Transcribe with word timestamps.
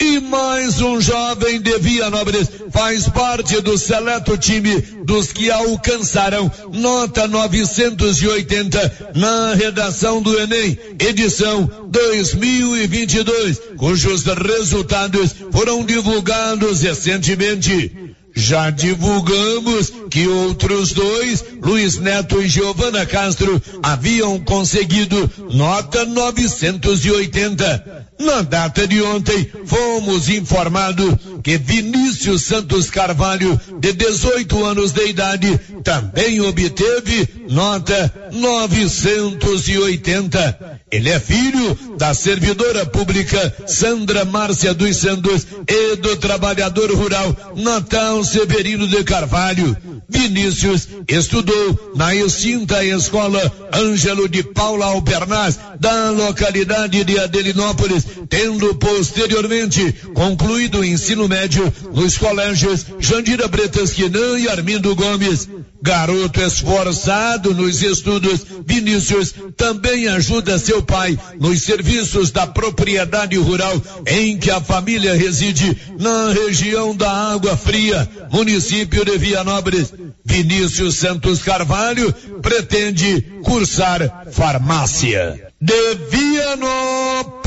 E 0.00 0.18
mais 0.18 0.80
um 0.80 1.00
jovem 1.00 1.60
de 1.60 1.78
Vianópolis 1.78 2.48
faz 2.70 3.08
parte 3.08 3.60
do 3.60 3.78
seleto 3.78 4.36
time 4.36 4.80
dos 5.04 5.32
que 5.32 5.50
alcançaram 5.50 6.50
nota 6.72 7.28
980 7.28 9.12
na 9.14 9.54
redação 9.54 10.20
do 10.20 10.38
Enem, 10.38 10.76
edição 10.98 11.70
2022, 11.88 13.60
cujos 13.76 14.24
resultados 14.24 15.34
foram 15.52 15.84
divulgados 15.84 16.82
recentemente. 16.82 18.14
Já 18.36 18.68
divulgamos 18.70 19.92
que 20.10 20.26
outros 20.26 20.92
dois, 20.92 21.44
Luiz 21.62 21.98
Neto 21.98 22.42
e 22.42 22.48
Giovana 22.48 23.06
Castro, 23.06 23.62
haviam 23.80 24.40
conseguido 24.40 25.30
nota 25.52 26.04
980. 26.04 28.03
Na 28.18 28.42
data 28.42 28.86
de 28.86 29.00
ontem, 29.02 29.50
fomos 29.66 30.28
informados 30.28 31.14
que 31.42 31.58
Vinícius 31.58 32.42
Santos 32.42 32.88
Carvalho, 32.88 33.60
de 33.80 33.92
18 33.92 34.64
anos 34.64 34.92
de 34.92 35.08
idade, 35.08 35.58
também 35.82 36.40
obteve 36.40 37.28
nota 37.50 38.30
980. 38.32 40.80
Ele 40.90 41.10
é 41.10 41.18
filho 41.18 41.76
da 41.98 42.14
servidora 42.14 42.86
pública 42.86 43.52
Sandra 43.66 44.24
Márcia 44.24 44.72
dos 44.72 44.96
Santos 44.96 45.44
e 45.68 45.96
do 45.96 46.16
trabalhador 46.16 46.92
rural 46.92 47.36
Natal 47.56 48.22
Severino 48.22 48.86
de 48.86 49.02
Carvalho. 49.02 49.76
Vinícius 50.08 50.86
estudou 51.08 51.92
na 51.96 52.14
extinta 52.14 52.84
escola 52.84 53.40
Ângelo 53.74 54.28
de 54.28 54.42
Paula 54.42 54.86
Albernaz, 54.86 55.58
da 55.80 56.10
localidade 56.10 57.02
de 57.02 57.18
Adelinópolis, 57.18 58.06
tendo 58.28 58.74
posteriormente 58.76 59.92
concluído 60.14 60.78
o 60.78 60.84
ensino 60.84 61.28
médio 61.28 61.72
nos 61.92 62.16
colégios 62.16 62.86
Jandira 63.00 63.48
Bretas 63.48 63.92
Quinan 63.92 64.38
e 64.38 64.48
Armindo 64.48 64.94
Gomes. 64.94 65.48
Garoto 65.82 66.40
esforçado 66.40 67.52
nos 67.52 67.82
estudos, 67.82 68.40
Vinícius 68.64 69.34
também 69.54 70.08
ajuda 70.08 70.58
seu 70.58 70.82
pai 70.82 71.18
nos 71.38 71.60
serviços 71.62 72.30
da 72.30 72.46
propriedade 72.46 73.36
rural 73.36 73.82
em 74.06 74.38
que 74.38 74.50
a 74.50 74.62
família 74.62 75.14
reside 75.14 75.76
na 75.98 76.32
região 76.32 76.96
da 76.96 77.10
Água 77.10 77.54
Fria, 77.54 78.08
município 78.30 79.04
de 79.04 79.18
Vianópolis. 79.18 79.92
Vinícius 80.24 80.96
Santos 80.96 81.42
Carvalho 81.42 82.10
pretende 82.40 83.33
cursar 83.44 84.24
farmácia. 84.32 85.52
De 85.60 85.94
Vianópolis, 86.10 87.42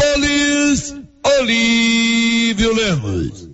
Olívio 1.39 2.73
Lemos. 2.73 3.46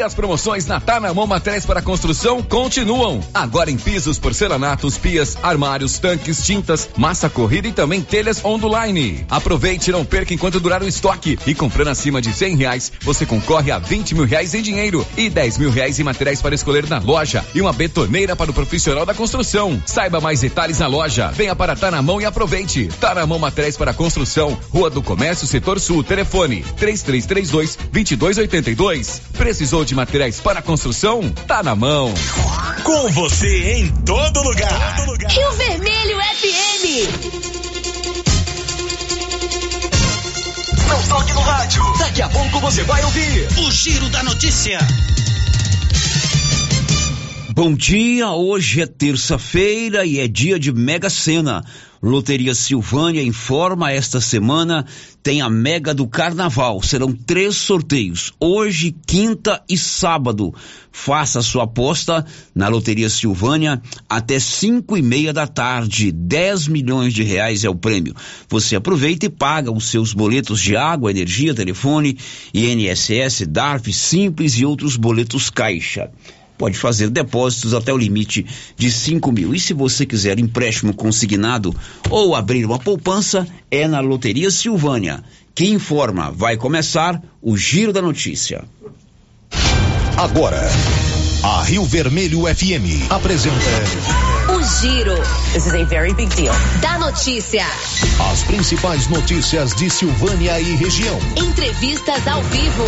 E 0.00 0.02
as 0.02 0.14
promoções 0.14 0.64
na 0.64 0.80
Tanamão 0.80 1.26
Materiais 1.26 1.66
para 1.66 1.82
Construção 1.82 2.42
continuam. 2.42 3.20
Agora 3.34 3.70
em 3.70 3.76
pisos, 3.76 4.18
porcelanatos, 4.18 4.96
pias, 4.96 5.36
armários, 5.42 5.98
tanques, 5.98 6.42
tintas, 6.42 6.88
massa 6.96 7.28
corrida 7.28 7.68
e 7.68 7.72
também 7.72 8.00
telhas 8.00 8.42
onduline. 8.42 9.26
Aproveite 9.28 9.90
e 9.90 9.92
não 9.92 10.02
perca 10.02 10.32
enquanto 10.32 10.58
durar 10.58 10.82
o 10.82 10.88
estoque. 10.88 11.38
E 11.46 11.54
comprando 11.54 11.88
acima 11.88 12.22
de 12.22 12.32
cem 12.32 12.56
reais, 12.56 12.90
você 13.02 13.26
concorre 13.26 13.70
a 13.70 13.78
20 13.78 14.14
mil 14.14 14.24
reais 14.24 14.54
em 14.54 14.62
dinheiro 14.62 15.06
e 15.18 15.28
10 15.28 15.58
mil 15.58 15.70
reais 15.70 16.00
em 16.00 16.02
materiais 16.02 16.40
para 16.40 16.54
escolher 16.54 16.88
na 16.88 16.98
loja 16.98 17.44
e 17.54 17.60
uma 17.60 17.74
betoneira 17.74 18.34
para 18.34 18.50
o 18.50 18.54
profissional 18.54 19.04
da 19.04 19.12
construção. 19.12 19.82
Saiba 19.84 20.18
mais 20.18 20.40
detalhes 20.40 20.78
na 20.78 20.86
loja. 20.86 21.30
Venha 21.30 21.54
para 21.54 21.76
Tanamão 21.76 22.22
e 22.22 22.24
aproveite. 22.24 22.88
Tanamão 22.98 23.38
Materiais 23.38 23.76
para 23.76 23.92
Construção, 23.92 24.58
Rua 24.70 24.88
do 24.88 25.02
Comércio, 25.02 25.46
Setor 25.46 25.78
Sul. 25.78 26.02
Telefone 26.02 26.64
3332 26.78 27.76
2282. 27.92 29.20
Precisou 29.36 29.84
de 29.84 29.89
materiais 29.94 30.40
para 30.40 30.62
construção? 30.62 31.30
Tá 31.46 31.62
na 31.62 31.74
mão. 31.74 32.12
Com 32.82 33.10
você 33.12 33.74
em 33.74 33.88
todo 34.04 34.42
lugar. 34.42 34.96
Todo 34.96 35.12
lugar. 35.12 35.30
Rio 35.30 35.52
Vermelho 35.52 36.18
FM. 36.18 37.60
Não 40.88 41.02
toque 41.08 41.32
no 41.32 41.40
rádio. 41.40 41.82
Daqui 41.98 42.22
a 42.22 42.28
pouco 42.28 42.60
você 42.60 42.82
vai 42.84 43.04
ouvir 43.04 43.48
o 43.58 43.70
Giro 43.70 44.08
da 44.08 44.22
Notícia. 44.22 44.78
Bom 47.52 47.74
dia, 47.74 48.30
hoje 48.30 48.80
é 48.80 48.86
terça-feira 48.86 50.06
e 50.06 50.18
é 50.18 50.26
dia 50.26 50.58
de 50.58 50.72
Mega 50.72 51.10
Sena. 51.10 51.64
Loteria 52.02 52.54
Silvânia 52.54 53.22
informa 53.22 53.92
esta 53.92 54.22
semana 54.22 54.86
tem 55.22 55.42
a 55.42 55.50
Mega 55.50 55.92
do 55.92 56.08
Carnaval. 56.08 56.82
Serão 56.82 57.12
três 57.12 57.56
sorteios, 57.56 58.32
hoje, 58.40 58.96
quinta 59.06 59.62
e 59.68 59.76
sábado. 59.76 60.54
Faça 60.90 61.42
sua 61.42 61.64
aposta 61.64 62.24
na 62.54 62.68
Loteria 62.68 63.10
Silvânia 63.10 63.82
até 64.08 64.38
cinco 64.38 64.96
e 64.96 65.02
meia 65.02 65.30
da 65.30 65.46
tarde. 65.46 66.10
10 66.10 66.68
milhões 66.68 67.12
de 67.12 67.22
reais 67.22 67.64
é 67.64 67.68
o 67.68 67.74
prêmio. 67.74 68.14
Você 68.48 68.76
aproveita 68.76 69.26
e 69.26 69.30
paga 69.30 69.70
os 69.70 69.90
seus 69.90 70.14
boletos 70.14 70.58
de 70.58 70.76
água, 70.76 71.10
energia, 71.10 71.54
telefone, 71.54 72.16
INSS, 72.54 73.46
DARF, 73.46 73.92
Simples 73.92 74.54
e 74.54 74.64
outros 74.64 74.96
boletos 74.96 75.50
Caixa. 75.50 76.10
Pode 76.60 76.76
fazer 76.76 77.08
depósitos 77.08 77.72
até 77.72 77.90
o 77.90 77.96
limite 77.96 78.44
de 78.76 78.90
5 78.90 79.32
mil. 79.32 79.54
E 79.54 79.58
se 79.58 79.72
você 79.72 80.04
quiser 80.04 80.38
empréstimo 80.38 80.92
consignado 80.92 81.74
ou 82.10 82.34
abrir 82.34 82.66
uma 82.66 82.78
poupança, 82.78 83.48
é 83.70 83.88
na 83.88 84.00
Loteria 84.00 84.50
Silvânia. 84.50 85.24
Que 85.54 85.64
informa, 85.64 86.30
vai 86.30 86.58
começar 86.58 87.18
o 87.40 87.56
Giro 87.56 87.94
da 87.94 88.02
Notícia. 88.02 88.62
Agora, 90.18 90.60
a 91.42 91.62
Rio 91.62 91.82
Vermelho 91.86 92.42
FM 92.42 93.08
apresenta. 93.08 93.56
O 94.52 94.62
Giro. 94.62 95.16
This 95.54 95.64
is 95.64 95.74
a 95.74 95.84
very 95.84 96.12
big 96.12 96.28
deal. 96.36 96.54
Da 96.82 96.98
notícia. 96.98 97.64
As 98.30 98.42
principais 98.42 99.08
notícias 99.08 99.74
de 99.76 99.88
Silvânia 99.88 100.60
e 100.60 100.76
região. 100.76 101.18
Entrevistas 101.36 102.26
ao 102.26 102.42
vivo. 102.42 102.84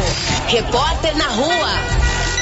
Repórter 0.49 1.17
na 1.17 1.29
rua. 1.29 2.42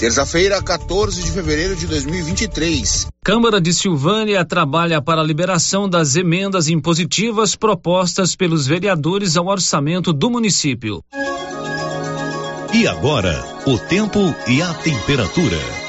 Terça-feira, 0.00 0.62
14 0.62 1.22
de 1.22 1.30
fevereiro 1.30 1.76
de 1.76 1.86
2023. 1.86 3.06
Câmara 3.22 3.60
de 3.60 3.70
Silvânia 3.74 4.42
trabalha 4.46 5.02
para 5.02 5.20
a 5.20 5.24
liberação 5.24 5.86
das 5.86 6.16
emendas 6.16 6.70
impositivas 6.70 7.54
propostas 7.54 8.34
pelos 8.34 8.66
vereadores 8.66 9.36
ao 9.36 9.48
orçamento 9.48 10.10
do 10.10 10.30
município. 10.30 11.04
E 12.72 12.88
agora, 12.88 13.44
o 13.66 13.76
tempo 13.76 14.34
e 14.48 14.62
a 14.62 14.72
temperatura. 14.72 15.79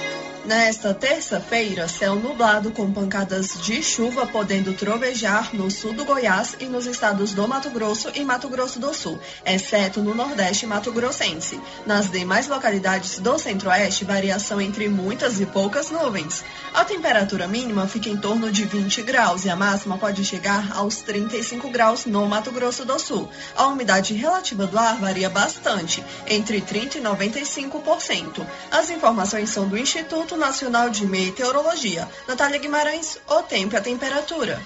Nesta 0.52 0.94
terça-feira, 0.94 1.88
céu 1.88 2.14
nublado 2.16 2.72
com 2.72 2.92
pancadas 2.92 3.58
de 3.62 3.82
chuva 3.82 4.28
podendo 4.28 4.74
trovejar 4.74 5.56
no 5.56 5.72
sul 5.72 5.94
do 5.94 6.04
Goiás 6.04 6.58
e 6.60 6.66
nos 6.66 6.86
estados 6.86 7.32
do 7.32 7.48
Mato 7.48 7.70
Grosso 7.70 8.12
e 8.14 8.22
Mato 8.26 8.50
Grosso 8.50 8.78
do 8.78 8.94
Sul, 8.94 9.18
exceto 9.46 10.02
no 10.02 10.14
Nordeste 10.14 10.68
Mato 10.68 10.92
Grossense. 10.92 11.58
Nas 11.86 12.12
demais 12.12 12.50
localidades 12.50 13.18
do 13.20 13.40
Centro-Oeste, 13.40 14.04
variação 14.04 14.60
entre 14.60 14.90
muitas 14.90 15.40
e 15.40 15.46
poucas 15.46 15.90
nuvens. 15.90 16.44
A 16.74 16.84
temperatura 16.84 17.48
mínima 17.48 17.88
fica 17.88 18.10
em 18.10 18.18
torno 18.18 18.52
de 18.52 18.66
20 18.66 19.04
graus 19.04 19.46
e 19.46 19.50
a 19.50 19.56
máxima 19.56 19.98
pode 19.98 20.26
chegar 20.26 20.74
aos 20.74 20.98
35 20.98 21.70
graus 21.70 22.06
no 22.06 22.28
Mato 22.28 22.52
Grosso 22.52 22.84
do 22.84 23.00
Sul. 23.00 23.30
A 23.56 23.68
umidade 23.68 24.14
relativa 24.14 24.68
do 24.68 24.78
ar 24.78 24.98
varia 24.98 25.30
bastante, 25.30 26.04
entre 26.28 26.60
30 26.60 26.98
e 26.98 27.02
95%. 27.02 28.46
As 28.70 28.90
informações 28.90 29.50
são 29.50 29.66
do 29.66 29.78
Instituto 29.78 30.41
Nacional 30.42 30.90
de 30.90 31.06
Meteorologia. 31.06 32.10
Natália 32.28 32.60
Guimarães, 32.60 33.20
o 33.30 33.44
tempo 33.44 33.76
e 33.76 33.78
a 33.78 33.82
temperatura. 33.82 34.60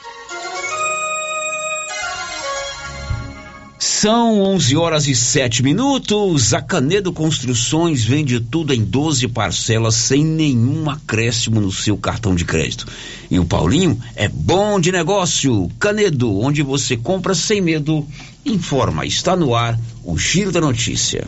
São 3.77 4.41
11 4.41 4.77
horas 4.77 5.07
e 5.07 5.13
7 5.13 5.61
minutos. 5.61 6.53
A 6.53 6.61
Canedo 6.61 7.11
Construções 7.11 8.05
vende 8.05 8.39
tudo 8.39 8.73
em 8.73 8.83
12 8.83 9.27
parcelas 9.27 9.95
sem 9.95 10.23
nenhum 10.23 10.89
acréscimo 10.89 11.59
no 11.59 11.71
seu 11.71 11.97
cartão 11.97 12.33
de 12.33 12.45
crédito. 12.45 12.87
E 13.29 13.37
o 13.37 13.45
Paulinho 13.45 13.99
é 14.15 14.29
bom 14.29 14.79
de 14.79 14.93
negócio. 14.93 15.69
Canedo, 15.77 16.39
onde 16.39 16.63
você 16.63 16.95
compra 16.95 17.35
sem 17.35 17.59
medo. 17.59 18.07
Informa, 18.45 19.05
está 19.05 19.35
no 19.35 19.53
ar 19.53 19.77
o 20.05 20.17
Giro 20.17 20.53
da 20.53 20.61
Notícia. 20.61 21.27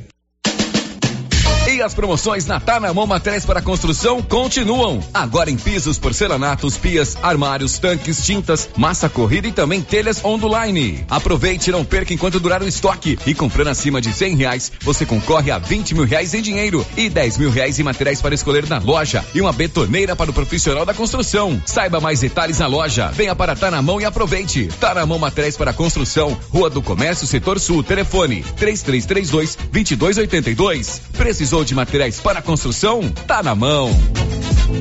E 1.81 1.83
as 1.83 1.95
promoções 1.95 2.45
na 2.45 2.59
Tá 2.59 2.79
na 2.79 2.93
Mão 2.93 3.07
Materiais 3.07 3.43
para 3.43 3.59
Construção 3.59 4.21
continuam. 4.21 5.03
Agora 5.11 5.49
em 5.49 5.57
pisos, 5.57 5.97
porcelanatos, 5.97 6.77
pias, 6.77 7.17
armários, 7.23 7.79
tanques, 7.79 8.23
tintas, 8.23 8.69
massa 8.77 9.09
corrida 9.09 9.47
e 9.47 9.51
também 9.51 9.81
telhas 9.81 10.23
online. 10.23 11.03
Aproveite 11.09 11.71
e 11.71 11.73
não 11.73 11.83
perca 11.83 12.13
enquanto 12.13 12.39
durar 12.39 12.61
o 12.61 12.67
estoque. 12.67 13.17
E 13.25 13.33
comprando 13.33 13.69
acima 13.69 13.99
de 13.99 14.13
cem 14.13 14.35
reais, 14.35 14.71
você 14.83 15.07
concorre 15.07 15.49
a 15.49 15.57
20 15.57 15.95
mil 15.95 16.05
reais 16.05 16.35
em 16.35 16.41
dinheiro 16.43 16.85
e 16.95 17.09
10 17.09 17.39
mil 17.39 17.49
reais 17.49 17.79
em 17.79 17.83
materiais 17.83 18.21
para 18.21 18.35
escolher 18.35 18.69
na 18.69 18.77
loja 18.77 19.25
e 19.33 19.41
uma 19.41 19.51
betoneira 19.51 20.15
para 20.15 20.29
o 20.29 20.33
profissional 20.35 20.85
da 20.85 20.93
construção. 20.93 21.59
Saiba 21.65 21.99
mais 21.99 22.19
detalhes 22.19 22.59
na 22.59 22.67
loja. 22.67 23.07
Venha 23.07 23.35
para 23.35 23.55
Tá 23.55 23.71
na 23.71 23.81
Mão 23.81 23.99
e 23.99 24.05
aproveite. 24.05 24.69
Tá 24.79 24.93
na 24.93 25.03
Mão 25.03 25.17
Materiais 25.17 25.57
para 25.57 25.73
Construção, 25.73 26.37
Rua 26.51 26.69
do 26.69 26.83
Comércio, 26.83 27.25
Setor 27.25 27.59
Sul, 27.59 27.81
telefone 27.81 28.45
3332 28.55 29.57
2282. 29.71 31.01
Precisou 31.17 31.65
de 31.65 31.70
materiais 31.73 32.19
para 32.19 32.41
construção? 32.41 33.09
Tá 33.27 33.41
na 33.43 33.55
mão. 33.55 33.91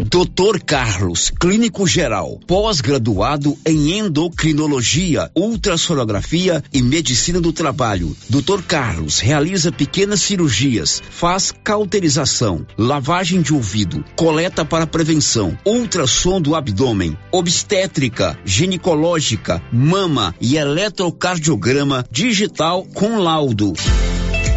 Doutor 0.09 0.63
Carlos, 0.63 1.31
clínico 1.31 1.87
geral, 1.87 2.39
pós-graduado 2.47 3.59
em 3.67 3.99
endocrinologia, 3.99 5.31
ultrassonografia 5.35 6.63
e 6.73 6.81
medicina 6.81 7.41
do 7.41 7.53
trabalho. 7.53 8.17
Doutor 8.29 8.63
Carlos 8.63 9.19
realiza 9.19 9.73
pequenas 9.73 10.21
cirurgias, 10.21 11.03
faz 11.11 11.53
cauterização, 11.65 12.65
lavagem 12.79 13.43
de 13.43 13.53
ouvido, 13.53 14.05
coleta 14.15 14.65
para 14.65 14.87
prevenção, 14.87 15.59
ultrassom 15.67 16.41
do 16.41 16.55
abdômen, 16.55 17.17
obstétrica, 17.33 18.39
ginecológica, 18.45 19.61
mama 19.73 20.35
e 20.41 20.57
eletrocardiograma 20.57 22.05
digital 22.11 22.85
com 22.95 23.19
laudo. 23.19 23.73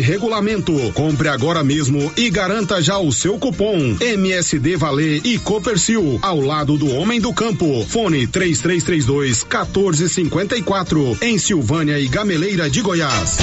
regulamento. 0.00 0.72
Compre 0.94 1.28
agora 1.28 1.62
mesmo 1.62 2.10
e 2.16 2.30
garanta 2.30 2.82
já 2.82 2.98
o 2.98 3.12
seu 3.12 3.38
cupom 3.38 3.96
MSD 4.00 4.76
Valer 4.76 5.20
e 5.24 5.38
Copercil 5.38 6.18
ao 6.22 6.40
lado 6.40 6.76
do 6.76 6.90
Homem 6.90 7.20
do 7.20 7.32
Campo. 7.32 7.84
Fone 7.86 8.26
3332 8.26 9.44
1454 9.44 11.18
em 11.22 11.38
Silvânia 11.38 11.98
e 11.98 12.08
Gameleira 12.08 12.68
de 12.68 12.80
Goiás. 12.80 13.38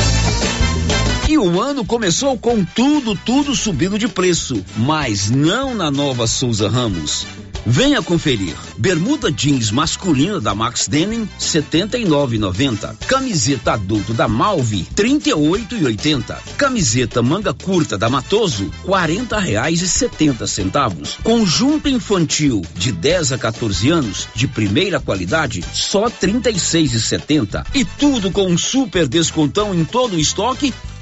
E 1.30 1.38
o 1.38 1.62
ano 1.62 1.86
começou 1.86 2.38
com 2.38 2.64
tudo, 2.64 3.14
tudo 3.14 3.54
subindo 3.54 4.00
de 4.00 4.08
preço, 4.08 4.64
mas 4.78 5.30
não 5.30 5.76
na 5.76 5.92
nova 5.92 6.26
Souza 6.26 6.70
Ramos. 6.70 7.28
Venha 7.70 8.02
conferir. 8.02 8.56
Bermuda 8.78 9.30
jeans 9.30 9.72
masculina 9.72 10.40
da 10.40 10.56
Max 10.56 10.88
Denim, 10.88 11.28
79,90. 11.38 12.96
Camiseta 13.06 13.74
adulto 13.74 14.14
da 14.14 14.26
Malve, 14.26 14.88
38,80. 14.96 16.38
Camiseta 16.58 17.22
manga 17.22 17.54
curta 17.54 17.98
da 17.98 18.10
Matoso, 18.10 18.72
40 18.84 19.38
reais 19.38 19.82
e 19.82 19.88
70 19.90 20.48
centavos. 20.48 21.18
Conjunto 21.22 21.90
infantil 21.90 22.62
de 22.74 22.94
10 22.94 23.34
a 23.34 23.38
14 23.38 23.90
anos, 23.90 24.30
de 24.34 24.48
primeira 24.48 25.02
qualidade, 25.02 25.62
só 25.74 26.10
36,70. 26.10 27.66
E 27.76 27.84
tudo 27.84 28.32
com 28.32 28.48
um 28.48 28.58
super 28.58 29.10
descontão 29.10 29.76
em 29.76 29.84
todo 29.84 30.16
o 30.16 30.20
estoque 30.20 30.74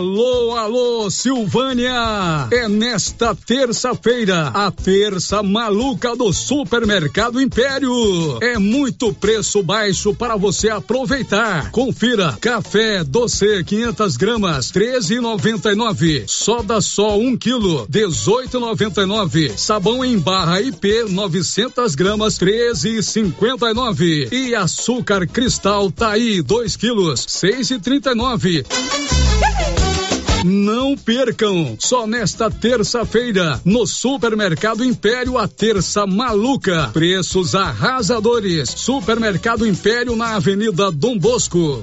Alô, 0.00 0.56
alô, 0.56 1.10
Silvânia! 1.10 2.48
É 2.50 2.66
nesta 2.66 3.34
terça-feira, 3.34 4.48
a 4.48 4.70
terça 4.70 5.42
maluca 5.42 6.16
do 6.16 6.32
Supermercado 6.32 7.38
Império. 7.38 8.38
É 8.40 8.58
muito 8.58 9.12
preço 9.12 9.62
baixo 9.62 10.14
para 10.14 10.36
você 10.36 10.70
aproveitar. 10.70 11.70
Confira: 11.70 12.34
café 12.40 13.04
doce 13.04 13.62
500 13.62 14.16
gramas, 14.16 14.72
13,99. 14.72 16.24
Soda 16.26 16.80
só 16.80 17.18
1 17.18 17.36
quilo, 17.36 17.86
18,99. 17.86 19.52
Sabão 19.54 20.02
em 20.02 20.18
barra 20.18 20.62
IP 20.62 21.10
900 21.10 21.94
gramas, 21.94 22.38
13,59. 22.38 24.32
E 24.32 24.54
açúcar 24.54 25.26
cristal 25.26 25.90
tá 25.90 26.12
aí 26.12 26.40
2 26.40 26.74
quilos, 26.76 27.26
6,39. 27.26 29.19
Não 30.44 30.96
percam! 30.96 31.76
Só 31.78 32.06
nesta 32.06 32.50
terça-feira, 32.50 33.60
no 33.64 33.86
Supermercado 33.86 34.82
Império, 34.82 35.36
a 35.36 35.46
terça 35.46 36.06
maluca. 36.06 36.88
Preços 36.92 37.54
arrasadores. 37.54 38.70
Supermercado 38.70 39.66
Império 39.66 40.16
na 40.16 40.36
Avenida 40.36 40.90
Dom 40.90 41.18
Bosco. 41.18 41.82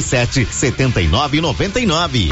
77 0.00 0.46
79 0.52 1.40
99. 1.40 2.28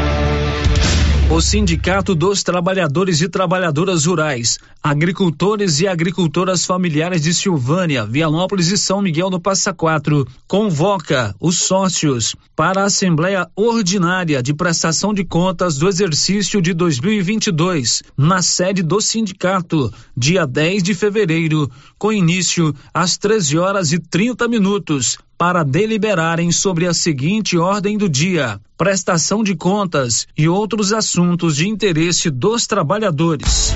O 1.31 1.43
Sindicato 1.43 2.15
dos 2.15 2.43
Trabalhadores 2.43 3.21
e 3.21 3.29
Trabalhadoras 3.29 4.07
Rurais, 4.07 4.59
Agricultores 4.83 5.79
e 5.79 5.87
Agricultoras 5.87 6.65
Familiares 6.65 7.21
de 7.21 7.35
Silvânia, 7.35 8.07
Vianópolis 8.07 8.69
e 8.69 8.79
São 8.79 9.03
Miguel 9.03 9.29
do 9.29 9.39
Passa 9.39 9.75
Quatro, 9.75 10.27
convoca 10.47 11.35
os 11.39 11.59
sócios 11.59 12.35
para 12.57 12.81
a 12.81 12.87
Assembleia 12.87 13.47
Ordinária 13.55 14.43
de 14.43 14.55
Prestação 14.55 15.13
de 15.13 15.23
Contas 15.23 15.77
do 15.77 15.87
Exercício 15.87 16.63
de 16.63 16.73
2022, 16.73 18.03
na 18.17 18.41
sede 18.41 18.83
do 18.83 18.99
sindicato, 18.99 19.93
dia 20.17 20.47
10 20.47 20.83
de 20.83 20.95
fevereiro, 20.95 21.71
com 21.99 22.11
início 22.11 22.75
às 22.93 23.19
13 23.19 23.59
horas 23.59 23.93
e 23.93 23.99
30 23.99 24.49
minutos, 24.49 25.19
para 25.39 25.63
deliberarem 25.63 26.51
sobre 26.51 26.85
a 26.87 26.93
seguinte 26.93 27.57
ordem 27.57 27.97
do 27.97 28.09
dia: 28.09 28.61
prestação 28.77 29.45
de 29.45 29.55
contas 29.55 30.27
e 30.37 30.49
outros 30.49 30.93
assuntos 30.93 31.57
de 31.57 31.69
interesse 31.69 32.29
dos 32.29 32.67
trabalhadores. 32.67 33.73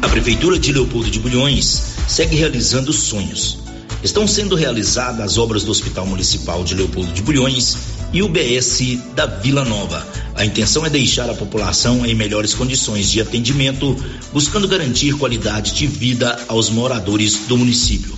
A 0.00 0.08
Prefeitura 0.08 0.58
de 0.58 0.72
Leopoldo 0.72 1.10
de 1.10 1.20
Bulhões 1.20 1.94
segue 2.08 2.34
realizando 2.34 2.90
sonhos. 2.92 3.58
Estão 4.02 4.26
sendo 4.26 4.54
realizadas 4.54 5.20
as 5.20 5.38
obras 5.38 5.64
do 5.64 5.72
Hospital 5.72 6.06
Municipal 6.06 6.64
de 6.64 6.74
Leopoldo 6.74 7.12
de 7.12 7.20
Bulhões 7.20 7.76
e 8.12 8.22
o 8.22 8.28
BS 8.28 8.96
da 9.14 9.26
Vila 9.26 9.64
Nova. 9.64 10.06
A 10.34 10.46
intenção 10.46 10.86
é 10.86 10.90
deixar 10.90 11.28
a 11.28 11.34
população 11.34 12.06
em 12.06 12.14
melhores 12.14 12.54
condições 12.54 13.10
de 13.10 13.20
atendimento, 13.20 13.94
buscando 14.32 14.68
garantir 14.68 15.14
qualidade 15.14 15.74
de 15.74 15.86
vida 15.86 16.40
aos 16.48 16.70
moradores 16.70 17.40
do 17.48 17.58
município. 17.58 18.17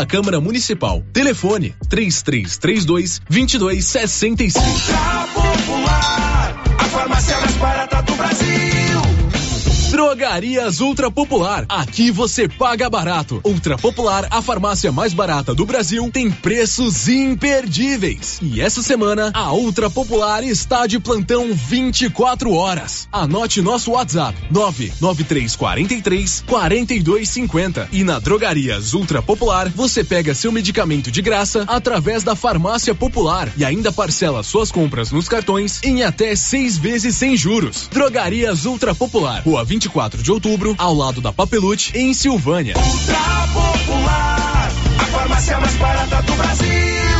da 0.00 0.06
Câmara 0.06 0.40
Municipal. 0.40 1.02
Telefone 1.12 1.74
3332 1.88 3.20
2265. 3.28 4.58
Ultra 4.58 5.28
Popular, 5.34 6.62
a 6.78 6.84
farmácia 6.84 7.38
mais 7.38 7.54
barata 7.56 8.02
do 8.02 8.14
Brasil. 8.14 8.89
Drogarias 10.00 10.80
Ultra 10.80 11.10
Popular. 11.10 11.66
Aqui 11.68 12.10
você 12.10 12.48
paga 12.48 12.88
barato. 12.88 13.38
Ultra 13.44 13.76
Popular, 13.76 14.26
a 14.30 14.40
farmácia 14.40 14.90
mais 14.90 15.12
barata 15.12 15.54
do 15.54 15.66
Brasil, 15.66 16.08
tem 16.10 16.30
preços 16.30 17.06
imperdíveis. 17.06 18.38
E 18.40 18.62
essa 18.62 18.82
semana, 18.82 19.30
a 19.34 19.52
Ultra 19.52 19.90
Popular 19.90 20.42
está 20.42 20.86
de 20.86 20.98
plantão 20.98 21.52
24 21.52 22.50
horas. 22.54 23.10
Anote 23.12 23.60
nosso 23.60 23.90
WhatsApp: 23.90 24.38
99343 24.50 26.44
4250. 26.46 27.88
E 27.92 28.02
na 28.02 28.18
Drogarias 28.18 28.94
Ultra 28.94 29.20
Popular, 29.20 29.68
você 29.68 30.02
pega 30.02 30.34
seu 30.34 30.50
medicamento 30.50 31.10
de 31.10 31.20
graça 31.20 31.64
através 31.68 32.24
da 32.24 32.34
Farmácia 32.34 32.94
Popular 32.94 33.52
e 33.54 33.66
ainda 33.66 33.92
parcela 33.92 34.42
suas 34.42 34.72
compras 34.72 35.12
nos 35.12 35.28
cartões 35.28 35.78
em 35.84 36.02
até 36.04 36.34
seis 36.34 36.78
vezes 36.78 37.16
sem 37.16 37.36
juros. 37.36 37.86
Drogarias 37.92 38.64
Ultra 38.64 38.94
Popular, 38.94 39.42
Rua 39.42 39.62
20 39.62 39.89
24 39.90 40.22
de 40.22 40.30
outubro, 40.30 40.74
ao 40.78 40.94
lado 40.94 41.20
da 41.20 41.32
Papelute, 41.32 41.92
em 41.96 42.14
Silvânia. 42.14 42.74
Ultra 42.76 43.48
Popular, 43.52 44.72
a 44.98 45.04
farmácia 45.06 45.58
mais 45.58 45.74
barata 45.76 46.22
do 46.22 46.34
Brasil. 46.34 47.19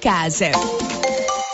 casa. 0.00 0.52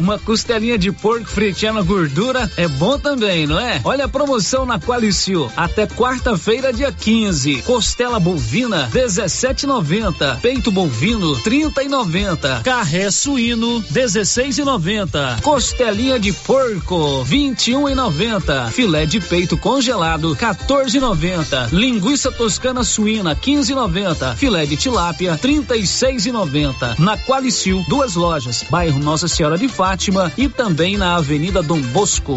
Uma 0.00 0.18
costelinha 0.18 0.78
de 0.78 0.90
porco 0.90 1.28
fritinha 1.28 1.74
na 1.74 1.82
gordura 1.82 2.50
é 2.56 2.66
bom 2.66 2.98
também, 2.98 3.46
não 3.46 3.60
é? 3.60 3.82
Olha 3.84 4.06
a 4.06 4.08
promoção 4.08 4.64
na 4.64 4.80
Qualicil. 4.80 5.52
Até 5.54 5.86
quarta-feira, 5.86 6.72
dia 6.72 6.90
15. 6.90 7.60
Costela 7.66 8.18
bovina, 8.18 8.88
17,90. 8.90 10.40
Peito 10.40 10.72
bovino, 10.72 11.36
30,90. 11.42 12.62
Carré 12.62 13.10
suíno, 13.10 13.82
16,90. 13.92 15.42
Costelinha 15.42 16.18
de 16.18 16.32
porco, 16.32 17.22
21,90. 17.26 18.70
Filé 18.70 19.04
de 19.04 19.20
peito 19.20 19.58
congelado, 19.58 20.34
14,90. 20.34 21.72
Linguiça 21.72 22.32
toscana 22.32 22.82
suína, 22.82 23.36
15,90. 23.36 24.34
Filé 24.34 24.64
de 24.64 24.78
tilápia, 24.78 25.36
36,90. 25.36 26.98
Na 26.98 27.18
Qualicil, 27.18 27.84
duas 27.86 28.14
lojas. 28.14 28.64
Bairro 28.70 28.98
Nossa 28.98 29.28
Senhora 29.28 29.58
de 29.58 29.68
Fátima 29.68 29.89
Fátima 29.90 30.32
e 30.38 30.48
também 30.48 30.96
na 30.96 31.16
Avenida 31.16 31.60
Dom 31.64 31.80
Bosco. 31.80 32.36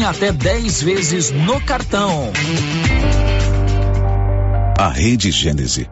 até 0.05 0.31
10 0.31 0.81
vezes 0.81 1.31
no 1.31 1.59
cartão. 1.61 2.31
A 4.77 4.89
Rede 4.89 5.31
Gênese 5.31 5.89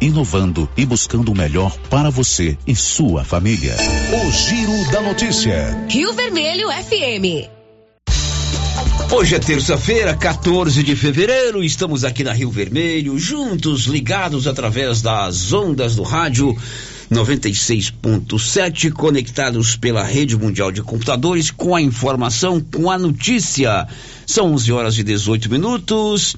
inovando 0.00 0.68
e 0.76 0.86
buscando 0.86 1.32
o 1.32 1.36
melhor 1.36 1.76
para 1.90 2.10
você 2.10 2.56
e 2.66 2.74
sua 2.74 3.24
família. 3.24 3.76
O 4.12 4.30
Giro 4.30 4.92
da 4.92 5.02
Notícia. 5.02 5.86
Rio 5.88 6.12
Vermelho 6.12 6.68
FM. 6.68 7.50
Hoje 9.12 9.34
é 9.34 9.38
terça-feira, 9.38 10.14
14 10.16 10.82
de 10.82 10.96
fevereiro, 10.96 11.62
estamos 11.62 12.04
aqui 12.04 12.24
na 12.24 12.32
Rio 12.32 12.50
Vermelho, 12.50 13.18
juntos, 13.18 13.84
ligados 13.84 14.46
através 14.46 15.02
das 15.02 15.52
ondas 15.52 15.96
do 15.96 16.02
rádio 16.02 16.56
96.7, 17.10 18.90
conectados 18.92 19.76
pela 19.76 20.02
rede 20.02 20.36
mundial 20.36 20.72
de 20.72 20.82
computadores, 20.82 21.50
com 21.50 21.76
a 21.76 21.82
informação, 21.82 22.60
com 22.60 22.90
a 22.90 22.98
notícia. 22.98 23.86
São 24.26 24.52
11 24.52 24.72
horas 24.72 24.98
e 24.98 25.02
18 25.02 25.50
minutos. 25.50 26.36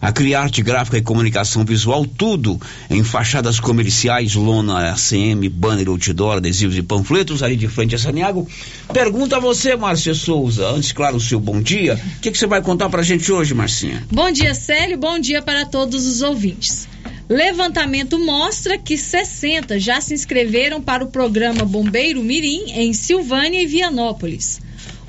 A 0.00 0.10
Criarte 0.12 0.62
Gráfica 0.62 0.96
e 0.96 1.02
Comunicação 1.02 1.64
Visual, 1.64 2.06
tudo 2.06 2.58
em 2.88 3.04
fachadas 3.04 3.60
comerciais, 3.60 4.34
lona, 4.34 4.90
ACM, 4.92 5.48
banner, 5.50 5.88
outdoor, 5.88 6.38
adesivos 6.38 6.76
e 6.76 6.82
panfletos, 6.82 7.42
ali 7.42 7.54
de 7.54 7.68
frente 7.68 7.94
a 7.94 7.98
Saniago. 7.98 8.48
Pergunta 8.92 9.36
a 9.36 9.40
você, 9.40 9.76
Márcia 9.76 10.14
Souza. 10.14 10.68
Antes, 10.68 10.92
claro, 10.92 11.16
o 11.16 11.20
seu 11.20 11.38
bom 11.38 11.60
dia. 11.60 12.00
O 12.16 12.20
que, 12.20 12.30
que 12.30 12.38
você 12.38 12.46
vai 12.46 12.62
contar 12.62 12.88
pra 12.88 13.02
gente 13.02 13.30
hoje, 13.30 13.52
Marcinha? 13.52 14.02
Bom 14.10 14.30
dia, 14.30 14.54
Célio. 14.54 14.96
Bom 14.96 15.18
dia 15.18 15.42
para 15.42 15.66
todos 15.66 16.06
os 16.06 16.22
ouvintes. 16.22 16.88
Levantamento 17.28 18.18
mostra 18.18 18.76
que 18.76 18.96
60 18.96 19.78
já 19.78 20.00
se 20.00 20.12
inscreveram 20.12 20.82
para 20.82 21.04
o 21.04 21.08
programa 21.08 21.64
Bombeiro 21.64 22.22
Mirim 22.24 22.72
em 22.72 22.92
Silvânia 22.92 23.62
e 23.62 23.66
Vianópolis. 23.66 24.60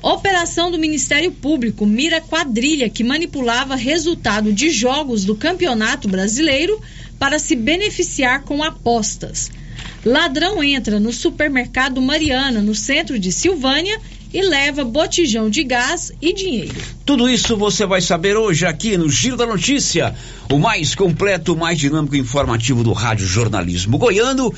Operação 0.02 0.68
do 0.68 0.80
Ministério 0.80 1.30
Público 1.30 1.86
mira 1.86 2.20
quadrilha 2.20 2.90
que 2.90 3.04
manipulava 3.04 3.76
resultado 3.76 4.52
de 4.52 4.68
jogos 4.68 5.24
do 5.24 5.36
Campeonato 5.36 6.08
Brasileiro 6.08 6.80
para 7.20 7.38
se 7.38 7.54
beneficiar 7.54 8.42
com 8.42 8.64
apostas. 8.64 9.48
Ladrão 10.04 10.60
entra 10.60 10.98
no 10.98 11.12
supermercado 11.12 12.02
Mariana, 12.02 12.60
no 12.60 12.74
centro 12.74 13.16
de 13.16 13.30
Silvânia, 13.30 13.96
e 14.34 14.42
leva 14.42 14.82
botijão 14.82 15.48
de 15.48 15.62
gás 15.62 16.10
e 16.20 16.32
dinheiro. 16.32 16.74
Tudo 17.04 17.28
isso 17.28 17.56
você 17.56 17.84
vai 17.84 18.00
saber 18.00 18.36
hoje 18.36 18.66
aqui 18.66 18.96
no 18.96 19.08
Giro 19.08 19.36
da 19.36 19.46
Notícia, 19.46 20.14
o 20.50 20.58
mais 20.58 20.94
completo, 20.94 21.54
mais 21.54 21.78
dinâmico 21.78 22.16
e 22.16 22.18
informativo 22.18 22.82
do 22.82 22.92
Rádio 22.92 23.26
Jornalismo 23.26 23.98
Goiano 23.98 24.52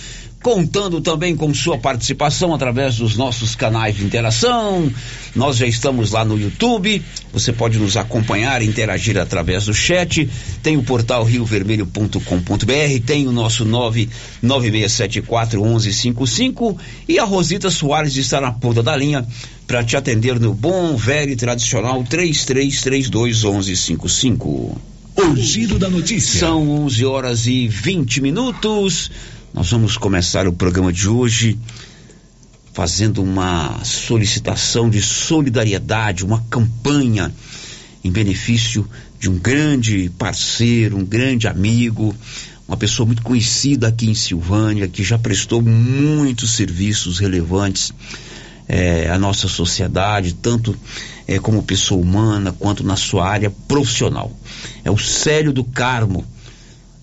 contando 0.45 1.01
também 1.01 1.35
com 1.35 1.53
sua 1.55 1.79
participação 1.79 2.53
através 2.53 2.99
dos 2.99 3.17
nossos 3.17 3.57
canais 3.57 3.97
de 3.97 4.05
interação. 4.05 4.93
Nós 5.35 5.57
já 5.57 5.67
estamos 5.67 6.11
lá 6.11 6.23
no 6.23 6.39
YouTube. 6.39 7.03
Você 7.33 7.51
pode 7.51 7.79
nos 7.79 7.97
acompanhar, 7.97 8.61
interagir 8.61 9.17
através 9.17 9.65
do 9.65 9.73
chat. 9.73 10.29
Tem 10.63 10.77
o 10.77 10.83
portal 10.83 11.25
riovermelho.com.br, 11.25 13.07
tem 13.07 13.27
o 13.27 13.33
nosso 13.33 13.65
996741155 14.45 16.77
e 17.09 17.19
a 17.19 17.25
Rosita 17.25 17.71
Soares 17.71 18.15
está 18.17 18.39
na 18.39 18.53
ponta 18.53 18.83
da 18.83 18.95
linha 18.95 19.27
para 19.67 19.83
te 19.83 19.97
atender 19.97 20.39
no 20.39 20.53
bom, 20.53 20.95
velho 20.95 21.31
e 21.31 21.37
tradicional 21.37 22.05
33321155. 22.05 24.77
O 25.17 25.37
giro 25.37 25.79
da 25.79 25.89
notícia. 25.89 26.41
São 26.41 26.69
11 26.85 27.07
horas 27.07 27.47
e 27.47 27.67
20 27.67 28.21
minutos. 28.21 29.11
Nós 29.55 29.71
vamos 29.71 29.97
começar 29.97 30.49
o 30.49 30.53
programa 30.53 30.93
de 30.93 31.09
hoje 31.09 31.57
fazendo 32.73 33.23
uma 33.23 33.85
solicitação 33.85 34.91
de 34.91 35.01
solidariedade, 35.01 36.25
uma 36.25 36.45
campanha 36.51 37.33
em 38.03 38.11
benefício 38.11 38.85
de 39.21 39.31
um 39.31 39.39
grande 39.39 40.11
parceiro, 40.19 40.97
um 40.97 41.05
grande 41.05 41.47
amigo, 41.47 42.13
uma 42.67 42.77
pessoa 42.77 43.07
muito 43.07 43.23
conhecida 43.23 43.87
aqui 43.87 44.11
em 44.11 44.15
Silvânia, 44.15 44.89
que 44.89 45.05
já 45.05 45.17
prestou 45.17 45.63
muitos 45.63 46.57
serviços 46.57 47.21
relevantes 47.21 47.93
é, 48.67 49.09
à 49.09 49.17
nossa 49.17 49.47
sociedade, 49.47 50.35
tanto 50.35 50.77
é, 51.29 51.39
como 51.39 51.63
pessoa 51.63 52.03
humana 52.03 52.51
quanto 52.51 52.83
na 52.83 52.97
sua 52.97 53.29
área 53.29 53.53
profissional. 53.69 54.37
É 54.85 54.91
o 54.91 54.99
Célio 54.99 55.53
do 55.53 55.63
Carmo. 55.63 56.25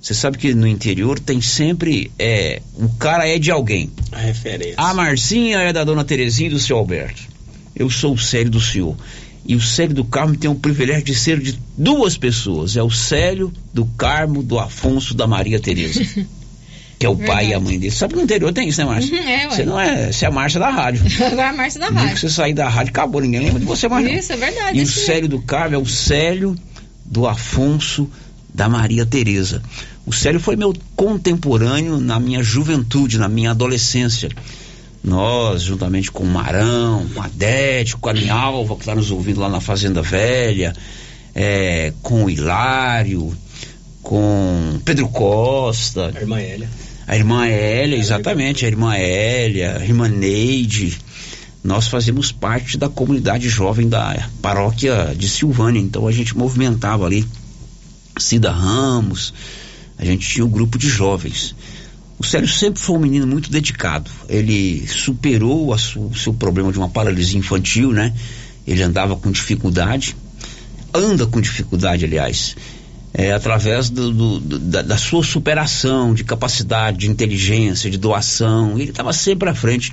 Você 0.01 0.15
sabe 0.15 0.37
que 0.39 0.53
no 0.55 0.67
interior 0.67 1.19
tem 1.19 1.39
sempre. 1.39 2.11
É, 2.17 2.59
o 2.73 2.89
cara 2.89 3.27
é 3.27 3.37
de 3.37 3.51
alguém. 3.51 3.91
A 4.11 4.17
referência. 4.17 4.73
A 4.77 4.93
Marcinha 4.95 5.59
é 5.59 5.71
da 5.71 5.83
dona 5.83 6.03
Terezinha 6.03 6.49
e 6.49 6.53
do 6.53 6.59
seu 6.59 6.77
Alberto. 6.77 7.21
Eu 7.75 7.89
sou 7.89 8.13
o 8.13 8.17
Célio 8.17 8.49
do 8.49 8.59
senhor. 8.59 8.97
E 9.45 9.55
o 9.55 9.61
Célio 9.61 9.93
do 9.93 10.03
Carmo 10.03 10.35
tem 10.35 10.49
o 10.49 10.55
privilégio 10.55 11.03
de 11.03 11.15
ser 11.15 11.39
de 11.39 11.59
duas 11.77 12.17
pessoas. 12.17 12.75
É 12.75 12.81
o 12.81 12.89
Célio 12.89 13.53
do 13.73 13.85
Carmo, 13.85 14.41
do 14.41 14.57
Afonso, 14.59 15.13
da 15.13 15.27
Maria 15.27 15.59
Tereza. 15.59 16.03
que 16.97 17.05
é 17.05 17.09
o 17.09 17.15
pai 17.15 17.47
e 17.49 17.53
a 17.53 17.59
mãe 17.59 17.79
dele. 17.79 17.91
Sabe 17.91 18.13
que 18.13 18.19
no 18.19 18.23
interior 18.23 18.53
tem 18.53 18.69
isso, 18.69 18.79
né, 18.79 18.85
Márcia? 18.85 19.19
Uhum, 19.19 19.27
é, 19.27 19.47
ué. 19.47 19.49
Você 19.49 19.65
não 19.65 19.79
é. 19.79 20.11
Você 20.11 20.25
é 20.25 20.27
a 20.27 20.31
Márcia 20.31 20.59
da 20.59 20.69
rádio. 20.69 21.03
Agora 21.25 21.49
a 21.49 21.53
Márcia 21.53 21.79
da 21.79 21.87
que 21.87 21.93
rádio. 21.93 22.17
você 22.17 22.29
sair 22.29 22.53
da 22.53 22.69
rádio, 22.69 22.89
acabou. 22.89 23.21
Ninguém 23.21 23.41
lembra 23.41 23.59
de 23.59 23.65
você 23.65 23.87
mais. 23.87 24.05
não. 24.05 24.13
Isso, 24.13 24.33
é 24.33 24.37
verdade. 24.37 24.77
E 24.77 24.81
o 24.81 24.83
isso 24.83 24.99
mesmo. 24.99 25.13
Célio 25.13 25.29
do 25.29 25.41
Carmo 25.41 25.75
é 25.75 25.77
o 25.79 25.85
Célio 25.85 26.55
do 27.05 27.27
Afonso 27.27 28.09
da 28.53 28.67
Maria 28.67 29.05
Tereza. 29.05 29.61
O 30.05 30.13
Célio 30.13 30.39
foi 30.39 30.55
meu 30.55 30.73
contemporâneo 30.95 31.99
na 31.99 32.19
minha 32.19 32.43
juventude, 32.43 33.17
na 33.17 33.29
minha 33.29 33.51
adolescência. 33.51 34.29
Nós, 35.03 35.63
juntamente 35.63 36.11
com 36.11 36.23
o 36.23 36.27
Marão, 36.27 37.07
com 37.13 37.21
a 37.21 37.27
Dete, 37.27 37.97
com 37.97 38.09
a 38.09 38.13
Nialva, 38.13 38.75
que 38.75 38.81
está 38.81 38.93
nos 38.93 39.09
ouvindo 39.09 39.39
lá 39.39 39.49
na 39.49 39.59
Fazenda 39.59 40.01
Velha, 40.01 40.73
é, 41.33 41.93
com 42.01 42.25
o 42.25 42.29
Hilário, 42.29 43.35
com 44.01 44.79
Pedro 44.85 45.07
Costa. 45.09 46.11
A 46.15 46.19
irmã 46.19 46.39
Hélia. 46.39 46.69
A 47.07 47.15
irmã 47.15 47.47
Hélia, 47.47 47.97
exatamente, 47.97 48.65
a 48.65 48.67
irmã 48.67 48.93
Hélia, 48.95 49.77
a 49.77 49.83
irmã 49.83 50.07
Neide. 50.07 50.97
Nós 51.63 51.87
fazíamos 51.87 52.31
parte 52.31 52.77
da 52.77 52.89
comunidade 52.89 53.47
jovem 53.49 53.87
da 53.87 54.27
paróquia 54.41 55.13
de 55.15 55.29
Silvânia, 55.29 55.79
então 55.79 56.07
a 56.07 56.11
gente 56.11 56.35
movimentava 56.35 57.05
ali 57.05 57.25
Cida 58.17 58.51
Ramos, 58.51 59.33
a 59.97 60.05
gente 60.05 60.27
tinha 60.27 60.45
um 60.45 60.49
grupo 60.49 60.77
de 60.77 60.87
jovens. 60.89 61.55
O 62.19 62.23
Célio 62.23 62.47
sempre 62.47 62.79
foi 62.79 62.95
um 62.95 62.99
menino 62.99 63.25
muito 63.25 63.49
dedicado. 63.49 64.09
Ele 64.29 64.87
superou 64.87 65.75
su- 65.77 66.07
o 66.07 66.15
seu 66.15 66.33
problema 66.33 66.71
de 66.71 66.77
uma 66.77 66.89
paralisia 66.89 67.39
infantil, 67.39 67.91
né? 67.91 68.13
Ele 68.67 68.83
andava 68.83 69.15
com 69.15 69.31
dificuldade, 69.31 70.15
anda 70.93 71.25
com 71.25 71.41
dificuldade, 71.41 72.05
aliás, 72.05 72.55
é, 73.13 73.31
através 73.33 73.89
do- 73.89 74.11
do- 74.39 74.59
da, 74.59 74.81
da 74.83 74.97
sua 74.97 75.23
superação 75.23 76.13
de 76.13 76.23
capacidade, 76.23 76.99
de 76.99 77.09
inteligência, 77.09 77.89
de 77.89 77.97
doação. 77.97 78.77
Ele 78.79 78.91
estava 78.91 79.11
sempre 79.13 79.49
à 79.49 79.55
frente 79.55 79.91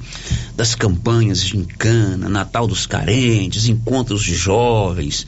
das 0.54 0.74
campanhas 0.74 1.40
de 1.42 1.56
Encana, 1.56 2.28
Natal 2.28 2.66
dos 2.66 2.84
Carentes, 2.86 3.68
encontros 3.68 4.22
de 4.22 4.34
jovens, 4.34 5.26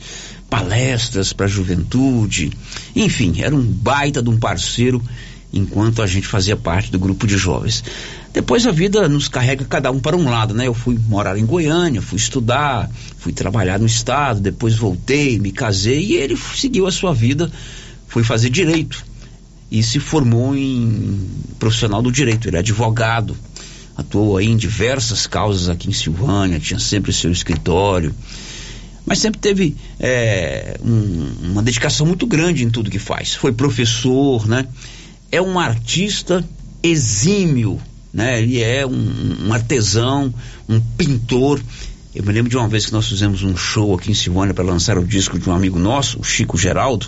palestras 0.51 1.31
para 1.31 1.45
a 1.45 1.49
juventude. 1.49 2.51
Enfim, 2.93 3.41
era 3.41 3.55
um 3.55 3.63
baita 3.63 4.21
de 4.21 4.29
um 4.29 4.37
parceiro 4.37 5.01
enquanto 5.53 6.01
a 6.01 6.07
gente 6.07 6.27
fazia 6.27 6.57
parte 6.57 6.91
do 6.91 6.99
grupo 6.99 7.25
de 7.25 7.37
jovens. 7.37 7.81
Depois 8.33 8.67
a 8.67 8.71
vida 8.71 9.07
nos 9.07 9.29
carrega 9.29 9.63
cada 9.63 9.89
um 9.91 9.99
para 9.99 10.15
um 10.15 10.29
lado, 10.29 10.53
né? 10.53 10.67
Eu 10.67 10.73
fui 10.73 10.99
morar 11.07 11.37
em 11.37 11.45
Goiânia, 11.45 12.01
fui 12.01 12.17
estudar, 12.17 12.91
fui 13.17 13.31
trabalhar 13.31 13.79
no 13.79 13.85
estado, 13.85 14.41
depois 14.41 14.75
voltei, 14.75 15.39
me 15.39 15.53
casei 15.53 16.03
e 16.03 16.13
ele 16.15 16.37
seguiu 16.37 16.85
a 16.85 16.91
sua 16.91 17.13
vida, 17.13 17.49
foi 18.07 18.23
fazer 18.23 18.49
direito 18.49 19.05
e 19.71 19.81
se 19.81 19.99
formou 19.99 20.53
em 20.55 21.29
profissional 21.59 22.01
do 22.01 22.11
direito. 22.11 22.49
Ele 22.49 22.57
é 22.57 22.59
advogado, 22.59 23.37
atuou 23.95 24.35
aí 24.35 24.47
em 24.47 24.57
diversas 24.57 25.25
causas 25.27 25.69
aqui 25.69 25.89
em 25.89 25.93
Silvânia, 25.93 26.59
tinha 26.59 26.79
sempre 26.79 27.13
seu 27.13 27.31
escritório, 27.31 28.13
mas 29.11 29.19
sempre 29.19 29.41
teve 29.41 29.75
é, 29.99 30.77
um- 30.81 31.51
uma 31.51 31.61
dedicação 31.61 32.05
muito 32.07 32.25
grande 32.25 32.63
em 32.63 32.69
tudo 32.69 32.89
que 32.89 32.97
faz. 32.97 33.33
Foi 33.35 33.51
professor, 33.51 34.47
né? 34.47 34.65
É 35.29 35.41
um 35.41 35.59
artista 35.59 36.47
exímio, 36.81 37.77
né? 38.13 38.41
Ele 38.41 38.61
é 38.63 38.87
um, 38.87 39.47
um 39.47 39.53
artesão, 39.53 40.33
um 40.69 40.79
pintor. 40.79 41.61
Eu 42.15 42.23
me 42.23 42.31
lembro 42.31 42.49
de 42.49 42.55
uma 42.55 42.69
vez 42.69 42.85
que 42.85 42.93
nós 42.93 43.05
fizemos 43.05 43.43
um 43.43 43.53
show 43.57 43.93
aqui 43.93 44.09
em 44.09 44.13
Silvânia 44.15 44.53
para 44.53 44.63
lançar 44.63 44.97
o 44.97 45.05
disco 45.05 45.37
de 45.37 45.49
um 45.49 45.53
amigo 45.53 45.77
nosso, 45.77 46.17
o 46.17 46.23
Chico 46.23 46.57
Geraldo, 46.57 47.05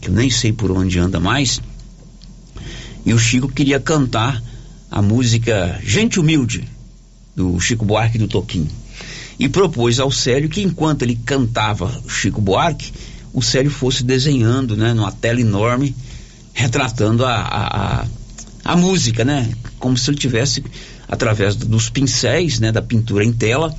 que 0.00 0.08
eu 0.08 0.14
nem 0.14 0.30
sei 0.30 0.50
por 0.50 0.70
onde 0.70 0.98
anda 0.98 1.20
mais. 1.20 1.60
E 3.04 3.12
o 3.12 3.18
Chico 3.18 3.48
queria 3.48 3.78
cantar 3.78 4.42
a 4.90 5.02
música 5.02 5.78
Gente 5.84 6.18
Humilde, 6.18 6.66
do 7.36 7.60
Chico 7.60 7.84
Buarque 7.84 8.16
do 8.16 8.26
Toquinho. 8.28 8.70
E 9.38 9.48
propôs 9.48 10.00
ao 10.00 10.10
Célio 10.10 10.48
que 10.48 10.62
enquanto 10.62 11.02
ele 11.02 11.18
cantava 11.24 11.90
Chico 12.08 12.40
Buarque, 12.40 12.92
o 13.32 13.40
Célio 13.42 13.70
fosse 13.70 14.02
desenhando, 14.02 14.76
né, 14.76 14.92
numa 14.92 15.12
tela 15.12 15.40
enorme, 15.40 15.94
retratando 16.52 17.24
a, 17.24 17.34
a, 17.36 18.00
a, 18.02 18.06
a 18.64 18.76
música, 18.76 19.24
né? 19.24 19.48
Como 19.78 19.96
se 19.96 20.10
ele 20.10 20.18
tivesse, 20.18 20.64
através 21.06 21.54
do- 21.54 21.66
dos 21.66 21.88
pincéis, 21.88 22.58
né, 22.58 22.72
da 22.72 22.82
pintura 22.82 23.24
em 23.24 23.32
tela, 23.32 23.72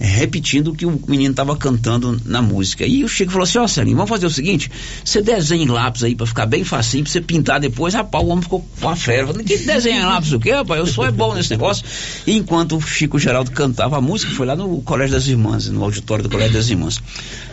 repetindo 0.00 0.68
o 0.68 0.74
que 0.74 0.86
o 0.86 1.00
menino 1.06 1.32
estava 1.32 1.54
cantando 1.54 2.18
na 2.24 2.40
música. 2.40 2.86
E 2.86 3.04
o 3.04 3.08
Chico 3.08 3.30
falou 3.30 3.44
assim, 3.44 3.58
ó 3.58 3.68
Celinho, 3.68 3.96
vamos 3.96 4.08
fazer 4.08 4.26
o 4.26 4.30
seguinte, 4.30 4.70
você 5.04 5.20
desenha 5.20 5.62
em 5.62 5.68
lápis 5.68 6.02
aí 6.02 6.14
para 6.14 6.26
ficar 6.26 6.46
bem 6.46 6.64
facinho, 6.64 7.04
pra 7.04 7.12
você 7.12 7.20
pintar 7.20 7.60
depois, 7.60 7.92
rapaz, 7.92 8.24
o 8.24 8.28
homem 8.28 8.42
ficou 8.42 8.66
com 8.80 8.88
a 8.88 8.96
fera. 8.96 9.32
Que 9.34 9.58
desenha 9.58 10.00
em 10.00 10.04
lápis 10.04 10.32
o 10.32 10.40
quê, 10.40 10.52
rapaz? 10.52 10.80
Eu 10.80 10.86
sou 10.86 11.04
é 11.04 11.10
bom 11.10 11.34
nesse 11.34 11.50
negócio. 11.50 11.84
E 12.26 12.34
enquanto 12.34 12.76
o 12.76 12.80
Chico 12.80 13.18
Geraldo 13.18 13.50
cantava 13.50 13.98
a 13.98 14.00
música, 14.00 14.32
foi 14.32 14.46
lá 14.46 14.56
no 14.56 14.80
Colégio 14.82 15.14
das 15.14 15.26
Irmãs, 15.26 15.68
no 15.68 15.84
auditório 15.84 16.22
do 16.22 16.30
Colégio 16.30 16.54
das 16.54 16.70
Irmãs. 16.70 16.98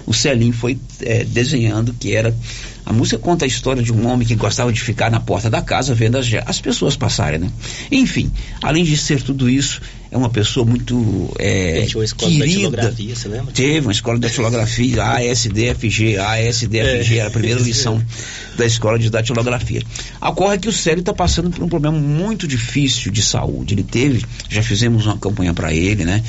O 0.05 0.13
Celinho 0.13 0.53
foi 0.53 0.79
eh, 1.01 1.25
desenhando 1.25 1.93
que 1.93 2.15
era 2.15 2.33
a 2.87 2.93
música 2.93 3.17
conta 3.17 3.43
a 3.43 3.47
história 3.47 3.83
de 3.83 3.91
um 3.91 4.07
homem 4.07 4.25
que 4.25 4.33
gostava 4.33 4.71
de 4.71 4.79
ficar 4.79 5.11
na 5.11 5.19
porta 5.19 5.49
da 5.49 5.61
casa 5.61 5.93
vendo 5.93 6.17
as, 6.17 6.25
as 6.45 6.61
pessoas 6.61 6.95
passarem, 6.95 7.37
né? 7.37 7.51
Enfim, 7.91 8.31
além 8.63 8.85
de 8.85 8.95
ser 8.95 9.21
tudo 9.21 9.49
isso, 9.49 9.81
é 10.09 10.17
uma 10.17 10.29
pessoa 10.29 10.65
muito 10.65 11.33
é, 11.37 11.81
Gente, 11.81 11.97
uma 11.97 12.05
escola 12.05 12.31
de 12.31 12.37
querida. 12.37 12.55
datilografia, 12.55 13.15
você 13.15 13.27
lembra? 13.27 13.53
Teve 13.53 13.79
uma 13.81 13.91
escola 13.91 14.17
de 14.17 14.21
datilografia, 14.21 15.03
ASDFG, 15.03 16.17
ASDFG, 16.17 17.17
era 17.17 17.27
a 17.27 17.31
primeira 17.31 17.59
lição 17.61 18.01
da 18.57 18.65
escola 18.65 18.97
de 18.97 19.09
datilografia. 19.09 19.81
Ocorre 20.21 20.57
que 20.57 20.69
o 20.69 20.73
Célio 20.73 21.01
está 21.01 21.13
passando 21.13 21.49
por 21.49 21.63
um 21.63 21.69
problema 21.69 21.97
muito 21.97 22.47
difícil 22.47 23.11
de 23.11 23.21
saúde. 23.21 23.73
Ele 23.73 23.83
teve, 23.83 24.25
já 24.49 24.63
fizemos 24.63 25.05
uma 25.05 25.17
campanha 25.17 25.53
para 25.53 25.73
ele, 25.73 26.05
né? 26.05 26.23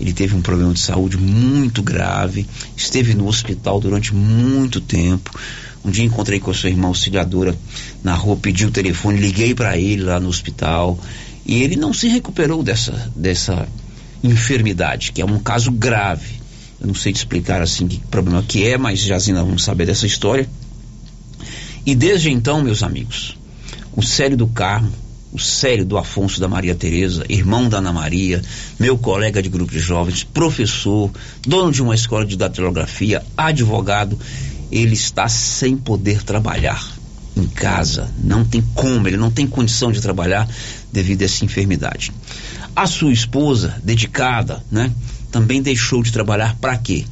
Ele 0.00 0.12
teve 0.12 0.34
um 0.34 0.40
problema 0.40 0.72
de 0.72 0.80
saúde 0.80 1.16
muito 1.16 1.82
grave, 1.82 2.46
esteve 2.76 3.14
no 3.14 3.26
hospital 3.26 3.80
durante 3.80 4.14
muito 4.14 4.80
tempo. 4.80 5.30
Um 5.84 5.90
dia 5.90 6.04
encontrei 6.04 6.40
com 6.40 6.50
a 6.50 6.54
sua 6.54 6.70
irmã 6.70 6.88
auxiliadora 6.88 7.54
na 8.02 8.14
rua, 8.14 8.36
pedi 8.36 8.64
o 8.64 8.70
telefone, 8.70 9.18
liguei 9.18 9.54
para 9.54 9.76
ele 9.76 10.02
lá 10.02 10.18
no 10.18 10.28
hospital 10.28 10.98
e 11.46 11.62
ele 11.62 11.76
não 11.76 11.92
se 11.92 12.08
recuperou 12.08 12.62
dessa, 12.62 13.10
dessa 13.14 13.68
enfermidade, 14.22 15.12
que 15.12 15.20
é 15.20 15.24
um 15.24 15.38
caso 15.38 15.70
grave. 15.70 16.40
Eu 16.80 16.88
não 16.88 16.94
sei 16.94 17.12
te 17.12 17.16
explicar 17.16 17.62
assim 17.62 17.86
que 17.86 17.98
problema 18.10 18.42
que 18.42 18.66
é, 18.66 18.76
mas 18.78 19.00
já 19.00 19.16
ainda 19.16 19.44
vamos 19.44 19.62
saber 19.62 19.86
dessa 19.86 20.06
história. 20.06 20.48
E 21.84 21.94
desde 21.94 22.30
então, 22.30 22.62
meus 22.62 22.82
amigos, 22.82 23.36
o 23.94 24.02
Célio 24.02 24.36
do 24.36 24.46
Carmo, 24.46 24.92
o 25.32 25.38
Célio 25.38 25.84
do 25.84 25.98
Afonso 25.98 26.40
da 26.40 26.48
Maria 26.48 26.74
Tereza, 26.74 27.24
irmão 27.28 27.68
da 27.68 27.78
Ana 27.78 27.92
Maria, 27.92 28.40
meu 28.78 28.96
colega 28.96 29.42
de 29.42 29.48
grupo 29.48 29.72
de 29.72 29.80
jovens, 29.80 30.24
professor, 30.24 31.10
dono 31.42 31.70
de 31.70 31.82
uma 31.82 31.94
escola 31.94 32.24
de 32.24 32.36
datilografia, 32.36 33.22
advogado, 33.36 34.18
ele 34.70 34.94
está 34.94 35.28
sem 35.28 35.76
poder 35.76 36.22
trabalhar. 36.22 36.82
em 37.36 37.48
casa. 37.48 38.08
Não 38.22 38.44
tem 38.44 38.62
como, 38.74 39.08
ele 39.08 39.16
não 39.16 39.28
tem 39.28 39.44
condição 39.44 39.90
de 39.90 40.00
trabalhar 40.00 40.48
devido 40.94 41.22
a 41.22 41.24
essa 41.24 41.44
enfermidade. 41.44 42.12
A 42.74 42.86
sua 42.86 43.12
esposa, 43.12 43.76
dedicada, 43.82 44.64
né, 44.70 44.92
também 45.30 45.60
deixou 45.60 46.02
de 46.02 46.12
trabalhar 46.12 46.56
para 46.60 46.78
quê? 46.78 47.04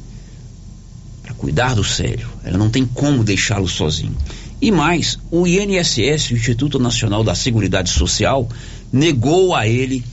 Para 1.21 1.33
cuidar 1.33 1.75
do 1.75 1.83
Célio. 1.83 2.29
Ela 2.43 2.57
não 2.57 2.69
tem 2.69 2.85
como 2.85 3.23
deixá-lo 3.23 3.67
sozinho. 3.67 4.15
E 4.61 4.71
mais, 4.71 5.19
o 5.29 5.45
INSS, 5.45 6.31
o 6.31 6.35
Instituto 6.35 6.79
Nacional 6.79 7.23
da 7.23 7.35
Seguridade 7.35 7.89
Social, 7.89 8.47
negou 8.91 9.53
a 9.53 9.67
ele 9.67 10.03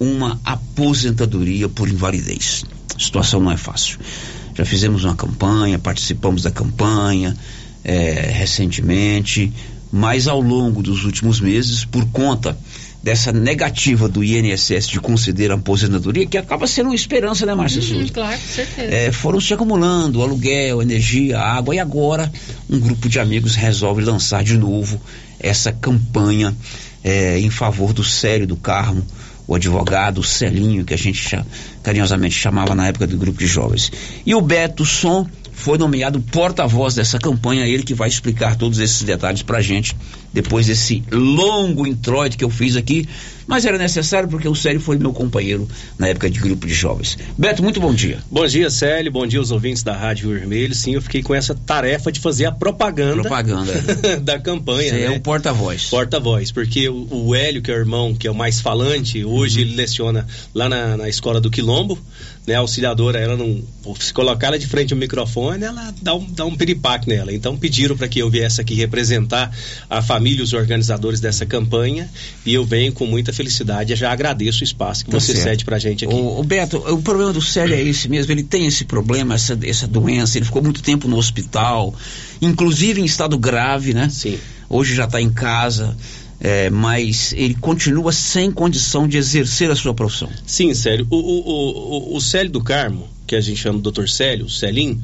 uma 0.00 0.40
aposentadoria 0.42 1.68
por 1.68 1.88
invalidez. 1.88 2.64
A 2.96 2.98
situação 2.98 3.40
não 3.40 3.52
é 3.52 3.56
fácil. 3.58 3.98
Já 4.54 4.64
fizemos 4.64 5.04
uma 5.04 5.14
campanha, 5.14 5.78
participamos 5.78 6.42
da 6.42 6.50
campanha 6.50 7.36
é, 7.84 8.30
recentemente, 8.32 9.52
mas 9.92 10.26
ao 10.26 10.40
longo 10.40 10.82
dos 10.82 11.04
últimos 11.04 11.40
meses, 11.40 11.84
por 11.84 12.06
conta 12.06 12.58
dessa 13.02 13.32
negativa 13.32 14.08
do 14.08 14.24
INSS 14.24 14.88
de 14.88 15.00
conceder 15.00 15.50
a 15.50 15.54
aposentadoria, 15.54 16.26
que 16.26 16.36
acaba 16.36 16.66
sendo 16.66 16.86
uma 16.86 16.94
esperança, 16.96 17.46
né, 17.46 17.54
Márcia 17.54 17.80
Uhum, 17.80 17.86
Souza? 18.00 18.12
claro, 18.12 18.38
com 18.38 18.46
certeza. 18.54 18.92
É, 18.94 19.12
foram 19.12 19.40
se 19.40 19.54
acumulando 19.54 20.20
aluguel, 20.22 20.82
energia, 20.82 21.38
água 21.38 21.74
e 21.74 21.78
agora 21.78 22.30
um 22.68 22.78
grupo 22.78 23.08
de 23.08 23.20
amigos 23.20 23.54
resolve 23.54 24.02
lançar 24.02 24.42
de 24.42 24.56
novo 24.58 25.00
essa 25.38 25.70
campanha 25.72 26.54
é, 27.04 27.38
em 27.38 27.50
favor 27.50 27.92
do 27.92 28.02
Célio 28.02 28.46
do 28.46 28.56
Carmo, 28.56 29.06
o 29.46 29.54
advogado 29.54 30.22
Celinho, 30.22 30.84
que 30.84 30.92
a 30.92 30.98
gente 30.98 31.38
carinhosamente 31.82 32.34
chamava 32.34 32.74
na 32.74 32.88
época 32.88 33.06
do 33.06 33.16
grupo 33.16 33.38
de 33.38 33.46
jovens. 33.46 33.90
E 34.26 34.34
o 34.34 34.40
Beto 34.40 34.84
Som 34.84 35.26
foi 35.58 35.76
nomeado 35.76 36.20
porta-voz 36.20 36.94
dessa 36.94 37.18
campanha, 37.18 37.66
ele 37.66 37.82
que 37.82 37.92
vai 37.92 38.08
explicar 38.08 38.54
todos 38.54 38.78
esses 38.78 39.02
detalhes 39.02 39.42
pra 39.42 39.60
gente 39.60 39.96
depois 40.32 40.66
desse 40.66 41.02
longo 41.10 41.84
introito 41.84 42.38
que 42.38 42.44
eu 42.44 42.50
fiz 42.50 42.76
aqui, 42.76 43.08
mas 43.48 43.64
era 43.64 43.78
necessário 43.78 44.28
porque 44.28 44.46
o 44.46 44.54
Célio 44.54 44.78
foi 44.78 44.98
meu 44.98 45.10
companheiro 45.10 45.66
na 45.98 46.06
época 46.08 46.28
de 46.28 46.38
grupo 46.38 46.66
de 46.66 46.74
jovens. 46.74 47.16
Beto, 47.36 47.62
muito 47.62 47.80
bom 47.80 47.94
dia. 47.94 48.18
Bom 48.30 48.46
dia, 48.46 48.68
Célio. 48.68 49.10
Bom 49.10 49.26
dia 49.26 49.38
aos 49.38 49.50
ouvintes 49.50 49.82
da 49.82 49.96
Rádio 49.96 50.28
Vermelho. 50.28 50.74
Sim, 50.74 50.94
eu 50.94 51.00
fiquei 51.00 51.22
com 51.22 51.34
essa 51.34 51.54
tarefa 51.54 52.12
de 52.12 52.20
fazer 52.20 52.44
a 52.44 52.52
propaganda, 52.52 53.22
Propaganda. 53.22 53.72
da 54.20 54.38
campanha. 54.38 54.90
Você 54.90 54.98
né? 54.98 55.04
é 55.06 55.10
o 55.10 55.20
porta-voz. 55.20 55.86
Porta-voz, 55.86 56.52
porque 56.52 56.90
o, 56.90 57.08
o 57.10 57.34
Hélio, 57.34 57.62
que 57.62 57.70
é 57.70 57.74
o 57.74 57.78
irmão, 57.78 58.14
que 58.14 58.26
é 58.26 58.30
o 58.30 58.34
mais 58.34 58.60
falante, 58.60 59.24
hoje 59.24 59.62
ele 59.62 59.74
leciona 59.74 60.26
lá 60.54 60.68
na, 60.68 60.98
na 60.98 61.08
escola 61.08 61.40
do 61.40 61.50
Quilombo, 61.50 61.98
né? 62.46 62.54
A 62.54 62.58
auxiliadora, 62.58 63.18
ela 63.18 63.36
não. 63.36 63.62
Se 63.98 64.12
colocar 64.12 64.48
ela 64.48 64.58
de 64.58 64.66
frente 64.66 64.92
ao 64.92 64.98
microfone, 64.98 65.64
ela 65.64 65.94
dá 66.02 66.14
um, 66.14 66.26
dá 66.30 66.44
um 66.44 66.54
piripaque 66.54 67.08
nela. 67.08 67.32
Então 67.32 67.56
pediram 67.56 67.96
para 67.96 68.08
que 68.08 68.18
eu 68.18 68.28
viesse 68.28 68.60
aqui 68.60 68.74
representar 68.74 69.50
a 69.88 70.02
família, 70.02 70.44
os 70.44 70.52
organizadores 70.52 71.20
dessa 71.20 71.46
campanha, 71.46 72.10
e 72.44 72.52
eu 72.52 72.64
venho 72.64 72.92
com 72.92 73.06
muita 73.06 73.32
felicidade. 73.38 73.92
Eu 73.92 73.96
já 73.96 74.12
agradeço 74.12 74.60
o 74.60 74.64
espaço 74.64 75.04
que 75.04 75.10
Tá 75.10 75.18
você 75.18 75.32
certo. 75.32 75.44
cede 75.44 75.64
pra 75.64 75.78
gente 75.78 76.04
aqui. 76.04 76.14
O, 76.14 76.40
o 76.40 76.44
Beto, 76.44 76.76
o 76.76 77.00
problema 77.00 77.32
do 77.32 77.40
Célio 77.40 77.74
é 77.74 77.80
esse 77.82 78.08
mesmo, 78.08 78.30
ele 78.32 78.42
tem 78.42 78.66
esse 78.66 78.84
problema, 78.84 79.34
essa, 79.34 79.58
essa 79.62 79.86
doença, 79.86 80.36
ele 80.36 80.44
ficou 80.44 80.62
muito 80.62 80.82
tempo 80.82 81.08
no 81.08 81.16
hospital, 81.16 81.94
inclusive 82.42 83.00
em 83.00 83.04
estado 83.04 83.38
grave, 83.38 83.94
né? 83.94 84.08
Sim. 84.10 84.38
Hoje 84.68 84.94
já 84.94 85.04
está 85.04 85.20
em 85.20 85.30
casa, 85.30 85.96
é, 86.40 86.68
mas 86.70 87.32
ele 87.36 87.54
continua 87.54 88.12
sem 88.12 88.50
condição 88.52 89.08
de 89.08 89.16
exercer 89.16 89.70
a 89.70 89.74
sua 89.76 89.94
profissão. 89.94 90.28
Sim, 90.46 90.74
Célio. 90.74 91.06
O, 91.10 91.16
o, 91.16 92.12
o, 92.12 92.16
o 92.16 92.20
Célio 92.20 92.50
do 92.52 92.62
Carmo, 92.62 93.08
que 93.28 93.36
a 93.36 93.40
gente 93.42 93.60
chama 93.60 93.78
do 93.78 93.92
Dr. 93.92 94.08
Célio, 94.08 94.48
Celim, 94.48 94.98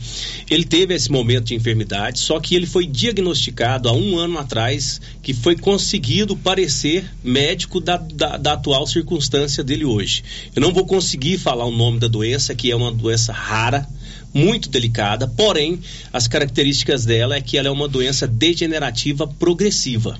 ele 0.51 0.65
teve 0.65 0.95
esse 0.95 1.13
momento 1.13 1.45
de 1.45 1.55
enfermidade, 1.55 2.19
só 2.19 2.41
que 2.41 2.55
ele 2.55 2.65
foi 2.65 2.87
diagnosticado 2.87 3.87
há 3.87 3.93
um 3.93 4.17
ano 4.19 4.39
atrás, 4.39 4.99
que 5.23 5.35
foi 5.35 5.55
conseguido 5.55 6.35
parecer 6.35 7.05
médico 7.23 7.81
da, 7.81 7.99
da, 7.99 8.39
da 8.39 8.55
atual 8.55 8.87
circunstância 8.87 9.63
dele 9.63 9.85
hoje. 9.85 10.25
Eu 10.57 10.63
não 10.63 10.73
vou 10.73 10.87
conseguir 10.87 11.37
falar 11.37 11.67
o 11.67 11.77
nome 11.77 12.01
da 12.01 12.09
doença, 12.09 12.55
que 12.55 12.71
é 12.71 12.77
uma 12.77 12.91
doença 12.91 13.31
rara, 13.31 13.87
muito 14.33 14.69
delicada, 14.69 15.29
porém, 15.29 15.79
as 16.13 16.27
características 16.27 17.05
dela 17.05 17.37
é 17.37 17.41
que 17.43 17.59
ela 17.59 17.69
é 17.69 17.71
uma 17.71 17.87
doença 17.87 18.27
degenerativa 18.27 19.29
progressiva 19.29 20.19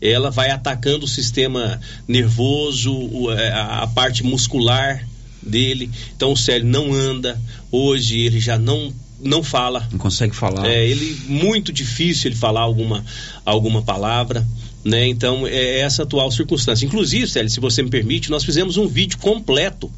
ela 0.00 0.30
vai 0.30 0.50
atacando 0.50 1.06
o 1.06 1.08
sistema 1.08 1.80
nervoso, 2.06 3.30
é, 3.30 3.52
a 3.52 3.86
parte 3.86 4.22
muscular 4.22 5.02
dele. 5.44 5.90
Então 6.16 6.32
o 6.32 6.36
Célio 6.36 6.66
não 6.66 6.92
anda. 6.92 7.40
Hoje 7.70 8.20
ele 8.20 8.40
já 8.40 8.58
não 8.58 8.92
não 9.20 9.42
fala. 9.42 9.88
Não 9.90 9.98
consegue 9.98 10.34
falar. 10.34 10.66
É 10.66 10.86
ele 10.86 11.16
muito 11.26 11.72
difícil 11.72 12.28
ele 12.30 12.36
falar 12.36 12.60
alguma 12.60 13.04
alguma 13.44 13.82
palavra. 13.82 14.46
Né? 14.84 15.08
Então, 15.08 15.46
é 15.46 15.78
essa 15.78 16.02
atual 16.02 16.30
circunstância. 16.30 16.84
Inclusive, 16.84 17.26
Célio, 17.26 17.48
se 17.48 17.58
você 17.58 17.82
me 17.82 17.88
permite, 17.88 18.30
nós 18.30 18.44
fizemos 18.44 18.76
um 18.76 18.86
vídeo 18.86 19.16
completo. 19.16 19.90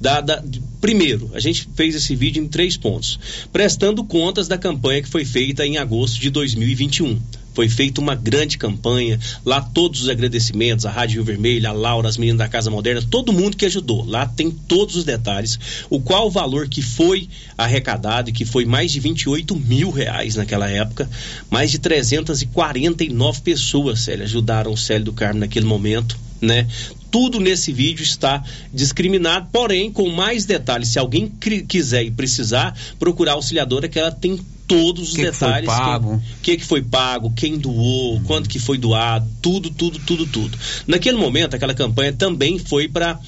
Da, 0.00 0.22
da- 0.22 0.42
primeiro, 0.80 1.30
a 1.34 1.40
gente 1.40 1.68
fez 1.74 1.94
esse 1.94 2.16
vídeo 2.16 2.42
em 2.42 2.48
três 2.48 2.74
pontos, 2.74 3.20
prestando 3.52 4.02
contas 4.02 4.48
da 4.48 4.56
campanha 4.56 5.02
que 5.02 5.10
foi 5.10 5.26
feita 5.26 5.66
em 5.66 5.76
agosto 5.76 6.18
de 6.18 6.30
2021. 6.30 7.20
Foi 7.54 7.68
feita 7.68 8.00
uma 8.00 8.14
grande 8.14 8.56
campanha, 8.56 9.18
lá 9.44 9.60
todos 9.60 10.02
os 10.02 10.08
agradecimentos, 10.08 10.86
a 10.86 10.90
Rádio 10.90 11.16
Rio 11.16 11.24
Vermelho, 11.24 11.68
a 11.68 11.72
Laura, 11.72 12.08
as 12.08 12.16
meninas 12.16 12.38
da 12.38 12.48
Casa 12.48 12.70
Moderna, 12.70 13.02
todo 13.02 13.32
mundo 13.32 13.56
que 13.56 13.66
ajudou. 13.66 14.04
Lá 14.04 14.26
tem 14.26 14.50
todos 14.50 14.96
os 14.96 15.04
detalhes, 15.04 15.58
o 15.88 16.00
qual 16.00 16.26
o 16.26 16.30
valor 16.30 16.68
que 16.68 16.82
foi 16.82 17.28
arrecadado 17.56 18.30
e 18.30 18.32
que 18.32 18.44
foi 18.44 18.64
mais 18.64 18.92
de 18.92 19.00
28 19.00 19.56
mil 19.56 19.90
reais 19.90 20.36
naquela 20.36 20.68
época, 20.68 21.08
mais 21.50 21.70
de 21.70 21.78
349 21.78 23.40
pessoas, 23.42 24.00
Célio, 24.00 24.24
ajudaram 24.24 24.72
o 24.72 24.76
Célio 24.76 25.06
do 25.06 25.12
Carmo 25.12 25.40
naquele 25.40 25.66
momento, 25.66 26.18
né? 26.40 26.66
Tudo 27.10 27.40
nesse 27.40 27.72
vídeo 27.72 28.04
está 28.04 28.42
discriminado, 28.72 29.48
porém 29.52 29.92
com 29.92 30.08
mais 30.08 30.44
detalhes. 30.44 30.88
Se 30.88 30.98
alguém 30.98 31.28
quiser 31.68 32.04
e 32.04 32.10
precisar, 32.10 32.76
procurar 32.98 33.32
a 33.32 33.34
auxiliadora 33.34 33.88
que 33.88 33.98
ela 33.98 34.12
tem 34.12 34.38
todos 34.70 35.08
os 35.08 35.16
Que 35.16 35.24
detalhes. 35.24 35.68
O 36.14 36.40
que, 36.42 36.56
que 36.56 36.64
foi 36.64 36.80
pago, 36.80 37.32
quem 37.32 37.58
doou, 37.58 38.20
quanto 38.20 38.48
que 38.48 38.60
foi 38.60 38.78
doado, 38.78 39.28
tudo, 39.42 39.68
tudo, 39.68 39.98
tudo, 39.98 40.26
tudo. 40.26 40.56
Naquele 40.86 41.16
momento, 41.16 41.54
aquela 41.54 41.74
campanha 41.74 42.12
também 42.12 42.56
foi 42.56 42.86
para 42.86 43.18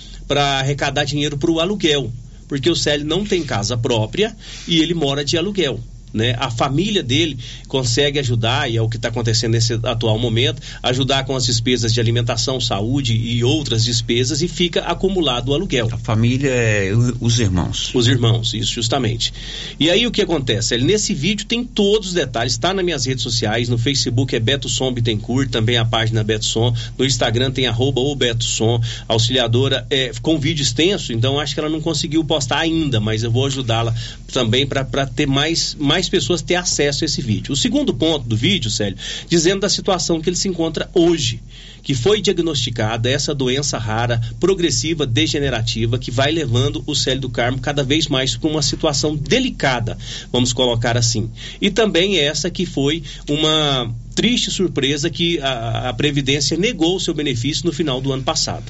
arrecadar 0.61 1.03
dinheiro 1.03 1.37
para 1.37 1.51
o 1.51 1.59
aluguel, 1.59 2.13
porque 2.47 2.71
o 2.71 2.77
Célio 2.77 3.05
não 3.05 3.25
tem 3.25 3.43
casa 3.43 3.77
própria 3.77 4.37
e 4.69 4.81
ele 4.81 4.95
mora 4.95 5.25
de 5.25 5.37
aluguel. 5.37 5.81
Né? 6.13 6.35
A 6.39 6.51
família 6.51 7.03
dele 7.03 7.39
consegue 7.69 8.19
ajudar, 8.19 8.71
e 8.71 8.77
é 8.77 8.83
o 8.83 8.89
que 8.89 8.97
está 8.97 9.09
acontecendo 9.09 9.53
nesse 9.53 9.75
atual 9.83 10.19
momento, 10.19 10.61
ajudar 10.83 11.25
com 11.25 11.35
as 11.35 11.47
despesas 11.47 11.93
de 11.93 12.01
alimentação, 12.01 12.61
saúde 12.61 13.15
e 13.15 13.43
outras 13.43 13.85
despesas 13.85 14.43
e 14.43 14.49
fica 14.49 14.81
acumulado 14.81 15.49
o 15.49 15.55
aluguel. 15.55 15.89
A 15.91 15.99
família 15.99 16.51
é 16.51 16.93
os 17.21 17.41
irmãos. 17.41 17.95
Os 17.95 18.07
irmãos, 18.07 18.53
isso 18.55 18.73
justamente. 18.73 19.33
E 19.79 19.91
aí 19.91 20.07
o 20.07 20.11
que 20.11 20.23
acontece? 20.23 20.75
Ele, 20.75 20.85
nesse 20.85 21.15
vídeo 21.15 21.47
tem 21.47 21.65
todos 21.65 22.09
os 22.09 22.15
detalhes, 22.15 22.53
está 22.53 22.75
nas 22.75 22.85
minhas 22.85 23.07
redes 23.07 23.23
sociais, 23.23 23.69
no 23.69 23.79
Facebook 23.79 24.35
é 24.35 24.41
Beto 24.41 24.69
Som 24.69 24.93
Bittencourt, 24.93 25.51
também 25.51 25.77
a 25.77 25.85
página 25.85 26.23
Beto 26.23 26.45
Som, 26.45 26.75
no 26.99 27.05
Instagram 27.05 27.51
tem 27.51 27.67
arroba 27.67 28.01
o 28.01 28.15
Beto 28.15 28.45
Som, 28.45 28.81
auxiliadora 29.09 29.87
é, 29.91 30.13
com 30.21 30.39
vídeo 30.39 30.63
extenso, 30.63 31.13
então 31.13 31.39
acho 31.41 31.55
que 31.55 31.61
ela 31.61 31.69
não 31.69 31.81
conseguiu 31.81 32.25
postar 32.25 32.59
ainda, 32.59 33.01
mas 33.01 33.23
eu 33.23 33.31
vou 33.31 33.47
ajudá-la 33.47 33.95
também 34.33 34.67
para 34.67 35.07
ter 35.07 35.27
mais, 35.27 35.77
mais 35.79 36.09
pessoas 36.09 36.43
ter 36.43 36.57
acesso 36.57 37.05
a 37.05 37.07
esse 37.07 37.21
vídeo. 37.23 37.53
O 37.53 37.57
segundo 37.57 37.95
ponto 37.95 38.27
do 38.27 38.37
vídeo, 38.37 38.71
Célio, 38.71 38.97
dizendo 39.29 39.61
da 39.61 39.69
situação 39.69 40.21
que 40.21 40.29
ele 40.29 40.37
se 40.37 40.49
encontra 40.49 40.91
hoje, 40.95 41.41
que 41.83 41.95
foi 41.95 42.21
diagnosticada 42.21 43.11
essa 43.11 43.35
doença 43.35 43.77
rara, 43.79 44.21
progressiva, 44.41 45.05
degenerativa, 45.05 45.99
que 45.99 46.11
vai 46.11 46.31
levando 46.31 46.83
o 46.87 46.95
Célio 46.95 47.23
do 47.23 47.31
Carmo 47.31 47.59
cada 47.59 47.83
vez 47.83 48.09
mais 48.09 48.37
para 48.37 48.49
uma 48.49 48.63
situação 48.63 49.17
delicada, 49.17 49.99
vamos 50.33 50.53
colocar 50.53 50.97
assim. 50.97 51.31
E 51.61 51.71
também 51.71 52.19
essa 52.19 52.51
que 52.51 52.65
foi 52.65 53.03
uma 53.29 53.93
triste 54.15 54.51
surpresa 54.51 55.11
que 55.11 55.41
a, 55.41 55.89
a 55.89 55.93
Previdência 55.93 56.57
negou 56.57 56.97
o 56.97 57.01
seu 57.01 57.15
benefício 57.15 57.67
no 57.67 57.73
final 57.73 58.01
do 58.01 58.13
ano 58.13 58.23
passado. 58.23 58.65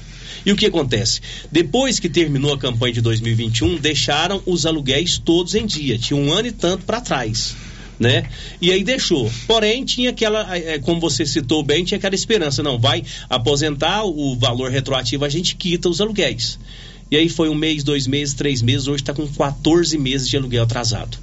E 0.44 0.52
o 0.52 0.56
que 0.56 0.66
acontece? 0.66 1.20
Depois 1.50 2.00
que 2.00 2.08
terminou 2.08 2.52
a 2.52 2.58
campanha 2.58 2.94
de 2.94 3.00
2021, 3.00 3.76
deixaram 3.76 4.42
os 4.44 4.66
aluguéis 4.66 5.18
todos 5.18 5.54
em 5.54 5.64
dia. 5.66 5.98
Tinha 5.98 6.18
um 6.18 6.32
ano 6.32 6.48
e 6.48 6.52
tanto 6.52 6.84
para 6.84 7.00
trás. 7.00 7.54
Né? 7.98 8.24
E 8.60 8.72
aí 8.72 8.82
deixou. 8.82 9.30
Porém, 9.46 9.84
tinha 9.84 10.10
aquela, 10.10 10.56
eh, 10.56 10.80
como 10.80 11.00
você 11.00 11.24
citou 11.24 11.62
bem, 11.62 11.84
tinha 11.84 11.98
aquela 11.98 12.14
esperança. 12.14 12.62
Não, 12.62 12.78
vai 12.78 13.04
aposentar 13.30 14.04
o 14.04 14.34
valor 14.36 14.70
retroativo, 14.70 15.24
a 15.24 15.28
gente 15.28 15.54
quita 15.54 15.88
os 15.88 16.00
aluguéis. 16.00 16.58
E 17.10 17.16
aí 17.16 17.28
foi 17.28 17.48
um 17.48 17.54
mês, 17.54 17.84
dois 17.84 18.06
meses, 18.06 18.34
três 18.34 18.62
meses, 18.62 18.88
hoje 18.88 19.02
está 19.02 19.12
com 19.12 19.28
14 19.28 19.96
meses 19.98 20.28
de 20.28 20.36
aluguel 20.36 20.64
atrasado. 20.64 21.18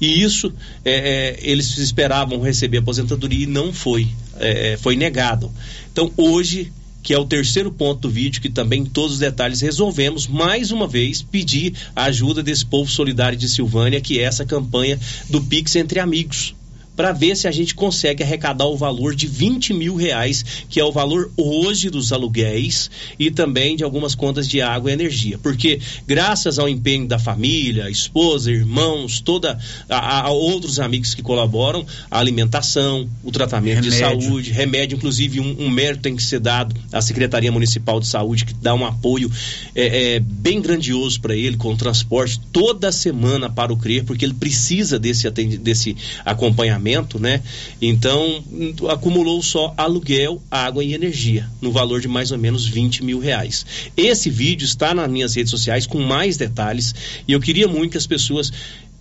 E 0.00 0.22
isso, 0.22 0.52
eh, 0.84 1.36
eh, 1.36 1.50
eles 1.50 1.76
esperavam 1.78 2.40
receber 2.40 2.78
aposentadoria 2.78 3.44
e 3.44 3.46
não 3.46 3.72
foi. 3.72 4.08
Eh, 4.38 4.76
foi 4.80 4.96
negado. 4.96 5.50
Então, 5.92 6.10
hoje, 6.16 6.72
que 7.02 7.12
é 7.12 7.18
o 7.18 7.24
terceiro 7.24 7.70
ponto 7.70 8.00
do 8.00 8.10
vídeo, 8.10 8.40
que 8.40 8.50
também 8.50 8.84
todos 8.84 9.12
os 9.12 9.18
detalhes 9.18 9.60
resolvemos, 9.60 10.26
mais 10.26 10.70
uma 10.70 10.88
vez, 10.88 11.22
pedir 11.22 11.74
a 11.94 12.04
ajuda 12.04 12.42
desse 12.42 12.64
povo 12.64 12.90
solidário 12.90 13.38
de 13.38 13.48
Silvânia, 13.48 14.00
que 14.00 14.18
é 14.18 14.22
essa 14.22 14.44
campanha 14.44 14.98
do 15.28 15.40
Pix 15.42 15.76
Entre 15.76 16.00
Amigos. 16.00 16.54
Para 16.96 17.12
ver 17.12 17.36
se 17.36 17.48
a 17.48 17.52
gente 17.52 17.74
consegue 17.74 18.22
arrecadar 18.22 18.66
o 18.66 18.76
valor 18.76 19.14
de 19.14 19.26
20 19.26 19.74
mil 19.74 19.96
reais, 19.96 20.44
que 20.68 20.78
é 20.78 20.84
o 20.84 20.92
valor 20.92 21.30
hoje 21.36 21.90
dos 21.90 22.12
aluguéis 22.12 22.90
e 23.18 23.30
também 23.30 23.76
de 23.76 23.84
algumas 23.84 24.14
contas 24.14 24.48
de 24.48 24.60
água 24.60 24.90
e 24.90 24.94
energia. 24.94 25.38
Porque 25.38 25.80
graças 26.06 26.58
ao 26.58 26.68
empenho 26.68 27.06
da 27.06 27.18
família, 27.18 27.90
esposa, 27.90 28.50
irmãos, 28.50 29.20
toda 29.20 29.58
a, 29.88 30.20
a 30.22 30.30
outros 30.30 30.78
amigos 30.78 31.14
que 31.14 31.22
colaboram, 31.22 31.84
a 32.10 32.18
alimentação, 32.18 33.08
o 33.22 33.30
tratamento 33.30 33.84
Remédio. 33.84 33.90
de 33.90 33.98
saúde, 33.98 34.50
remédio, 34.50 34.96
inclusive 34.96 35.40
um, 35.40 35.56
um 35.66 35.70
mérito 35.70 36.02
tem 36.02 36.16
que 36.16 36.22
ser 36.22 36.40
dado 36.40 36.74
à 36.92 37.00
Secretaria 37.00 37.50
Municipal 37.50 37.98
de 37.98 38.06
Saúde, 38.06 38.44
que 38.44 38.54
dá 38.54 38.74
um 38.74 38.84
apoio 38.84 39.30
é, 39.74 40.14
é, 40.14 40.20
bem 40.20 40.60
grandioso 40.60 41.20
para 41.20 41.34
ele, 41.34 41.56
com 41.56 41.74
transporte 41.76 42.40
toda 42.52 42.92
semana 42.92 43.48
para 43.48 43.72
o 43.72 43.76
CRER, 43.76 44.04
porque 44.04 44.24
ele 44.24 44.34
precisa 44.34 44.98
desse, 44.98 45.28
desse 45.30 45.96
acompanhamento, 46.24 46.83
né? 47.18 47.42
Então, 47.80 48.44
acumulou 48.90 49.42
só 49.42 49.72
aluguel, 49.76 50.40
água 50.50 50.84
e 50.84 50.94
energia, 50.94 51.48
no 51.60 51.72
valor 51.72 52.00
de 52.00 52.08
mais 52.08 52.30
ou 52.30 52.38
menos 52.38 52.66
20 52.66 53.02
mil 53.02 53.18
reais. 53.18 53.64
Esse 53.96 54.28
vídeo 54.30 54.64
está 54.64 54.94
nas 54.94 55.10
minhas 55.10 55.34
redes 55.34 55.50
sociais 55.50 55.86
com 55.86 56.00
mais 56.00 56.36
detalhes 56.36 56.94
e 57.26 57.32
eu 57.32 57.40
queria 57.40 57.66
muito 57.66 57.92
que 57.92 57.98
as 57.98 58.06
pessoas 58.06 58.52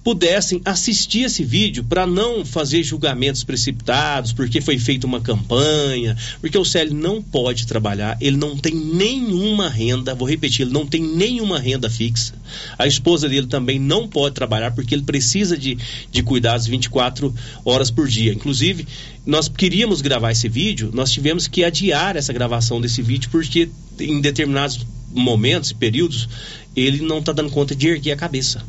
pudessem 0.04 0.62
assistir 0.66 1.22
esse 1.22 1.44
vídeo 1.44 1.84
para 1.84 2.06
não 2.06 2.44
fazer 2.44 2.84
julgamentos 2.84 3.44
precipitados, 3.44 4.34
porque 4.34 4.60
foi 4.60 4.78
feita 4.78 5.08
uma 5.08 5.22
campanha, 5.22 6.18
porque 6.42 6.58
o 6.58 6.66
Célio 6.66 6.94
não 6.94 7.22
pode 7.22 7.66
trabalhar, 7.66 8.18
ele 8.20 8.36
não 8.36 8.58
tem 8.58 8.76
nenhuma 8.76 9.70
renda, 9.70 10.14
vou 10.14 10.28
repetir, 10.28 10.64
ele 10.64 10.74
não 10.74 10.86
tem 10.86 11.02
nenhuma 11.02 11.58
renda 11.58 11.90
fixa. 11.90 12.34
A 12.78 12.86
esposa 12.86 13.30
dele 13.30 13.48
também 13.48 13.80
não 13.80 14.08
pode 14.08 14.36
trabalhar 14.36 14.72
porque 14.72 14.94
ele 14.94 15.04
precisa 15.04 15.58
de, 15.58 15.78
de 16.12 16.22
cuidados 16.22 16.68
24 16.68 17.34
horas 17.64 17.90
por 17.90 18.08
dia. 18.08 18.34
Inclusive, 18.34 18.86
nós 19.26 19.48
queríamos 19.48 20.02
gravar 20.02 20.32
esse 20.32 20.50
vídeo, 20.50 20.92
nós 20.94 21.12
tivemos 21.12 21.48
que 21.48 21.64
adiar 21.64 22.18
essa 22.18 22.34
gravação 22.34 22.82
desse 22.82 23.02
vídeo 23.02 23.30
porque 23.32 23.70
em 24.00 24.20
determinados 24.20 24.86
momentos 25.14 25.72
e 25.72 25.76
períodos 25.76 26.28
ele 26.76 27.04
não 27.04 27.20
está 27.20 27.32
dando 27.32 27.52
conta 27.52 27.76
de 27.76 27.88
erguer 27.88 28.12
a 28.12 28.18
cabeça. 28.18 28.64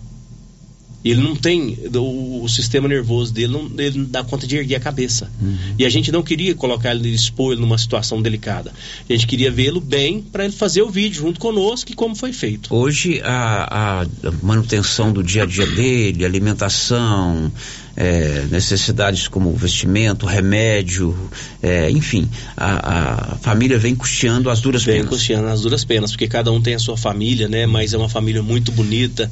Ele 1.05 1.21
não 1.21 1.37
tem, 1.37 1.79
o, 1.95 2.43
o 2.43 2.49
sistema 2.49 2.89
nervoso 2.89 3.33
dele 3.33 3.53
não, 3.53 3.71
ele 3.79 3.99
não 3.99 4.07
dá 4.07 4.25
conta 4.25 4.47
de 4.47 4.57
erguer 4.57 4.77
a 4.77 4.81
cabeça. 4.81 5.31
E 5.79 5.85
a 5.85 5.91
gente 5.91 6.11
não 6.11 6.23
queria 6.23 6.55
colocar 6.55 6.95
ele, 6.95 7.11
expor 7.11 7.53
ele 7.53 7.61
numa 7.61 7.77
situação 7.77 8.23
delicada. 8.23 8.73
A 9.09 9.13
gente 9.13 9.27
queria 9.27 9.51
vê-lo 9.51 9.81
bem 9.81 10.23
para 10.23 10.45
ele 10.45 10.53
fazer 10.55 10.83
o 10.83 10.89
vídeo 10.89 11.21
junto 11.21 11.39
conosco 11.39 11.93
e 11.93 11.95
como 11.95 12.15
foi 12.15 12.33
feito. 12.33 12.75
Hoje 12.75 13.21
a, 13.23 14.03
a 14.03 14.33
manutenção 14.43 15.13
do 15.13 15.23
dia 15.23 15.43
a 15.43 15.47
dia 15.47 15.67
dele, 15.67 16.25
alimentação, 16.25 17.53
é, 17.97 18.47
necessidades 18.51 19.29
como 19.29 19.53
vestimento, 19.53 20.27
remédio, 20.27 21.17
é, 21.63 21.91
enfim, 21.91 22.29
a, 22.57 23.33
a 23.33 23.37
família 23.37 23.79
vem 23.79 23.95
custeando 23.95 24.51
as 24.51 24.61
duras 24.61 24.83
Vem 24.85 24.97
penas. 24.97 25.09
custeando 25.11 25.49
as 25.49 25.61
duras 25.63 25.85
penas, 25.85 26.11
porque 26.11 26.27
cada 26.29 26.51
um 26.53 26.61
tem 26.61 26.75
a 26.75 26.79
sua 26.79 26.97
família, 26.97 27.49
né? 27.49 27.67
Mas 27.67 27.93
é 27.95 27.97
uma 27.99 28.09
família 28.09 28.43
muito 28.43 28.73
bonita. 28.73 29.31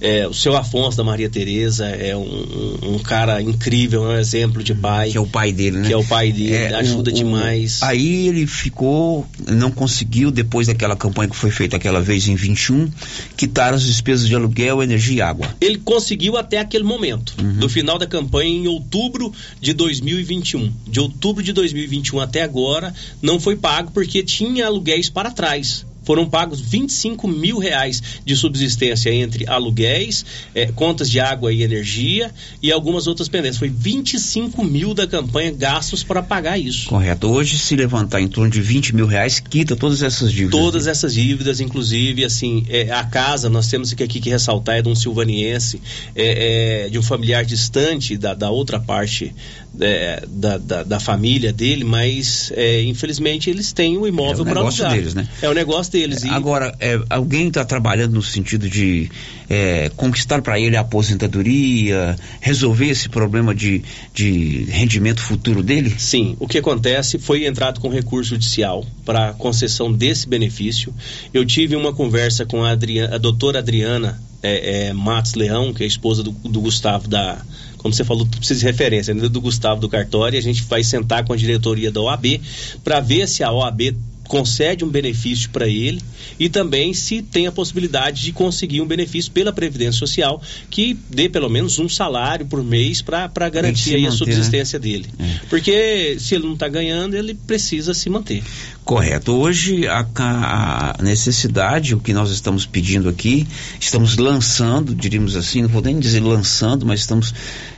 É, 0.00 0.26
o 0.28 0.34
seu 0.34 0.56
Afonso 0.56 0.96
da 0.96 1.04
Maria 1.04 1.28
Tereza 1.28 1.86
é 1.86 2.16
um, 2.16 2.78
um- 2.94 2.98
cara 3.04 3.40
incrível, 3.42 4.10
é 4.10 4.16
um 4.16 4.18
exemplo 4.18 4.62
de 4.62 4.74
pai. 4.74 5.10
Que 5.10 5.16
é 5.18 5.20
o 5.20 5.26
pai 5.26 5.52
dele, 5.52 5.78
né? 5.78 5.86
Que 5.88 5.92
é 5.92 5.96
o 5.96 6.04
pai 6.04 6.32
dele, 6.32 6.54
É, 6.54 6.74
ajuda 6.74 7.10
o- 7.10 7.12
o- 7.12 7.16
demais. 7.16 7.82
Aí 7.82 8.28
ele 8.28 8.46
ficou, 8.46 9.26
não 9.48 9.70
conseguiu, 9.70 10.30
depois 10.30 10.66
daquela 10.68 10.96
campanha 10.96 11.28
que 11.28 11.36
foi 11.36 11.50
feita 11.50 11.76
aquela 11.76 12.00
vez 12.00 12.28
em 12.28 12.34
21, 12.34 12.90
quitar 13.36 13.74
as 13.74 13.82
despesas 13.84 14.26
de 14.28 14.34
aluguel, 14.34 14.82
energia 14.82 15.14
e 15.16 15.20
água. 15.22 15.48
Ele 15.60 15.78
conseguiu 15.78 16.36
até 16.36 16.58
aquele 16.58 16.84
momento, 16.84 17.34
Uhum. 17.40 17.54
do 17.54 17.68
final 17.68 17.98
da 17.98 18.03
campanha 18.06 18.50
em 18.50 18.68
outubro 18.68 19.32
de 19.60 19.72
2021. 19.72 20.72
De 20.86 21.00
outubro 21.00 21.42
de 21.42 21.52
2021 21.52 22.20
até 22.20 22.42
agora, 22.42 22.94
não 23.20 23.40
foi 23.40 23.56
pago 23.56 23.90
porque 23.92 24.22
tinha 24.22 24.66
aluguéis 24.66 25.08
para 25.08 25.30
trás. 25.30 25.86
Foram 26.04 26.28
pagos 26.28 26.60
25 26.60 27.26
mil 27.26 27.58
reais 27.58 28.02
de 28.24 28.36
subsistência 28.36 29.10
entre 29.12 29.48
aluguéis, 29.48 30.24
eh, 30.54 30.70
contas 30.74 31.10
de 31.10 31.20
água 31.20 31.52
e 31.52 31.62
energia 31.62 32.30
e 32.62 32.70
algumas 32.70 33.06
outras 33.06 33.28
pendências. 33.28 33.58
Foi 33.58 33.68
25 33.68 34.64
mil 34.64 34.94
da 34.94 35.06
campanha 35.06 35.50
gastos 35.52 36.02
para 36.02 36.22
pagar 36.22 36.58
isso. 36.58 36.88
Correto. 36.88 37.28
Hoje, 37.28 37.58
se 37.58 37.74
levantar 37.76 38.20
em 38.20 38.28
torno 38.28 38.50
de 38.50 38.60
20 38.60 38.94
mil 38.94 39.06
reais, 39.06 39.40
quita 39.40 39.74
todas 39.76 40.02
essas 40.02 40.30
dívidas. 40.32 40.60
Todas 40.60 40.86
essas 40.86 41.14
dívidas, 41.14 41.60
inclusive, 41.60 42.24
assim, 42.24 42.64
é, 42.68 42.90
a 42.90 43.04
casa, 43.04 43.48
nós 43.48 43.68
temos 43.68 43.92
aqui, 43.92 44.02
aqui 44.02 44.20
que 44.20 44.30
ressaltar, 44.30 44.76
é 44.76 44.82
de 44.82 44.88
um 44.88 44.94
silvaniense, 44.94 45.80
é, 46.14 46.84
é, 46.86 46.88
de 46.90 46.98
um 46.98 47.02
familiar 47.02 47.44
distante 47.44 48.16
da, 48.16 48.34
da 48.34 48.50
outra 48.50 48.78
parte 48.78 49.34
é, 49.80 50.24
da, 50.28 50.58
da, 50.58 50.82
da 50.82 51.00
família 51.00 51.52
dele, 51.52 51.84
mas 51.84 52.52
é, 52.54 52.82
infelizmente 52.82 53.50
eles 53.50 53.72
têm 53.72 53.96
o 53.98 54.06
imóvel 54.06 54.38
É 54.38 54.42
o 54.42 54.44
para 54.44 54.54
negócio 54.54 54.84
alugar. 54.84 54.98
deles, 54.98 55.14
né? 55.14 55.28
É 55.42 55.48
o 55.48 55.54
negócio 55.54 55.92
deles. 55.94 56.24
E 56.24 56.28
Agora, 56.28 56.74
é, 56.80 57.00
alguém 57.08 57.46
está 57.46 57.64
trabalhando 57.64 58.14
no 58.14 58.22
sentido 58.22 58.68
de 58.68 59.08
é, 59.48 59.90
conquistar 59.96 60.42
para 60.42 60.58
ele 60.58 60.76
a 60.76 60.80
aposentadoria, 60.80 62.16
resolver 62.40 62.88
esse 62.88 63.08
problema 63.08 63.54
de, 63.54 63.82
de 64.12 64.64
rendimento 64.64 65.20
futuro 65.20 65.62
dele? 65.62 65.94
Sim, 65.96 66.36
o 66.40 66.48
que 66.48 66.58
acontece 66.58 67.18
foi 67.18 67.46
entrado 67.46 67.80
com 67.80 67.88
recurso 67.88 68.30
judicial 68.30 68.84
para 69.04 69.32
concessão 69.34 69.92
desse 69.92 70.28
benefício. 70.28 70.92
Eu 71.32 71.44
tive 71.46 71.76
uma 71.76 71.92
conversa 71.92 72.44
com 72.44 72.64
a, 72.64 72.72
Adriana, 72.72 73.14
a 73.14 73.18
doutora 73.18 73.60
Adriana 73.60 74.20
é, 74.42 74.88
é, 74.88 74.92
Matos 74.92 75.34
Leão, 75.34 75.72
que 75.72 75.82
é 75.82 75.84
a 75.84 75.88
esposa 75.88 76.22
do, 76.22 76.32
do 76.32 76.60
Gustavo 76.60 77.06
da. 77.06 77.40
Como 77.78 77.92
você 77.92 78.02
falou, 78.02 78.26
precisa 78.26 78.60
de 78.60 78.66
referência, 78.66 79.12
né? 79.12 79.28
do 79.28 79.40
Gustavo 79.42 79.80
do 79.80 79.90
Cartório. 79.90 80.38
A 80.38 80.42
gente 80.42 80.62
vai 80.62 80.82
sentar 80.82 81.22
com 81.24 81.34
a 81.34 81.36
diretoria 81.36 81.92
da 81.92 82.00
OAB 82.00 82.40
para 82.82 82.98
ver 82.98 83.28
se 83.28 83.44
a 83.44 83.52
OAB 83.52 83.94
concede 84.28 84.84
um 84.84 84.88
benefício 84.88 85.50
para 85.50 85.68
ele 85.68 86.00
e 86.38 86.48
também 86.48 86.94
se 86.94 87.22
tem 87.22 87.46
a 87.46 87.52
possibilidade 87.52 88.22
de 88.22 88.32
conseguir 88.32 88.80
um 88.80 88.86
benefício 88.86 89.30
pela 89.30 89.52
Previdência 89.52 89.98
Social 89.98 90.40
que 90.70 90.98
dê 91.10 91.28
pelo 91.28 91.48
menos 91.48 91.78
um 91.78 91.88
salário 91.88 92.46
por 92.46 92.62
mês 92.62 93.02
para 93.02 93.48
garantir 93.48 93.94
aí 93.94 94.06
a 94.06 94.10
manter, 94.10 94.18
subsistência 94.18 94.78
dele. 94.78 95.06
Porque 95.48 96.16
se 96.18 96.34
ele 96.34 96.44
não 96.44 96.54
está 96.54 96.68
ganhando, 96.68 97.14
ele 97.14 97.34
precisa 97.34 97.94
se 97.94 98.08
manter. 98.08 98.42
Correto. 98.84 99.32
Hoje 99.32 99.86
a, 99.86 100.06
a 100.16 101.02
necessidade, 101.02 101.94
o 101.94 102.00
que 102.00 102.12
nós 102.12 102.30
estamos 102.30 102.66
pedindo 102.66 103.08
aqui, 103.08 103.46
estamos 103.80 104.16
lançando, 104.16 104.94
diríamos 104.94 105.36
assim, 105.36 105.62
não 105.62 105.68
vou 105.68 105.82
nem 105.82 105.98
dizer 105.98 106.20
lançando, 106.20 106.84
mas 106.84 107.00
estamos 107.00 107.34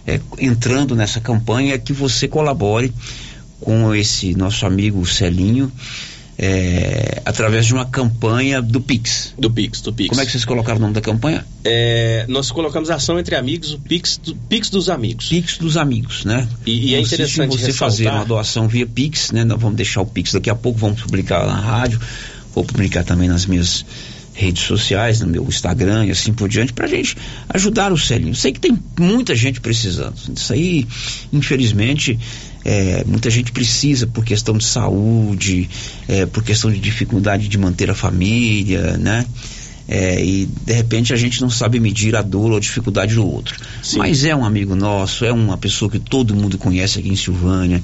é, 0.06 0.20
entrando 0.38 0.94
nessa 0.94 1.20
campanha 1.20 1.74
é 1.74 1.78
que 1.78 1.92
você 1.92 2.28
colabore 2.28 2.92
com 3.60 3.94
esse 3.94 4.34
nosso 4.34 4.66
amigo 4.66 5.04
Celinho. 5.06 5.70
É, 6.38 7.22
através 7.24 7.66
de 7.66 7.72
uma 7.72 7.86
campanha 7.86 8.60
do 8.60 8.80
Pix. 8.80 9.32
Do 9.38 9.50
Pix, 9.50 9.80
do 9.80 9.92
Pix. 9.92 10.10
Como 10.10 10.20
é 10.20 10.26
que 10.26 10.32
vocês 10.32 10.44
colocaram 10.44 10.78
o 10.78 10.82
nome 10.82 10.94
da 10.94 11.00
campanha? 11.00 11.46
É, 11.64 12.26
nós 12.28 12.50
colocamos 12.50 12.90
ação 12.90 13.18
entre 13.18 13.34
amigos, 13.34 13.72
o 13.72 13.78
Pix, 13.78 14.18
do, 14.18 14.34
Pix 14.34 14.68
dos 14.68 14.90
amigos. 14.90 15.28
Pix 15.28 15.56
dos 15.58 15.76
amigos, 15.76 16.24
né? 16.24 16.46
E, 16.66 16.90
e 16.90 16.94
é 16.94 17.00
interessante 17.00 17.56
você 17.56 17.66
ressaltar, 17.66 17.90
fazer 17.90 18.08
uma 18.08 18.24
doação 18.24 18.68
via 18.68 18.86
Pix, 18.86 19.32
né? 19.32 19.44
Nós 19.44 19.60
vamos 19.60 19.76
deixar 19.76 20.02
o 20.02 20.06
Pix 20.06 20.32
daqui 20.32 20.50
a 20.50 20.54
pouco, 20.54 20.78
vamos 20.78 21.00
publicar 21.00 21.46
na 21.46 21.58
rádio, 21.58 22.00
vou 22.54 22.64
publicar 22.64 23.02
também 23.02 23.28
nas 23.28 23.46
minhas 23.46 23.84
redes 24.34 24.64
sociais, 24.64 25.20
no 25.20 25.26
meu 25.26 25.44
Instagram 25.44 26.04
e 26.04 26.10
assim 26.10 26.34
por 26.34 26.46
diante, 26.46 26.72
pra 26.74 26.86
gente 26.86 27.16
ajudar 27.48 27.90
o 27.90 27.96
Celinho. 27.96 28.34
Sei 28.34 28.52
que 28.52 28.60
tem 28.60 28.78
muita 28.98 29.34
gente 29.34 29.62
precisando. 29.62 30.14
Isso 30.36 30.52
aí, 30.52 30.86
infelizmente, 31.32 32.18
é, 32.68 33.04
muita 33.06 33.30
gente 33.30 33.52
precisa 33.52 34.08
por 34.08 34.24
questão 34.24 34.58
de 34.58 34.64
saúde, 34.64 35.70
é, 36.08 36.26
por 36.26 36.42
questão 36.42 36.68
de 36.68 36.80
dificuldade 36.80 37.46
de 37.46 37.56
manter 37.56 37.88
a 37.88 37.94
família, 37.94 38.96
né? 38.96 39.24
É, 39.88 40.20
e 40.24 40.46
de 40.46 40.72
repente 40.72 41.12
a 41.12 41.16
gente 41.16 41.40
não 41.40 41.48
sabe 41.48 41.78
medir 41.78 42.16
a 42.16 42.22
dor 42.22 42.50
ou 42.50 42.56
a 42.56 42.60
dificuldade 42.60 43.14
do 43.14 43.24
outro. 43.24 43.56
Mas 43.96 44.24
é 44.24 44.34
um 44.34 44.44
amigo 44.44 44.74
nosso, 44.74 45.24
é 45.24 45.32
uma 45.32 45.56
pessoa 45.56 45.88
que 45.88 46.00
todo 46.00 46.34
mundo 46.34 46.58
conhece 46.58 46.98
aqui 46.98 47.08
em 47.08 47.14
Silvânia, 47.16 47.80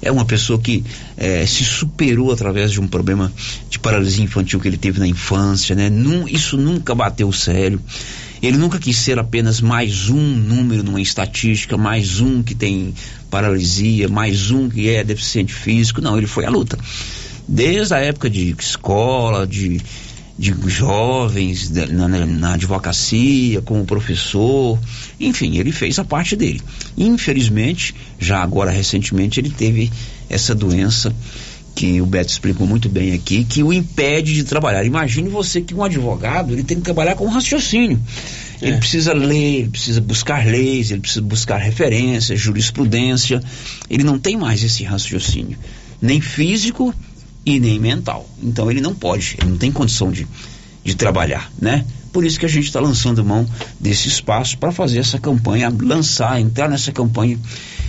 é 0.00 0.10
uma 0.10 0.24
pessoa 0.24 0.58
que 0.58 0.82
é, 1.18 1.44
se 1.44 1.62
superou 1.62 2.32
através 2.32 2.72
de 2.72 2.80
um 2.80 2.88
problema 2.88 3.30
de 3.68 3.78
paralisia 3.78 4.24
infantil 4.24 4.58
que 4.58 4.68
ele 4.68 4.78
teve 4.78 4.98
na 4.98 5.06
infância, 5.06 5.74
né? 5.76 5.90
Nun- 5.90 6.26
isso 6.28 6.56
nunca 6.56 6.94
bateu 6.94 7.30
sério. 7.30 7.78
Ele 8.42 8.58
nunca 8.58 8.78
quis 8.78 8.96
ser 8.96 9.18
apenas 9.18 9.60
mais 9.60 10.08
um 10.10 10.20
número 10.20 10.82
numa 10.82 11.00
estatística, 11.00 11.76
mais 11.78 12.20
um 12.20 12.42
que 12.42 12.54
tem 12.54 12.94
paralisia, 13.30 14.08
mais 14.08 14.50
um 14.50 14.68
que 14.68 14.88
é 14.88 15.02
deficiente 15.04 15.52
físico. 15.52 16.00
Não, 16.00 16.16
ele 16.18 16.26
foi 16.26 16.44
à 16.44 16.50
luta. 16.50 16.78
Desde 17.48 17.94
a 17.94 17.98
época 17.98 18.28
de 18.28 18.54
escola, 18.58 19.46
de, 19.46 19.80
de 20.52 20.70
jovens, 20.70 21.70
na, 21.70 22.06
na- 22.08 22.52
advocacia, 22.52 23.62
como 23.62 23.84
professor, 23.86 24.78
enfim, 25.18 25.56
ele 25.56 25.72
fez 25.72 25.98
a 25.98 26.04
parte 26.04 26.36
dele. 26.36 26.60
Infelizmente, 26.98 27.94
já 28.18 28.42
agora 28.42 28.70
recentemente, 28.70 29.40
ele 29.40 29.48
teve 29.48 29.90
essa 30.28 30.54
doença 30.54 31.14
que 31.74 32.00
o 32.00 32.06
Beto 32.06 32.30
explicou 32.30 32.66
muito 32.66 32.88
bem 32.90 33.14
aqui, 33.14 33.42
que 33.44 33.62
o 33.62 33.72
impede 33.72 34.34
de 34.34 34.44
trabalhar. 34.44 34.84
Imagine 34.84 35.28
você 35.30 35.62
que 35.62 35.74
um 35.74 35.82
advogado 35.82 36.52
ele 36.52 36.62
tem 36.62 36.76
que 36.76 36.84
trabalhar 36.84 37.14
com 37.16 37.26
raciocínio. 37.26 38.00
Ele 38.60 38.76
precisa 38.76 39.12
ler, 39.12 39.60
ele 39.60 39.68
precisa 39.70 40.00
buscar 40.00 40.46
leis, 40.46 40.90
ele 40.90 41.00
precisa 41.00 41.22
buscar 41.22 41.56
referências, 41.56 42.38
jurisprudência. 42.38 43.42
Ele 43.90 44.04
não 44.04 44.18
tem 44.18 44.36
mais 44.36 44.62
esse 44.62 44.84
raciocínio, 44.84 45.58
nem 46.00 46.20
físico 46.20 46.94
e 47.44 47.60
nem 47.60 47.78
mental. 47.78 48.28
Então 48.42 48.70
ele 48.70 48.80
não 48.80 48.94
pode, 48.94 49.36
ele 49.40 49.50
não 49.50 49.58
tem 49.58 49.70
condição 49.70 50.10
de, 50.10 50.26
de 50.82 50.94
trabalhar, 50.94 51.50
né? 51.60 51.84
Por 52.12 52.24
isso 52.24 52.38
que 52.38 52.46
a 52.46 52.48
gente 52.48 52.66
está 52.66 52.78
lançando 52.78 53.24
mão 53.24 53.44
desse 53.80 54.06
espaço 54.06 54.56
para 54.56 54.70
fazer 54.70 55.00
essa 55.00 55.18
campanha, 55.18 55.68
lançar, 55.68 56.40
entrar 56.40 56.68
nessa 56.68 56.92
campanha 56.92 57.36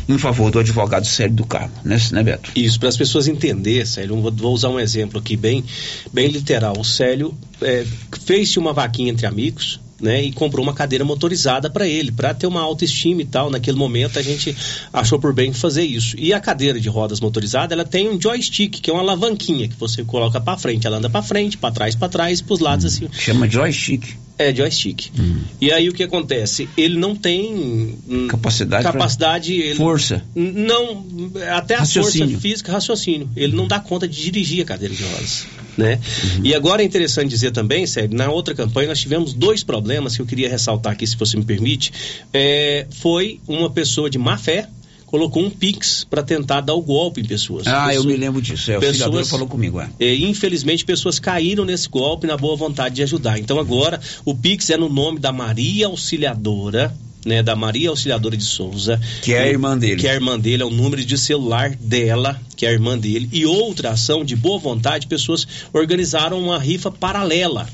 em 0.09 0.17
favor 0.17 0.49
do 0.49 0.57
advogado 0.57 1.05
Célio 1.05 1.35
do 1.35 1.45
Carmo, 1.45 1.73
né, 1.83 1.97
né 2.11 2.23
Beto? 2.23 2.51
Isso, 2.55 2.79
para 2.79 2.89
as 2.89 2.97
pessoas 2.97 3.27
entenderem, 3.27 3.85
Célio, 3.85 4.19
vou, 4.19 4.51
usar 4.51 4.69
um 4.69 4.79
exemplo 4.79 5.19
aqui 5.19 5.37
bem, 5.37 5.63
bem 6.11 6.27
literal. 6.29 6.73
O 6.79 6.83
Célio 6.83 7.35
é, 7.61 7.85
fez-se 8.25 8.57
uma 8.57 8.73
vaquinha 8.73 9.11
entre 9.11 9.27
amigos, 9.27 9.79
né, 10.01 10.23
e 10.23 10.31
comprou 10.31 10.63
uma 10.63 10.73
cadeira 10.73 11.05
motorizada 11.05 11.69
para 11.69 11.87
ele, 11.87 12.11
para 12.11 12.33
ter 12.33 12.47
uma 12.47 12.61
autoestima 12.61 13.21
e 13.21 13.25
tal. 13.25 13.49
Naquele 13.49 13.77
momento 13.77 14.19
a 14.19 14.21
gente 14.21 14.55
achou 14.91 15.19
por 15.19 15.33
bem 15.33 15.53
fazer 15.53 15.83
isso. 15.83 16.15
E 16.19 16.33
a 16.33 16.39
cadeira 16.39 16.79
de 16.79 16.89
rodas 16.89 17.19
motorizada, 17.19 17.73
ela 17.73 17.85
tem 17.85 18.09
um 18.09 18.19
joystick, 18.19 18.81
que 18.81 18.89
é 18.89 18.93
uma 18.93 19.01
alavanquinha 19.01 19.67
que 19.67 19.75
você 19.75 20.03
coloca 20.03 20.39
para 20.39 20.57
frente, 20.57 20.85
ela 20.85 20.97
anda 20.97 21.09
para 21.09 21.21
frente, 21.21 21.57
para 21.57 21.73
trás, 21.73 21.95
para 21.95 22.09
trás, 22.09 22.41
para 22.41 22.53
os 22.53 22.59
lados 22.59 22.85
assim. 22.85 23.07
Chama 23.11 23.49
joystick. 23.49 24.17
É, 24.37 24.53
joystick. 24.53 25.11
Hum. 25.17 25.41
E 25.61 25.71
aí 25.71 25.87
o 25.87 25.93
que 25.93 26.03
acontece? 26.03 26.67
Ele 26.75 26.97
não 26.97 27.15
tem 27.15 27.97
hum, 28.07 28.27
capacidade, 28.27 28.83
capacidade 28.83 29.53
ele, 29.53 29.75
força. 29.75 30.21
Não, 30.35 31.05
até 31.55 31.75
a 31.75 31.85
força 31.85 32.27
física, 32.39 32.71
raciocínio. 32.71 33.29
Ele 33.35 33.55
não 33.55 33.65
dá 33.65 33.79
conta 33.79 34.05
de 34.05 34.21
dirigir 34.21 34.61
a 34.61 34.65
cadeira 34.65 34.93
de 34.93 35.03
rodas, 35.03 35.47
né? 35.78 35.99
Uhum. 36.23 36.45
E 36.45 36.55
agora 36.55 36.82
é 36.82 36.86
interessante 36.86 37.30
dizer 37.30 37.51
também, 37.51 37.86
sério, 37.86 38.15
na 38.15 38.30
outra 38.30 38.53
campanha 38.53 38.89
nós 38.89 38.99
tivemos 38.99 39.34
dois 39.34 39.63
problemas 39.63 40.15
que 40.15 40.21
eu 40.21 40.26
queria 40.26 40.49
ressaltar 40.49 40.93
aqui, 40.93 41.05
se 41.05 41.15
você 41.15 41.38
me 41.38 41.43
permite. 41.43 41.91
É, 42.34 42.86
foi 42.89 43.39
uma 43.47 43.69
pessoa 43.69 44.09
de 44.09 44.17
má 44.17 44.38
fé, 44.38 44.67
colocou 45.05 45.43
um 45.43 45.49
Pix 45.49 46.05
para 46.09 46.23
tentar 46.23 46.61
dar 46.61 46.73
o 46.73 46.82
golpe 46.82 47.21
em 47.21 47.26
pessoas. 47.26 47.65
Ah, 47.67 47.88
pessoas, 47.88 48.05
eu 48.05 48.11
me 48.11 48.17
lembro 48.17 48.41
disso. 48.41 48.71
É, 48.71 48.78
o 48.78 48.82
pessoas, 48.82 49.30
falou 49.30 49.47
comigo. 49.47 49.80
É. 49.80 49.89
É, 49.99 50.15
infelizmente, 50.15 50.84
pessoas 50.84 51.19
caíram 51.19 51.63
nesse 51.63 51.88
golpe 51.88 52.28
na 52.28 52.36
boa 52.36 52.55
vontade 52.55 52.95
de 52.95 53.03
ajudar. 53.03 53.39
Então, 53.39 53.59
agora, 53.59 53.99
o 54.26 54.36
Pix 54.36 54.69
é 54.69 54.78
no 54.78 54.89
nome 54.89 55.19
da 55.19 55.32
Maria 55.32 55.88
Auxiliadora. 55.88 56.93
Né, 57.26 57.41
da 57.41 57.55
Maria 57.55 57.89
Auxiliadora 57.89 58.38
de 58.38 58.43
Souza. 58.43 59.01
Que 59.23 59.34
é 59.34 59.39
a 59.39 59.47
irmã 59.47 59.76
dele. 59.76 59.99
Que 59.99 60.07
é 60.07 60.11
a 60.11 60.13
irmã 60.13 60.39
dele, 60.39 60.61
é 60.61 60.65
o 60.65 60.69
número 60.69 61.03
de 61.03 61.17
celular 61.17 61.71
dela, 61.71 62.39
que 62.55 62.67
é 62.67 62.69
a 62.69 62.71
irmã 62.71 62.95
dele. 62.95 63.28
E 63.34 63.47
outra 63.47 63.89
ação 63.89 64.23
de 64.23 64.36
boa 64.36 64.59
vontade, 64.59 65.07
pessoas 65.07 65.47
organizaram 65.73 66.39
uma 66.39 66.59
rifa 66.59 66.91
paralela 66.91 67.67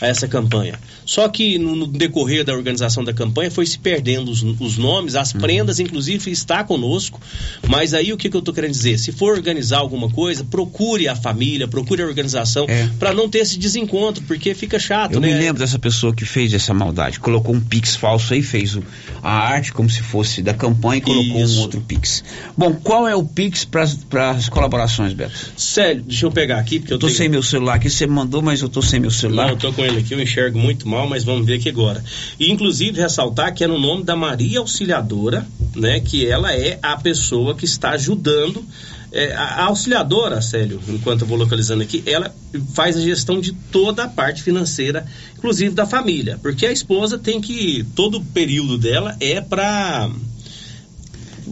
a 0.00 0.06
essa 0.06 0.28
campanha. 0.28 0.78
Só 1.08 1.26
que 1.26 1.58
no, 1.58 1.74
no, 1.74 1.86
decorrer 1.86 2.44
da 2.44 2.52
organização 2.52 3.02
da 3.02 3.14
campanha 3.14 3.50
foi 3.50 3.64
se 3.64 3.78
perdendo 3.78 4.30
os, 4.30 4.42
os 4.42 4.76
nomes, 4.76 5.16
as 5.16 5.32
uhum. 5.32 5.40
prendas, 5.40 5.80
inclusive, 5.80 6.30
está 6.30 6.62
conosco. 6.62 7.18
Mas 7.66 7.94
aí 7.94 8.12
o 8.12 8.16
que, 8.18 8.28
que 8.28 8.36
eu 8.36 8.40
estou 8.40 8.52
querendo 8.52 8.72
dizer? 8.72 8.98
Se 8.98 9.10
for 9.10 9.32
organizar 9.32 9.78
alguma 9.78 10.10
coisa, 10.10 10.44
procure 10.44 11.08
a 11.08 11.16
família, 11.16 11.66
procure 11.66 12.02
a 12.02 12.06
organização, 12.06 12.66
é. 12.68 12.90
para 12.98 13.14
não 13.14 13.26
ter 13.26 13.38
esse 13.38 13.58
desencontro, 13.58 14.22
porque 14.24 14.52
fica 14.52 14.78
chato, 14.78 15.14
eu 15.14 15.20
né? 15.20 15.30
Eu 15.30 15.32
me 15.32 15.38
lembro 15.38 15.60
dessa 15.60 15.78
pessoa 15.78 16.14
que 16.14 16.26
fez 16.26 16.52
essa 16.52 16.74
maldade, 16.74 17.18
colocou 17.18 17.54
um 17.54 17.60
Pix 17.60 17.96
falso 17.96 18.34
aí, 18.34 18.42
fez 18.42 18.76
o, 18.76 18.84
a 19.22 19.32
arte 19.32 19.72
como 19.72 19.88
se 19.88 20.02
fosse 20.02 20.42
da 20.42 20.52
campanha 20.52 20.98
e 20.98 21.00
colocou 21.00 21.42
Isso. 21.42 21.56
um 21.56 21.62
outro 21.62 21.80
Pix. 21.80 22.22
Bom, 22.54 22.74
qual 22.74 23.08
é 23.08 23.16
o 23.16 23.24
Pix 23.24 23.64
para 23.64 23.82
as 24.32 24.50
colaborações, 24.50 25.14
Beto? 25.14 25.32
Sério, 25.56 26.02
deixa 26.02 26.26
eu 26.26 26.30
pegar 26.30 26.58
aqui, 26.58 26.78
porque 26.78 26.92
eu, 26.92 26.96
eu 26.96 27.00
tô 27.00 27.06
tenho... 27.06 27.16
sem 27.16 27.30
meu 27.30 27.42
celular 27.42 27.76
aqui, 27.76 27.88
você 27.88 28.06
mandou, 28.06 28.42
mas 28.42 28.60
eu 28.60 28.68
tô 28.68 28.82
sem 28.82 29.00
meu 29.00 29.10
celular. 29.10 29.46
Não, 29.46 29.52
eu 29.52 29.56
tô 29.56 29.72
com 29.72 29.82
ele 29.82 30.00
aqui, 30.00 30.12
eu 30.12 30.20
enxergo 30.20 30.58
muito 30.58 30.86
mal 30.86 30.97
mal, 30.98 31.08
mas 31.08 31.24
vamos 31.24 31.46
ver 31.46 31.54
aqui 31.54 31.68
agora. 31.68 32.02
E 32.38 32.50
inclusive 32.50 33.00
ressaltar 33.00 33.54
que 33.54 33.62
é 33.62 33.66
no 33.66 33.78
nome 33.78 34.04
da 34.04 34.16
Maria 34.16 34.58
Auxiliadora, 34.58 35.46
né, 35.74 36.00
que 36.00 36.26
ela 36.26 36.52
é 36.52 36.78
a 36.82 36.96
pessoa 36.96 37.54
que 37.54 37.64
está 37.64 37.90
ajudando 37.90 38.64
é, 39.10 39.32
a 39.32 39.64
auxiliadora, 39.64 40.42
Célio, 40.42 40.80
enquanto 40.86 41.22
eu 41.22 41.26
vou 41.26 41.38
localizando 41.38 41.82
aqui, 41.82 42.02
ela 42.04 42.34
faz 42.74 42.94
a 42.94 43.00
gestão 43.00 43.40
de 43.40 43.52
toda 43.52 44.04
a 44.04 44.08
parte 44.08 44.42
financeira, 44.42 45.06
inclusive 45.34 45.74
da 45.74 45.86
família, 45.86 46.38
porque 46.42 46.66
a 46.66 46.72
esposa 46.72 47.16
tem 47.16 47.40
que 47.40 47.86
todo 47.94 48.18
o 48.18 48.24
período 48.24 48.76
dela 48.76 49.16
é 49.18 49.40
para 49.40 50.10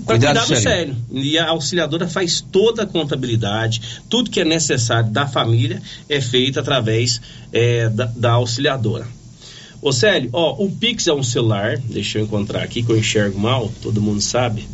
para 0.04 0.18
cuidar 0.18 0.46
do 0.46 0.56
sério. 0.56 0.94
E 1.10 1.38
a 1.38 1.48
auxiliadora 1.48 2.06
faz 2.06 2.40
toda 2.40 2.82
a 2.82 2.86
contabilidade, 2.86 4.02
tudo 4.10 4.30
que 4.30 4.40
é 4.40 4.44
necessário 4.44 5.10
da 5.10 5.26
família 5.26 5.80
é 6.08 6.20
feito 6.20 6.60
através 6.60 7.20
é, 7.50 7.88
da, 7.88 8.04
da 8.04 8.32
auxiliadora. 8.32 9.06
Ô 9.86 9.92
Célio, 9.92 10.30
ó, 10.32 10.64
o 10.64 10.68
Pix 10.68 11.06
é 11.06 11.12
um 11.12 11.22
celular, 11.22 11.78
deixa 11.78 12.18
eu 12.18 12.24
encontrar 12.24 12.60
aqui 12.60 12.82
que 12.82 12.90
eu 12.90 12.98
enxergo 12.98 13.38
mal, 13.38 13.70
todo 13.80 14.02
mundo 14.02 14.20
sabe. 14.20 14.66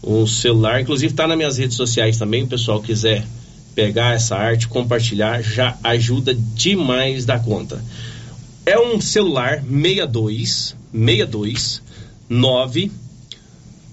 Um 0.00 0.24
celular, 0.24 0.80
inclusive 0.80 1.12
tá 1.14 1.26
nas 1.26 1.36
minhas 1.36 1.58
redes 1.58 1.76
sociais 1.76 2.16
também, 2.16 2.44
o 2.44 2.46
pessoal 2.46 2.80
quiser 2.80 3.26
pegar 3.74 4.14
essa 4.14 4.36
arte, 4.36 4.68
compartilhar, 4.68 5.42
já 5.42 5.76
ajuda 5.82 6.32
demais 6.32 7.26
da 7.26 7.40
conta. 7.40 7.84
É 8.64 8.78
um 8.78 9.00
celular 9.00 9.64
62 9.64 10.76
62 10.92 11.82
9 12.28 12.92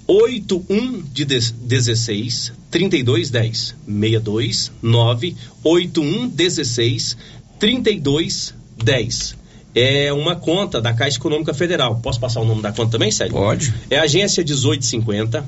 81 0.05 1.01
de 1.01 1.25
16 1.25 2.53
32 2.69 3.31
10 3.31 3.75
62 3.87 4.71
9 4.83 5.35
81 5.63 6.27
16 6.27 7.17
32 7.57 8.53
10 8.77 9.42
é 9.75 10.13
uma 10.13 10.35
conta 10.35 10.79
da 10.81 10.93
Caixa 10.93 11.17
Econômica 11.17 11.53
Federal. 11.53 11.99
Posso 12.01 12.19
passar 12.19 12.41
o 12.41 12.45
nome 12.45 12.61
da 12.61 12.71
conta 12.71 12.91
também, 12.91 13.11
Sérgio? 13.11 13.35
Pode. 13.35 13.73
É 13.89 13.97
agência 13.99 14.43
1850, 14.43 15.43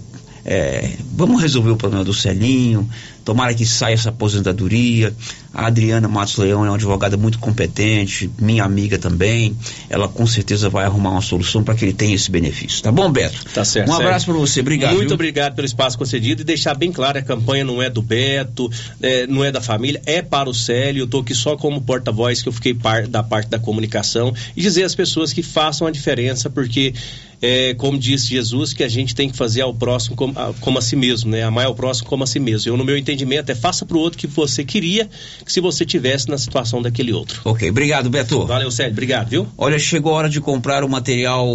É, 0.49 0.93
vamos 1.12 1.43
resolver 1.43 1.70
o 1.70 1.77
problema 1.77 2.05
do 2.05 2.14
Celinho, 2.14 2.89
tomara 3.24 3.53
que 3.53 3.66
saia 3.66 3.95
essa 3.95 4.11
aposentadoria. 4.11 5.12
A 5.57 5.69
Adriana 5.69 6.07
Matos 6.07 6.37
Leão 6.37 6.67
é 6.67 6.69
uma 6.69 6.75
advogada 6.75 7.17
muito 7.17 7.39
competente, 7.39 8.31
minha 8.39 8.63
amiga 8.63 8.99
também. 8.99 9.57
Ela 9.89 10.07
com 10.07 10.27
certeza 10.27 10.69
vai 10.69 10.85
arrumar 10.85 11.13
uma 11.13 11.23
solução 11.23 11.65
para 11.65 11.75
que 11.75 11.87
ele 11.87 11.95
tenha 11.95 12.15
esse 12.15 12.31
benefício. 12.31 12.83
Tá 12.83 12.93
bom, 12.93 13.11
Beto? 13.11 13.43
Tá 13.55 13.65
certo. 13.65 13.91
Um 13.91 13.95
abraço 13.95 14.27
para 14.27 14.35
você, 14.35 14.61
obrigado. 14.61 14.95
Muito 14.95 15.09
viu? 15.09 15.15
obrigado 15.15 15.55
pelo 15.55 15.65
espaço 15.65 15.97
concedido 15.97 16.43
e 16.43 16.45
deixar 16.45 16.75
bem 16.75 16.93
claro: 16.93 17.19
a 17.19 17.23
campanha 17.23 17.65
não 17.65 17.83
é 17.83 17.89
do 17.89 18.03
Beto, 18.03 18.71
é, 19.01 19.27
não 19.27 19.43
é 19.43 19.51
da 19.51 19.63
família, 19.63 20.03
é 20.05 20.21
para 20.21 20.51
o 20.51 20.53
Célio. 20.53 21.01
Eu 21.01 21.05
estou 21.07 21.23
aqui 21.23 21.35
só 21.35 21.57
como 21.57 21.81
porta-voz, 21.81 22.43
que 22.43 22.51
eu 22.51 22.53
fiquei 22.53 22.75
par, 22.75 23.07
da 23.07 23.23
parte 23.23 23.49
da 23.49 23.59
comunicação 23.59 24.35
e 24.55 24.61
dizer 24.61 24.83
às 24.83 24.95
pessoas 24.95 25.33
que 25.33 25.43
façam 25.43 25.87
a 25.87 25.91
diferença, 25.91 26.51
porque 26.51 26.93
é, 27.41 27.75
como 27.75 27.99
disse 27.99 28.29
Jesus, 28.29 28.73
que 28.73 28.83
a 28.83 28.89
gente 28.89 29.15
tem 29.15 29.29
que 29.29 29.37
fazer 29.37 29.61
ao 29.61 29.75
próximo 29.75 30.17
como 30.17 30.39
a, 30.39 30.53
como 30.61 30.79
a 30.79 30.83
si 30.83 30.97
mesmo, 30.97 31.31
né? 31.31 31.43
Amar 31.43 31.67
ao 31.67 31.75
próximo 31.75 32.09
como 32.09 32.25
a 32.25 32.27
si 32.27 32.39
mesmo. 32.39 32.71
Eu, 32.71 32.77
no 32.77 32.85
meu 32.85 32.97
entendimento, 32.97 33.51
é 33.51 33.55
faça 33.55 33.85
para 33.85 33.97
o 33.97 34.01
outro 34.01 34.19
que 34.19 34.27
você 34.27 34.65
queria 34.65 35.09
que 35.45 35.45
se 35.47 35.61
você 35.61 35.86
tivesse 35.86 36.28
na 36.28 36.36
situação 36.36 36.82
daquele 36.82 37.12
outro. 37.12 37.40
Ok, 37.44 37.70
obrigado, 37.70 38.11
Beto. 38.11 38.44
Valeu, 38.47 38.70
Célio, 38.70 38.92
obrigado, 38.92 39.28
viu? 39.28 39.47
Olha, 39.57 39.78
chegou 39.78 40.12
a 40.12 40.16
hora 40.16 40.28
de 40.28 40.40
comprar 40.40 40.82
o 40.84 40.88
material 40.88 41.47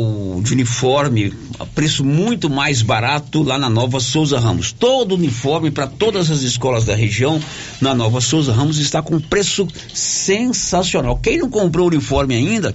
de 0.41 0.53
uniforme 0.53 1.33
a 1.59 1.65
preço 1.65 2.03
muito 2.03 2.49
mais 2.49 2.81
barato 2.81 3.43
lá 3.43 3.57
na 3.57 3.69
Nova 3.69 3.99
Souza 3.99 4.39
Ramos. 4.39 4.71
Todo 4.71 5.15
uniforme 5.15 5.69
para 5.69 5.87
todas 5.87 6.31
as 6.31 6.41
escolas 6.41 6.85
da 6.85 6.95
região 6.95 7.39
na 7.79 7.93
Nova 7.93 8.21
Souza 8.21 8.53
Ramos 8.53 8.77
está 8.77 9.01
com 9.01 9.19
preço 9.19 9.67
sensacional. 9.93 11.17
Quem 11.17 11.37
não 11.37 11.49
comprou 11.49 11.85
o 11.85 11.89
uniforme 11.89 12.35
ainda, 12.35 12.73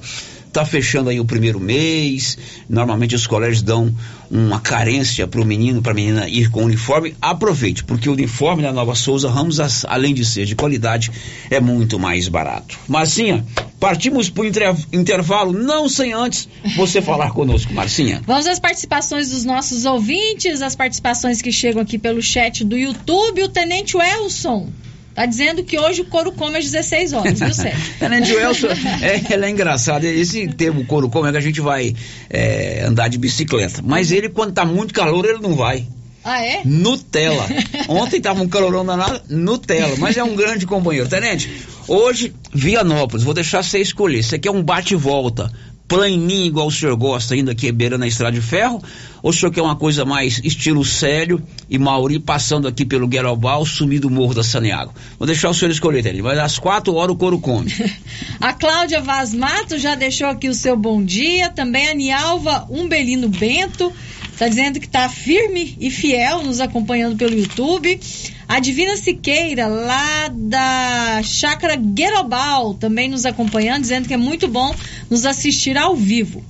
Tá 0.56 0.64
fechando 0.64 1.10
aí 1.10 1.20
o 1.20 1.24
primeiro 1.26 1.60
mês. 1.60 2.38
Normalmente 2.66 3.14
os 3.14 3.26
colégios 3.26 3.60
dão 3.60 3.94
uma 4.30 4.58
carência 4.58 5.26
para 5.26 5.38
o 5.38 5.44
menino, 5.44 5.82
para 5.82 5.92
a 5.92 5.94
menina 5.94 6.26
ir 6.30 6.48
com 6.48 6.64
uniforme. 6.64 7.14
Aproveite, 7.20 7.84
porque 7.84 8.08
o 8.08 8.14
uniforme 8.14 8.62
da 8.62 8.72
Nova 8.72 8.94
Souza 8.94 9.28
Ramos, 9.28 9.60
além 9.84 10.14
de 10.14 10.24
ser 10.24 10.46
de 10.46 10.56
qualidade, 10.56 11.12
é 11.50 11.60
muito 11.60 11.98
mais 11.98 12.26
barato. 12.28 12.78
Marcinha, 12.88 13.44
partimos 13.78 14.30
para 14.30 14.44
o 14.44 14.46
intervalo, 14.94 15.52
não 15.52 15.90
sem 15.90 16.14
antes 16.14 16.48
você 16.74 17.02
falar 17.02 17.32
conosco, 17.32 17.74
Marcinha. 17.74 18.22
Vamos 18.26 18.46
às 18.46 18.58
participações 18.58 19.32
dos 19.32 19.44
nossos 19.44 19.84
ouvintes, 19.84 20.62
as 20.62 20.74
participações 20.74 21.42
que 21.42 21.52
chegam 21.52 21.82
aqui 21.82 21.98
pelo 21.98 22.22
chat 22.22 22.64
do 22.64 22.78
YouTube. 22.78 23.42
O 23.42 23.48
Tenente 23.50 23.94
Welson 23.94 24.70
Tá 25.16 25.24
dizendo 25.24 25.64
que 25.64 25.78
hoje 25.78 26.02
o 26.02 26.04
couro 26.04 26.30
come 26.30 26.58
às 26.58 26.64
16 26.66 27.14
horas, 27.14 27.40
viu, 27.40 27.54
Sérgio? 27.54 27.80
Tenente 27.98 28.34
Welson, 28.34 28.66
é, 29.00 29.32
ela 29.32 29.46
é 29.46 29.50
engraçada. 29.50 30.06
Esse 30.06 30.46
termo 30.46 30.84
couro 30.84 31.08
come 31.08 31.30
é 31.30 31.32
que 31.32 31.38
a 31.38 31.40
gente 31.40 31.58
vai 31.58 31.96
é, 32.28 32.84
andar 32.84 33.08
de 33.08 33.16
bicicleta. 33.16 33.80
Mas 33.82 34.12
ele, 34.12 34.28
quando 34.28 34.52
tá 34.52 34.66
muito 34.66 34.92
calor, 34.92 35.24
ele 35.24 35.38
não 35.38 35.54
vai. 35.54 35.86
Ah, 36.22 36.44
é? 36.44 36.60
Nutella. 36.66 37.46
Ontem 37.88 38.20
tava 38.20 38.42
um 38.42 38.48
calorão 38.48 38.84
danado, 38.84 39.22
Nutella. 39.30 39.96
Mas 39.96 40.18
é 40.18 40.22
um 40.22 40.36
grande 40.36 40.66
companheiro. 40.66 41.08
Tenente, 41.08 41.50
hoje, 41.88 42.34
Vianópolis, 42.52 43.24
vou 43.24 43.32
deixar 43.32 43.62
você 43.62 43.78
escolher. 43.78 44.18
Isso 44.18 44.34
aqui 44.34 44.48
é 44.48 44.52
um 44.52 44.62
bate-volta 44.62 45.50
planinho 45.88 46.46
igual 46.46 46.66
o 46.66 46.72
senhor 46.72 46.96
gosta, 46.96 47.34
ainda 47.34 47.52
aqui 47.52 47.70
beira 47.70 47.96
na 47.96 48.06
estrada 48.06 48.34
de 48.34 48.40
ferro? 48.40 48.82
Ou 49.22 49.30
o 49.30 49.32
senhor 49.32 49.52
quer 49.52 49.62
uma 49.62 49.76
coisa 49.76 50.04
mais 50.04 50.40
estilo 50.44 50.84
sério 50.84 51.42
e 51.68 51.78
Mauri 51.78 52.18
passando 52.18 52.68
aqui 52.68 52.84
pelo 52.84 53.08
Guerobal, 53.08 53.64
sumido 53.64 54.08
do 54.08 54.14
Morro 54.14 54.34
da 54.34 54.44
Saneago? 54.44 54.94
Vou 55.18 55.26
deixar 55.26 55.50
o 55.50 55.54
senhor 55.54 55.70
escolher, 55.70 56.06
ele. 56.06 56.22
Mas 56.22 56.38
às 56.38 56.58
quatro 56.58 56.94
horas 56.94 57.14
o 57.14 57.18
couro 57.18 57.38
come. 57.38 57.72
a 58.40 58.52
Cláudia 58.52 59.00
Vaz 59.00 59.34
Mato 59.34 59.78
já 59.78 59.94
deixou 59.94 60.28
aqui 60.28 60.48
o 60.48 60.54
seu 60.54 60.76
bom 60.76 61.02
dia. 61.02 61.50
Também 61.50 61.88
a 61.88 61.94
Nialva 61.94 62.66
Umbelino 62.70 63.28
Bento. 63.28 63.92
Está 64.36 64.48
dizendo 64.48 64.78
que 64.78 64.84
está 64.84 65.08
firme 65.08 65.74
e 65.80 65.90
fiel 65.90 66.42
nos 66.42 66.60
acompanhando 66.60 67.16
pelo 67.16 67.34
YouTube. 67.34 67.98
A 68.46 68.60
Divina 68.60 68.94
Siqueira, 68.94 69.66
lá 69.66 70.28
da 70.30 71.22
Chácara 71.24 71.74
Guerobal, 71.74 72.74
também 72.74 73.08
nos 73.08 73.24
acompanhando, 73.24 73.80
dizendo 73.80 74.06
que 74.06 74.12
é 74.12 74.16
muito 74.18 74.46
bom 74.46 74.74
nos 75.08 75.24
assistir 75.24 75.78
ao 75.78 75.96
vivo. 75.96 76.44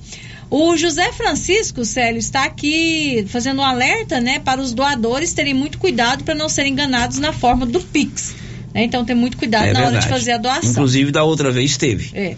O 0.49 0.75
José 0.75 1.13
Francisco, 1.13 1.85
Célio, 1.85 2.19
está 2.19 2.43
aqui 2.43 3.25
fazendo 3.29 3.61
um 3.61 3.65
alerta 3.65 4.19
né, 4.19 4.39
para 4.39 4.59
os 4.59 4.73
doadores 4.73 5.31
terem 5.31 5.53
muito 5.53 5.77
cuidado 5.77 6.25
para 6.25 6.35
não 6.35 6.49
serem 6.49 6.73
enganados 6.73 7.19
na 7.19 7.31
forma 7.31 7.65
do 7.65 7.79
Pix. 7.79 8.35
Né? 8.73 8.83
Então, 8.83 9.05
tem 9.05 9.15
muito 9.15 9.37
cuidado 9.37 9.63
é 9.63 9.71
na 9.71 9.79
verdade. 9.79 9.95
hora 9.95 10.03
de 10.03 10.09
fazer 10.09 10.33
a 10.33 10.37
doação. 10.37 10.71
Inclusive, 10.71 11.09
da 11.09 11.23
outra 11.23 11.53
vez 11.53 11.77
teve. 11.77 12.11
É. 12.13 12.35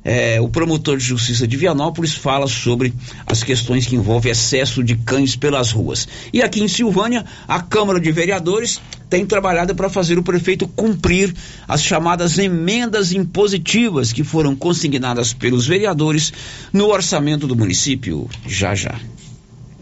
é, 0.09 0.41
o 0.41 0.49
promotor 0.49 0.97
de 0.97 1.05
justiça 1.05 1.47
de 1.47 1.55
Vianópolis 1.55 2.15
fala 2.15 2.47
sobre 2.47 2.95
as 3.27 3.43
questões 3.43 3.87
que 3.87 3.95
envolvem 3.95 4.33
excesso 4.33 4.83
de 4.83 4.97
cães 4.97 5.37
pelas 5.37 5.71
ruas. 5.71 6.09
E 6.33 6.41
aqui 6.41 6.63
em 6.63 6.69
Silvânia, 6.69 7.27
a 7.47 7.61
Câmara 7.61 8.01
de 8.01 8.11
Vereadores 8.11 8.81
tem 9.11 9.27
trabalhado 9.27 9.75
para 9.75 9.91
fazer 9.91 10.19
o 10.19 10.23
prefeito 10.23 10.67
cumprir 10.67 11.35
as 11.69 11.83
chamadas 11.83 12.39
emendas 12.39 13.13
impositivas 13.13 14.11
que 14.11 14.25
foram 14.25 14.57
consignadas 14.57 15.35
pelos 15.35 15.67
vereadores 15.67 16.33
no 16.73 16.87
orçamento 16.87 17.47
do 17.47 17.55
município. 17.55 18.31
Já 18.47 18.75
já. 18.75 18.99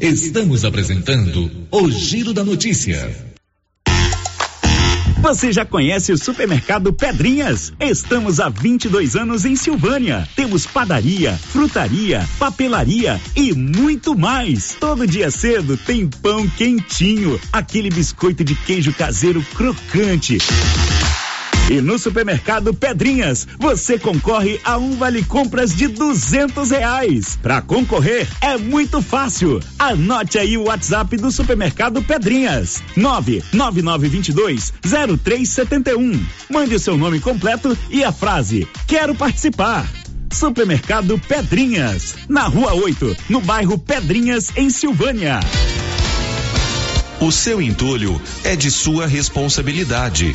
Estamos 0.01 0.65
apresentando 0.65 1.51
o 1.71 1.89
Giro 1.89 2.35
da 2.35 2.43
Notícia. 2.43 3.26
Você 5.27 5.51
já 5.51 5.65
conhece 5.65 6.13
o 6.13 6.17
supermercado 6.17 6.93
Pedrinhas? 6.93 7.73
Estamos 7.81 8.39
há 8.39 8.49
22 8.49 9.17
anos 9.17 9.45
em 9.45 9.57
Silvânia. 9.57 10.27
Temos 10.37 10.67
padaria, 10.67 11.33
frutaria, 11.33 12.25
papelaria 12.39 13.21
e 13.35 13.53
muito 13.53 14.17
mais. 14.17 14.77
Todo 14.79 15.05
dia 15.05 15.29
cedo 15.33 15.77
tem 15.77 16.07
pão 16.07 16.49
quentinho, 16.51 17.41
aquele 17.53 17.91
biscoito 17.91 18.45
de 18.45 18.55
queijo 18.55 18.93
caseiro 18.93 19.45
crocante 19.57 20.39
e 21.69 21.81
no 21.81 21.99
supermercado 21.99 22.73
Pedrinhas, 22.73 23.47
você 23.59 23.99
concorre 23.99 24.61
a 24.65 24.79
um 24.79 24.97
vale 24.97 25.25
compras 25.25 25.75
de 25.75 25.89
duzentos 25.89 26.71
reais. 26.71 27.39
Para 27.43 27.61
concorrer 27.61 28.29
é 28.41 28.57
muito 28.57 29.03
fácil. 29.03 29.61
Anote 29.79 30.39
aí 30.39 30.57
o 30.57 30.65
WhatsApp 30.65 31.17
do 31.17 31.31
supermercado 31.31 32.03
Pedrinhas: 32.03 32.83
nove 32.97 33.43
nove 33.53 33.83
nove 33.83 34.09
vinte 34.09 34.33
dois 34.33 34.73
zero 34.87 35.17
três 35.17 35.49
setenta 35.49 35.91
e 35.91 35.97
um. 35.97 36.25
Mande 36.49 36.75
o 36.75 36.81
seu 36.81 36.97
nome 36.97 37.21
completo 37.21 37.77
e 37.91 38.05
a 38.05 38.13
frase 38.13 38.67
Quero 38.87 39.15
participar. 39.15 39.87
Supermercado 40.33 41.19
Pedrinhas, 41.19 42.15
na 42.29 42.43
Rua 42.43 42.75
8, 42.75 43.17
no 43.29 43.41
bairro 43.41 43.79
Pedrinhas, 43.79 44.53
em 44.57 44.69
Silvânia. 44.71 45.41
O 47.21 47.33
seu 47.33 47.63
entulho 47.63 48.21
é 48.45 48.55
de 48.55 48.71
sua 48.71 49.07
responsabilidade. 49.07 50.35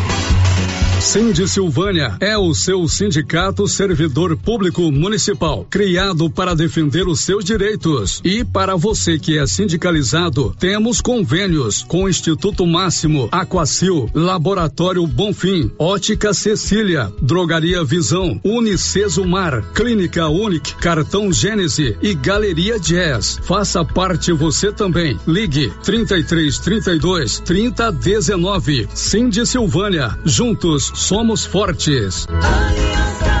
Cindy 1.01 1.47
Silvânia 1.47 2.15
é 2.19 2.37
o 2.37 2.53
seu 2.53 2.87
sindicato 2.87 3.67
servidor 3.67 4.37
público 4.37 4.91
municipal, 4.91 5.65
criado 5.67 6.29
para 6.29 6.55
defender 6.55 7.07
os 7.07 7.21
seus 7.21 7.43
direitos. 7.43 8.21
E 8.23 8.45
para 8.45 8.75
você 8.75 9.17
que 9.17 9.37
é 9.37 9.45
sindicalizado, 9.47 10.55
temos 10.59 11.01
convênios 11.01 11.83
com 11.83 12.03
o 12.03 12.09
Instituto 12.09 12.67
Máximo, 12.67 13.27
Aquacil, 13.31 14.09
Laboratório 14.13 15.05
Bonfim, 15.07 15.71
Ótica 15.77 16.35
Cecília, 16.35 17.11
Drogaria 17.19 17.83
Visão, 17.83 18.39
Unicesumar, 18.43 19.63
Clínica 19.73 20.29
Unic, 20.29 20.75
Cartão 20.75 21.33
Gênese 21.33 21.97
e 22.01 22.13
Galeria 22.13 22.79
Jazz. 22.79 23.39
Faça 23.41 23.83
parte 23.83 24.31
você 24.31 24.71
também. 24.71 25.19
Ligue 25.27 25.73
33 25.83 26.59
32 26.59 27.39
30 27.39 27.91
19. 27.91 28.87
Cindy 28.93 29.45
Silvânia, 29.47 30.15
juntos 30.23 30.90
somos 30.93 31.45
fortes. 31.45 32.27
Aliança 32.29 33.40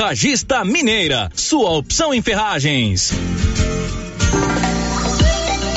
Mineira, 0.65 1.29
sua 1.35 1.69
opção 1.73 2.11
em 2.11 2.23
ferragens. 2.23 3.11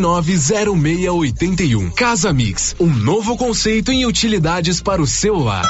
999990681. 0.00 1.92
Casa 1.94 2.32
Mix, 2.32 2.74
um 2.78 2.88
novo 2.88 3.36
conceito 3.36 3.92
em 3.92 4.06
utilidades 4.06 4.80
para 4.80 5.02
o 5.02 5.06
seu 5.06 5.38
lar. 5.38 5.68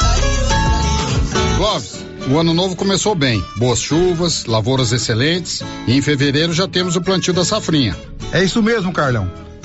Clóvis, 1.57 2.05
o 2.31 2.39
ano 2.39 2.55
novo 2.55 2.77
começou 2.77 3.15
bem. 3.15 3.45
Boas 3.57 3.81
chuvas, 3.81 4.45
lavouras 4.47 4.93
excelentes 4.93 5.63
e 5.87 5.97
em 5.97 6.03
fevereiro 6.03 6.53
já 6.53 6.69
temos 6.69 6.97
o 6.97 7.01
plantio 7.01 7.33
da 7.33 7.45
safrinha. 7.45 7.97
É 8.33 8.43
isso 8.43 8.63
mesmo, 8.63 8.93
Carlão. 8.93 9.31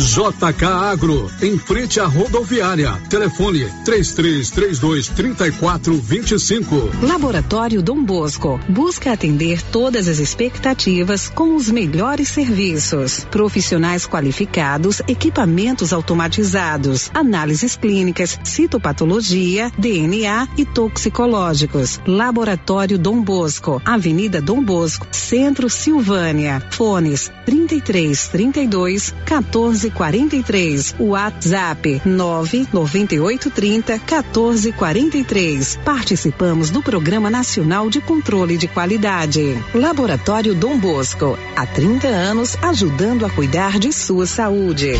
JK 0.00 0.64
Agro, 0.64 1.30
em 1.42 1.58
frente 1.58 2.00
à 2.00 2.06
rodoviária. 2.06 2.92
Telefone 3.10 3.66
3332 3.84 5.08
3425. 5.08 6.90
Laboratório 7.02 7.82
Dom 7.82 8.02
Bosco 8.02 8.58
busca 8.68 9.12
atender 9.12 9.60
todas 9.60 10.08
as 10.08 10.18
expectativas 10.18 11.28
com 11.28 11.54
os 11.54 11.70
melhores 11.70 12.28
serviços. 12.28 13.26
Profissionais 13.30 14.06
qualificados, 14.06 15.02
equipamentos 15.06 15.92
automatizados, 15.92 17.10
análises 17.12 17.76
clínicas, 17.76 18.38
citopatologia, 18.42 19.70
DNA 19.76 20.48
e 20.56 20.64
toxicológicos. 20.64 22.00
Laboratório 22.06 22.98
Dom 22.98 23.22
Bosco, 23.22 23.82
Avenida 23.84 24.40
Dom 24.40 24.64
Bosco, 24.64 25.06
Centro 25.10 25.68
Silvânia. 25.68 26.62
Fones 26.70 27.30
33 27.44 28.28
32 28.28 29.14
14 29.26 29.89
43. 29.90 30.96
WhatsApp 30.98 32.02
99830 32.04 33.98
1443. 33.98 35.78
Participamos 35.84 36.70
do 36.70 36.82
Programa 36.82 37.30
Nacional 37.30 37.90
de 37.90 38.00
Controle 38.00 38.56
de 38.56 38.68
Qualidade. 38.68 39.56
Laboratório 39.74 40.54
Dom 40.54 40.78
Bosco. 40.78 41.38
Há 41.56 41.66
30 41.66 42.06
anos 42.08 42.56
ajudando 42.62 43.26
a 43.26 43.30
cuidar 43.30 43.78
de 43.78 43.92
sua 43.92 44.26
saúde. 44.26 44.92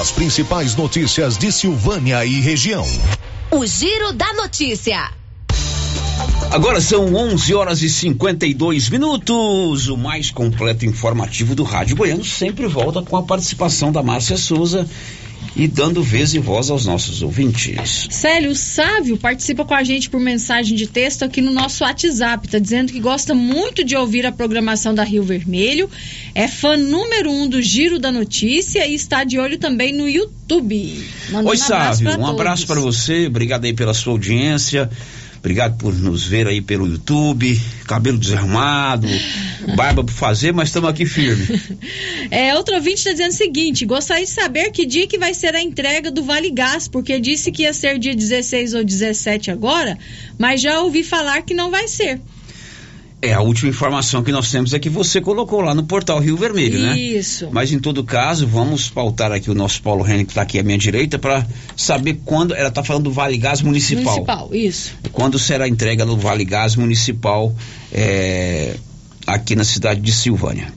As 0.00 0.10
principais 0.10 0.74
notícias 0.76 1.36
de 1.36 1.52
Silvânia 1.52 2.24
e 2.24 2.40
região. 2.40 2.86
O 3.50 3.66
Giro 3.66 4.12
da 4.12 4.32
Notícia. 4.32 5.21
Agora 6.52 6.82
são 6.82 7.14
11 7.14 7.54
horas 7.54 7.80
e 7.80 7.88
52 7.88 8.90
minutos. 8.90 9.88
O 9.88 9.96
mais 9.96 10.30
completo 10.30 10.84
informativo 10.84 11.54
do 11.54 11.62
Rádio 11.62 11.96
Goiano 11.96 12.22
sempre 12.22 12.66
volta 12.66 13.00
com 13.00 13.16
a 13.16 13.22
participação 13.22 13.90
da 13.90 14.02
Márcia 14.02 14.36
Souza 14.36 14.86
e 15.56 15.66
dando 15.66 16.02
vez 16.02 16.34
e 16.34 16.38
voz 16.38 16.68
aos 16.68 16.84
nossos 16.84 17.22
ouvintes. 17.22 18.06
Célio 18.10 18.54
Sávio 18.54 19.16
participa 19.16 19.64
com 19.64 19.72
a 19.72 19.82
gente 19.82 20.10
por 20.10 20.20
mensagem 20.20 20.76
de 20.76 20.86
texto 20.86 21.22
aqui 21.22 21.40
no 21.40 21.50
nosso 21.50 21.84
WhatsApp. 21.84 22.46
Tá 22.46 22.58
dizendo 22.58 22.92
que 22.92 23.00
gosta 23.00 23.32
muito 23.32 23.82
de 23.82 23.96
ouvir 23.96 24.26
a 24.26 24.30
programação 24.30 24.94
da 24.94 25.04
Rio 25.04 25.22
Vermelho, 25.22 25.88
é 26.34 26.46
fã 26.46 26.76
número 26.76 27.30
um 27.30 27.48
do 27.48 27.62
Giro 27.62 27.98
da 27.98 28.12
Notícia 28.12 28.86
e 28.86 28.94
está 28.94 29.24
de 29.24 29.38
olho 29.38 29.56
também 29.56 29.94
no 29.94 30.06
YouTube. 30.06 31.02
Mandando 31.30 31.48
Oi, 31.48 31.56
um 31.56 31.58
Sávio. 31.58 32.20
Um 32.20 32.26
abraço 32.26 32.66
para 32.66 32.78
você. 32.78 33.26
Obrigado 33.26 33.64
aí 33.64 33.72
pela 33.72 33.94
sua 33.94 34.12
audiência. 34.12 34.90
Obrigado 35.42 35.76
por 35.76 35.92
nos 35.92 36.24
ver 36.24 36.46
aí 36.46 36.62
pelo 36.62 36.86
YouTube. 36.86 37.60
Cabelo 37.84 38.16
desarrumado, 38.16 39.08
barba 39.74 40.04
por 40.04 40.12
fazer, 40.12 40.52
mas 40.52 40.68
estamos 40.68 40.88
aqui 40.88 41.04
firme. 41.04 41.44
É, 42.30 42.54
outro 42.54 42.76
ouvinte 42.76 42.98
está 42.98 43.10
dizendo 43.10 43.32
o 43.32 43.36
seguinte: 43.36 43.84
gostaria 43.84 44.24
de 44.24 44.30
saber 44.30 44.70
que 44.70 44.86
dia 44.86 45.06
que 45.06 45.18
vai 45.18 45.34
ser 45.34 45.54
a 45.54 45.60
entrega 45.60 46.10
do 46.10 46.22
Vale 46.22 46.50
Gás, 46.50 46.86
porque 46.86 47.18
disse 47.18 47.50
que 47.50 47.62
ia 47.62 47.74
ser 47.74 47.98
dia 47.98 48.14
16 48.14 48.74
ou 48.74 48.84
17 48.84 49.50
agora, 49.50 49.98
mas 50.38 50.62
já 50.62 50.80
ouvi 50.80 51.02
falar 51.02 51.42
que 51.42 51.52
não 51.52 51.70
vai 51.70 51.88
ser. 51.88 52.20
É, 53.24 53.32
a 53.32 53.40
última 53.40 53.70
informação 53.70 54.20
que 54.24 54.32
nós 54.32 54.50
temos 54.50 54.74
é 54.74 54.80
que 54.80 54.88
você 54.90 55.20
colocou 55.20 55.60
lá 55.60 55.72
no 55.76 55.84
portal 55.84 56.18
Rio 56.18 56.36
Vermelho, 56.36 56.80
né? 56.80 56.98
Isso. 56.98 57.48
Mas 57.52 57.70
em 57.70 57.78
todo 57.78 58.02
caso, 58.02 58.48
vamos 58.48 58.90
pautar 58.90 59.30
aqui 59.30 59.48
o 59.48 59.54
nosso 59.54 59.80
Paulo 59.80 60.04
Henrique, 60.04 60.24
que 60.24 60.30
está 60.32 60.42
aqui 60.42 60.58
à 60.58 60.62
minha 60.64 60.76
direita, 60.76 61.20
para 61.20 61.46
saber 61.76 62.20
quando. 62.24 62.52
Ela 62.52 62.68
está 62.68 62.82
falando 62.82 63.04
do 63.04 63.12
Vale 63.12 63.38
Gás 63.38 63.62
Municipal. 63.62 64.14
Municipal, 64.14 64.50
isso. 64.52 64.94
Quando 65.12 65.38
será 65.38 65.66
a 65.66 65.68
entrega 65.68 66.04
do 66.04 66.16
Vale 66.16 66.44
Gás 66.44 66.74
Municipal 66.74 67.54
é, 67.92 68.74
aqui 69.24 69.54
na 69.54 69.62
cidade 69.62 70.00
de 70.00 70.10
Silvânia. 70.10 70.72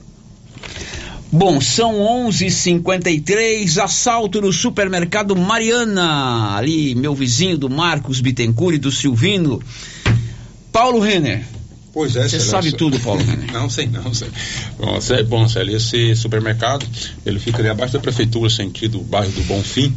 Bom, 1.32 1.60
são 1.60 1.94
11:53 2.28 3.82
assalto 3.82 4.40
no 4.40 4.52
supermercado 4.52 5.34
Mariana, 5.34 6.54
ali 6.56 6.94
meu 6.94 7.12
vizinho 7.12 7.58
do 7.58 7.68
Marcos 7.68 8.20
Bittencourt 8.20 8.76
e 8.76 8.78
do 8.78 8.92
Silvino. 8.92 9.60
Paulo 10.70 11.00
Renner. 11.00 11.55
Pois 11.96 12.14
é, 12.14 12.28
Você 12.28 12.38
sabe 12.40 12.72
tudo, 12.72 13.00
Paulo. 13.00 13.22
Não 13.54 13.70
sei, 13.70 13.86
não 13.86 14.12
sei. 14.12 14.28
Bom, 14.78 15.00
Cé- 15.00 15.22
bom, 15.22 15.48
Célio, 15.48 15.74
esse 15.78 16.14
supermercado, 16.14 16.86
ele 17.24 17.38
fica 17.38 17.60
ali 17.60 17.70
abaixo 17.70 17.94
da 17.94 17.98
prefeitura, 18.00 18.50
sentido 18.50 19.00
bairro 19.00 19.32
do 19.32 19.40
Bonfim, 19.44 19.94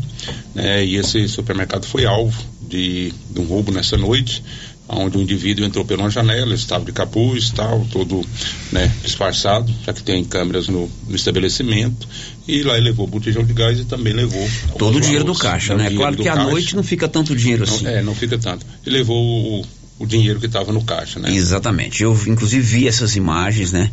né? 0.55 0.85
E 0.85 0.95
esse 0.95 1.27
supermercado 1.27 1.85
foi 1.85 2.05
alvo 2.05 2.41
de, 2.61 3.11
de 3.29 3.41
um 3.41 3.43
roubo 3.43 3.73
nessa 3.73 3.97
noite, 3.97 4.41
onde 4.87 5.17
um 5.17 5.21
indivíduo 5.21 5.65
entrou 5.65 5.83
pela 5.83 6.09
janela, 6.09 6.55
estava 6.55 6.85
de 6.85 6.93
capuz, 6.93 7.49
tal, 7.49 7.85
todo 7.91 8.25
né, 8.71 8.89
disfarçado, 9.03 9.69
já 9.85 9.91
que 9.91 10.01
tem 10.01 10.23
câmeras 10.23 10.69
no, 10.69 10.89
no 11.05 11.15
estabelecimento, 11.17 12.07
e 12.47 12.63
lá 12.63 12.77
ele 12.77 12.85
levou 12.85 13.07
o 13.07 13.09
botijão 13.09 13.43
de 13.43 13.51
gás 13.51 13.77
e 13.77 13.83
também 13.83 14.13
levou 14.13 14.49
Todo 14.77 14.99
o 14.99 15.01
dinheiro 15.01 15.25
do 15.25 15.35
caixa, 15.35 15.75
né, 15.75 15.89
né? 15.89 15.95
Claro 15.97 16.15
que 16.15 16.29
à 16.29 16.35
noite 16.37 16.77
não 16.77 16.83
fica 16.83 17.09
tanto 17.09 17.35
dinheiro 17.35 17.65
Não, 17.67 17.75
assim. 17.75 17.87
É, 17.87 18.01
não 18.01 18.15
fica 18.15 18.37
tanto. 18.37 18.65
E 18.85 18.89
levou 18.89 19.59
o, 19.61 19.65
o 19.99 20.07
dinheiro 20.07 20.39
que 20.39 20.45
estava 20.47 20.71
no 20.71 20.83
caixa, 20.83 21.19
né? 21.19 21.31
Exatamente. 21.31 22.01
Eu, 22.01 22.17
inclusive, 22.25 22.61
vi 22.61 22.87
essas 22.87 23.15
imagens, 23.15 23.71
né? 23.71 23.91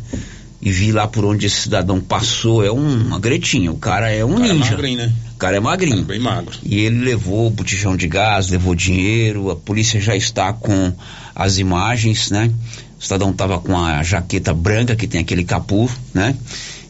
e 0.61 0.71
vi 0.71 0.91
lá 0.91 1.07
por 1.07 1.23
onde 1.23 1.45
esse 1.45 1.61
cidadão 1.61 2.01
passou, 2.01 2.65
é 2.65 2.71
um, 2.71 3.05
uma 3.05 3.19
gretinha, 3.19 3.71
o 3.71 3.77
cara 3.77 4.09
é 4.09 4.25
um 4.25 4.35
cara 4.35 4.53
ninja. 4.53 4.67
É 4.67 4.71
magrinho, 4.71 4.97
né? 4.97 5.13
O 5.33 5.37
cara 5.37 5.57
é 5.57 5.59
magrinho. 5.59 6.03
bem 6.03 6.19
magro. 6.19 6.57
E 6.63 6.79
ele 6.79 7.05
levou 7.05 7.49
botijão 7.49 7.95
de 7.95 8.07
gás, 8.07 8.49
levou 8.49 8.73
dinheiro, 8.73 9.51
a 9.51 9.55
polícia 9.55 10.01
já 10.01 10.15
está 10.15 10.51
com 10.51 10.91
as 11.35 11.59
imagens, 11.59 12.31
né? 12.31 12.51
O 12.99 13.03
cidadão 13.03 13.29
estava 13.29 13.59
com 13.59 13.77
a 13.77 14.01
jaqueta 14.01 14.53
branca 14.53 14.95
que 14.95 15.07
tem 15.07 15.21
aquele 15.21 15.43
capuz, 15.43 15.91
né? 16.13 16.35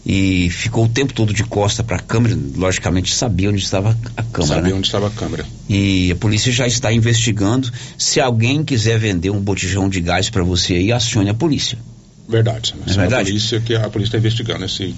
E 0.10 0.50
ficou 0.50 0.86
o 0.86 0.88
tempo 0.88 1.12
todo 1.12 1.34
de 1.34 1.44
costa 1.44 1.84
para 1.84 1.98
a 1.98 2.00
câmera, 2.00 2.34
logicamente 2.56 3.14
sabia 3.14 3.50
onde 3.50 3.62
estava 3.62 3.90
a 4.16 4.24
câmera. 4.24 4.56
Sabia 4.56 4.72
né? 4.72 4.78
onde 4.78 4.88
estava 4.88 5.08
a 5.08 5.12
câmera. 5.12 5.46
E 5.68 6.14
a 6.14 6.16
polícia 6.16 6.50
já 6.50 6.66
está 6.66 6.94
investigando. 6.94 7.70
Se 7.98 8.22
alguém 8.22 8.64
quiser 8.64 8.98
vender 8.98 9.32
um 9.32 9.42
botijão 9.42 9.90
de 9.90 10.00
gás 10.00 10.30
para 10.30 10.46
você 10.46 10.76
aí, 10.76 10.94
acione 10.94 11.30
a 11.30 11.34
polícia. 11.34 11.78
Verdade. 12.26 12.74
É 12.88 12.94
verdade? 12.94 13.24
A 13.24 13.26
polícia 13.26 13.60
que 13.60 13.76
a 13.76 13.90
polícia 13.90 14.12
está 14.12 14.18
investigando 14.18 14.64
esse. 14.64 14.96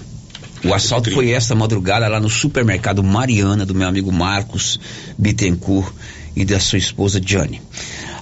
O 0.62 0.72
assalto 0.72 1.10
foi 1.10 1.32
esta 1.32 1.56
madrugada 1.56 2.06
lá 2.06 2.20
no 2.20 2.30
supermercado 2.30 3.02
Mariana, 3.02 3.66
do 3.66 3.74
meu 3.74 3.88
amigo 3.88 4.12
Marcos 4.12 4.78
Bittencourt 5.18 5.92
e 6.36 6.44
da 6.44 6.60
sua 6.60 6.78
esposa 6.78 7.20
Diane. 7.20 7.60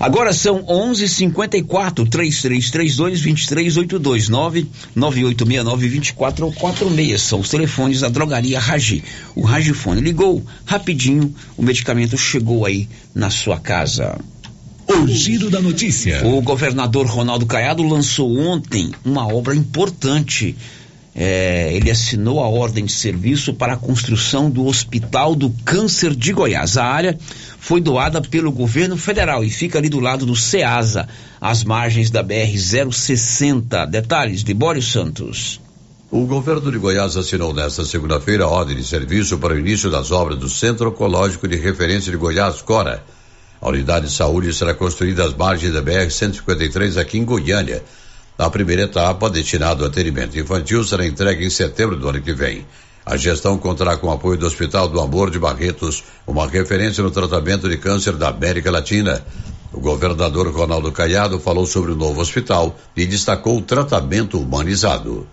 Agora 0.00 0.32
são 0.32 0.62
11:54 0.62 2.08
3332 2.08 2.96
2382 2.96 4.28
99869 4.28 5.88
2446 5.88 7.20
são 7.20 7.40
os 7.40 7.48
telefones 7.48 8.00
da 8.00 8.08
drogaria 8.08 8.60
Ragi. 8.60 9.02
O 9.34 9.42
Ragifone 9.42 10.00
ligou 10.00 10.44
rapidinho, 10.64 11.34
o 11.56 11.62
medicamento 11.62 12.16
chegou 12.16 12.64
aí 12.64 12.88
na 13.12 13.28
sua 13.28 13.58
casa. 13.58 14.16
O 14.88 15.06
giro 15.06 15.50
da 15.50 15.60
notícia. 15.60 16.26
O 16.26 16.40
governador 16.40 17.06
Ronaldo 17.06 17.44
Caiado 17.44 17.82
lançou 17.82 18.38
ontem 18.38 18.90
uma 19.04 19.26
obra 19.26 19.54
importante. 19.54 20.56
É, 21.14 21.72
ele 21.74 21.90
assinou 21.90 22.42
a 22.42 22.48
ordem 22.48 22.84
de 22.84 22.92
serviço 22.92 23.52
para 23.54 23.72
a 23.72 23.76
construção 23.76 24.50
do 24.50 24.66
Hospital 24.66 25.34
do 25.34 25.50
Câncer 25.64 26.14
de 26.14 26.32
Goiás. 26.32 26.76
A 26.76 26.84
área 26.84 27.18
foi 27.58 27.80
doada 27.80 28.20
pelo 28.20 28.52
governo 28.52 28.96
federal 28.96 29.42
e 29.42 29.50
fica 29.50 29.78
ali 29.78 29.88
do 29.88 30.00
lado 30.00 30.24
do 30.24 30.36
SEASA, 30.36 31.08
às 31.40 31.64
margens 31.64 32.10
da 32.10 32.22
BR-060. 32.22 33.86
Detalhes 33.86 34.44
de 34.44 34.54
Boris 34.54 34.86
Santos. 34.86 35.60
O 36.10 36.24
governo 36.24 36.72
de 36.72 36.78
Goiás 36.78 37.16
assinou 37.16 37.52
nesta 37.52 37.84
segunda-feira 37.84 38.44
a 38.44 38.48
ordem 38.48 38.76
de 38.76 38.84
serviço 38.84 39.36
para 39.36 39.52
o 39.52 39.58
início 39.58 39.90
das 39.90 40.10
obras 40.10 40.38
do 40.38 40.48
Centro 40.48 40.88
Oncológico 40.88 41.46
de 41.46 41.56
Referência 41.56 42.10
de 42.10 42.16
Goiás, 42.16 42.62
CORA. 42.62 43.04
A 43.60 43.68
unidade 43.68 44.06
de 44.06 44.12
saúde 44.12 44.54
será 44.54 44.72
construída 44.72 45.24
às 45.24 45.34
margens 45.34 45.74
da 45.74 45.82
BR-153 45.82 46.96
aqui 46.96 47.18
em 47.18 47.24
Goiânia. 47.24 47.82
A 48.38 48.48
primeira 48.48 48.82
etapa, 48.82 49.28
destinada 49.28 49.82
ao 49.82 49.88
atendimento 49.88 50.38
infantil, 50.38 50.84
será 50.84 51.04
entregue 51.04 51.44
em 51.44 51.50
setembro 51.50 51.96
do 51.96 52.08
ano 52.08 52.22
que 52.22 52.32
vem. 52.32 52.64
A 53.04 53.16
gestão 53.16 53.58
contará 53.58 53.96
com 53.96 54.06
o 54.06 54.12
apoio 54.12 54.38
do 54.38 54.46
Hospital 54.46 54.88
do 54.88 55.00
Amor 55.00 55.28
de 55.28 55.40
Barretos, 55.40 56.04
uma 56.24 56.46
referência 56.46 57.02
no 57.02 57.10
tratamento 57.10 57.68
de 57.68 57.76
câncer 57.76 58.14
da 58.14 58.28
América 58.28 58.70
Latina. 58.70 59.26
O 59.72 59.80
governador 59.80 60.46
Ronaldo 60.54 60.92
Caiado 60.92 61.40
falou 61.40 61.66
sobre 61.66 61.90
o 61.90 61.96
novo 61.96 62.20
hospital 62.20 62.78
e 62.96 63.04
destacou 63.06 63.58
o 63.58 63.62
tratamento 63.62 64.40
humanizado. 64.40 65.26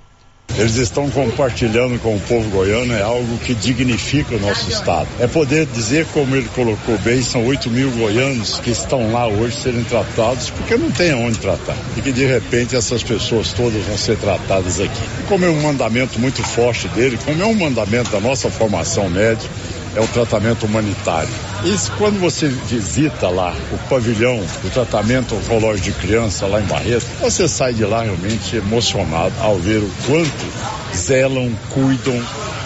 Eles 0.57 0.77
estão 0.77 1.09
compartilhando 1.09 1.99
com 1.99 2.15
o 2.15 2.19
povo 2.21 2.49
goiano, 2.49 2.93
é 2.93 3.01
algo 3.01 3.37
que 3.39 3.53
dignifica 3.53 4.35
o 4.35 4.39
nosso 4.39 4.69
estado. 4.69 5.07
É 5.19 5.27
poder 5.27 5.65
dizer, 5.65 6.05
como 6.13 6.33
ele 6.33 6.47
colocou 6.55 6.97
bem, 6.99 7.21
são 7.21 7.45
8 7.45 7.69
mil 7.69 7.91
goianos 7.91 8.59
que 8.59 8.71
estão 8.71 9.11
lá 9.11 9.27
hoje 9.27 9.57
serem 9.57 9.83
tratados 9.83 10.49
porque 10.51 10.77
não 10.77 10.89
tem 10.91 11.13
onde 11.13 11.39
tratar. 11.39 11.75
E 11.97 12.01
que 12.01 12.11
de 12.13 12.25
repente 12.25 12.73
essas 12.73 13.03
pessoas 13.03 13.51
todas 13.51 13.83
vão 13.83 13.97
ser 13.97 14.17
tratadas 14.17 14.79
aqui. 14.79 15.01
Como 15.27 15.43
é 15.43 15.49
um 15.49 15.61
mandamento 15.61 16.17
muito 16.19 16.41
forte 16.41 16.87
dele, 16.89 17.19
como 17.25 17.43
é 17.43 17.45
um 17.45 17.55
mandamento 17.55 18.09
da 18.09 18.21
nossa 18.21 18.49
formação 18.49 19.09
médica, 19.09 19.49
é 19.95 20.01
o 20.01 20.07
tratamento 20.07 20.65
humanitário. 20.65 21.29
Isso 21.63 21.91
quando 21.97 22.19
você 22.19 22.47
visita 22.47 23.29
lá 23.29 23.55
o 23.71 23.77
pavilhão 23.89 24.37
do 24.61 24.69
tratamento 24.69 25.35
oncológico 25.35 25.85
de 25.85 25.91
criança 25.93 26.45
lá 26.45 26.61
em 26.61 26.65
Barreto, 26.65 27.05
você 27.21 27.47
sai 27.47 27.73
de 27.73 27.85
lá 27.85 28.03
realmente 28.03 28.55
emocionado 28.55 29.33
ao 29.39 29.57
ver 29.57 29.79
o 29.79 29.89
quanto 30.05 30.95
zelam, 30.95 31.51
cuidam 31.69 32.21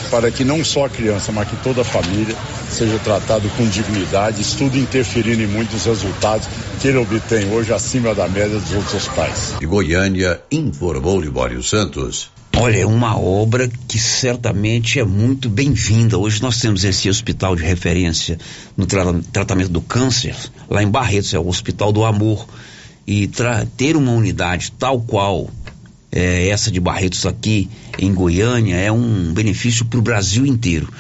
para 0.10 0.32
que 0.32 0.44
não 0.44 0.64
só 0.64 0.86
a 0.86 0.90
criança, 0.90 1.32
mas 1.32 1.48
que 1.48 1.56
toda 1.58 1.82
a 1.82 1.86
família 1.86 2.36
seja 2.70 2.98
tratado 3.00 3.50
com 3.50 3.68
dignidade, 3.68 4.42
isso 4.42 4.58
tudo 4.58 4.78
interferindo 4.78 5.42
em 5.42 5.48
muitos 5.48 5.86
resultados 5.86 6.48
que 6.80 6.88
ele 6.88 6.98
obtém 6.98 7.52
hoje 7.52 7.74
acima 7.74 8.14
da 8.14 8.28
média 8.28 8.60
dos 8.60 8.72
outros 8.72 8.94
hospitais. 8.96 9.56
De 9.60 9.66
Goiânia, 9.66 10.42
informou 10.52 11.20
Libório 11.20 11.62
Santos. 11.62 12.32
Olha, 12.62 12.80
é 12.80 12.86
uma 12.86 13.18
obra 13.18 13.72
que 13.88 13.98
certamente 13.98 15.00
é 15.00 15.06
muito 15.06 15.50
bem-vinda. 15.50 16.18
Hoje 16.18 16.42
nós 16.42 16.60
temos 16.60 16.84
esse 16.84 17.10
hospital 17.10 17.56
de 17.56 17.64
referência 17.64 18.38
no 18.76 18.86
tra 18.86 19.02
tratamento 19.32 19.70
do 19.70 19.80
câncer, 19.80 20.36
lá 20.70 20.84
em 20.84 20.90
Barretos, 20.90 21.34
é 21.34 21.40
o 21.40 21.48
Hospital 21.48 21.94
do 21.94 22.04
Amor. 22.04 22.46
E 23.08 23.30
ter 23.78 23.96
uma 23.96 24.12
unidade 24.12 24.74
tal 24.78 25.00
qual 25.00 25.50
é, 26.12 26.50
essa 26.50 26.70
de 26.70 26.82
Barretos 26.82 27.26
aqui 27.26 27.70
em 27.98 28.14
Goiânia 28.14 28.76
é 28.76 28.92
um 28.92 29.32
benefício 29.32 29.86
para 29.86 30.00
o 30.00 30.02
Brasil 30.02 30.46
inteiro. 30.46 30.92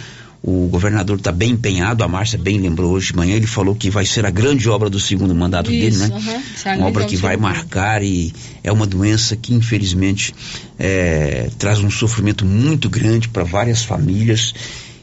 O 0.41 0.67
governador 0.67 1.17
está 1.17 1.33
bem 1.33 1.51
empenhado, 1.51 2.01
a 2.01 2.07
Márcia 2.07 2.39
bem 2.39 2.59
lembrou 2.59 2.93
hoje 2.93 3.07
de 3.07 3.17
manhã, 3.17 3.35
ele 3.35 3.45
falou 3.45 3.75
que 3.75 3.89
vai 3.89 4.05
ser 4.05 4.25
a 4.25 4.29
grande 4.29 4.69
obra 4.69 4.89
do 4.89 4.99
segundo 4.99 5.35
mandato 5.35 5.69
Isso, 5.69 5.99
dele, 5.99 6.11
né? 6.11 6.17
uhum. 6.17 6.77
Uma 6.77 6.87
obra 6.87 7.05
que 7.05 7.17
vai 7.17 7.35
marcar 7.35 8.01
e 8.01 8.33
é 8.63 8.71
uma 8.71 8.87
doença 8.87 9.35
que 9.35 9.53
infelizmente 9.53 10.33
é, 10.77 11.49
traz 11.57 11.79
um 11.79 11.91
sofrimento 11.91 12.45
muito 12.45 12.89
grande 12.89 13.27
para 13.27 13.43
várias 13.43 13.83
famílias 13.83 14.53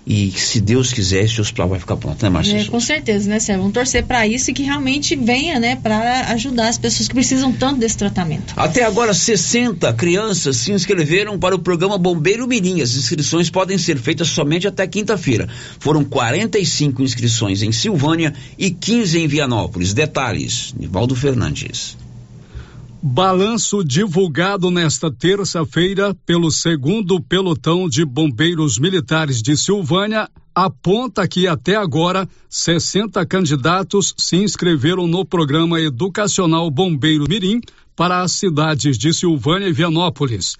e 0.06 0.30
se 0.30 0.60
Deus 0.60 0.92
quiser 0.92 1.24
esse 1.24 1.40
hospital 1.40 1.68
vai 1.68 1.80
ficar 1.80 1.96
pronto, 1.96 2.22
né, 2.22 2.28
Márcia? 2.28 2.58
É, 2.58 2.64
com 2.64 2.78
certeza, 2.78 3.28
né, 3.28 3.40
Sérgio? 3.40 3.62
Vamos 3.62 3.74
torcer 3.74 4.04
para 4.04 4.24
isso 4.24 4.52
e 4.52 4.54
que 4.54 4.62
realmente 4.62 5.16
venha, 5.16 5.58
né, 5.58 5.74
para 5.74 6.28
ajudar 6.32 6.68
as 6.68 6.78
pessoas 6.78 7.08
que 7.08 7.14
precisam 7.14 7.52
tanto 7.52 7.80
desse 7.80 7.96
tratamento. 7.96 8.54
Até 8.56 8.84
agora, 8.84 9.12
60 9.12 9.92
crianças 9.94 10.58
se 10.58 10.70
inscreveram 10.70 11.36
para 11.38 11.56
o 11.56 11.58
programa 11.58 11.98
Bombeiro 11.98 12.46
Mirim. 12.46 12.80
As 12.82 12.94
inscrições 12.94 13.50
podem 13.50 13.78
ser 13.78 13.98
feitas 13.98 14.28
somente 14.28 14.68
até 14.68 14.86
quinta-feira. 14.86 15.48
Foram 15.80 16.04
45 16.04 17.02
inscrições 17.02 17.62
em 17.62 17.72
Silvânia 17.72 18.32
e 18.56 18.70
15 18.70 19.18
em 19.18 19.26
Vianópolis. 19.26 19.92
Detalhes, 19.92 20.72
Nivaldo 20.78 21.16
Fernandes. 21.16 21.96
Balanço 23.08 23.84
divulgado 23.84 24.68
nesta 24.68 25.12
terça-feira 25.12 26.12
pelo 26.26 26.50
segundo 26.50 27.22
pelotão 27.22 27.88
de 27.88 28.04
bombeiros 28.04 28.80
militares 28.80 29.40
de 29.40 29.56
Silvânia 29.56 30.28
aponta 30.52 31.26
que 31.28 31.46
até 31.46 31.76
agora 31.76 32.28
60 32.50 33.24
candidatos 33.24 34.12
se 34.18 34.34
inscreveram 34.34 35.06
no 35.06 35.24
programa 35.24 35.80
educacional 35.80 36.68
Bombeiro 36.68 37.26
Mirim 37.28 37.60
para 37.94 38.22
as 38.22 38.32
cidades 38.32 38.98
de 38.98 39.14
Silvânia 39.14 39.68
e 39.68 39.72
Vianópolis. 39.72 40.56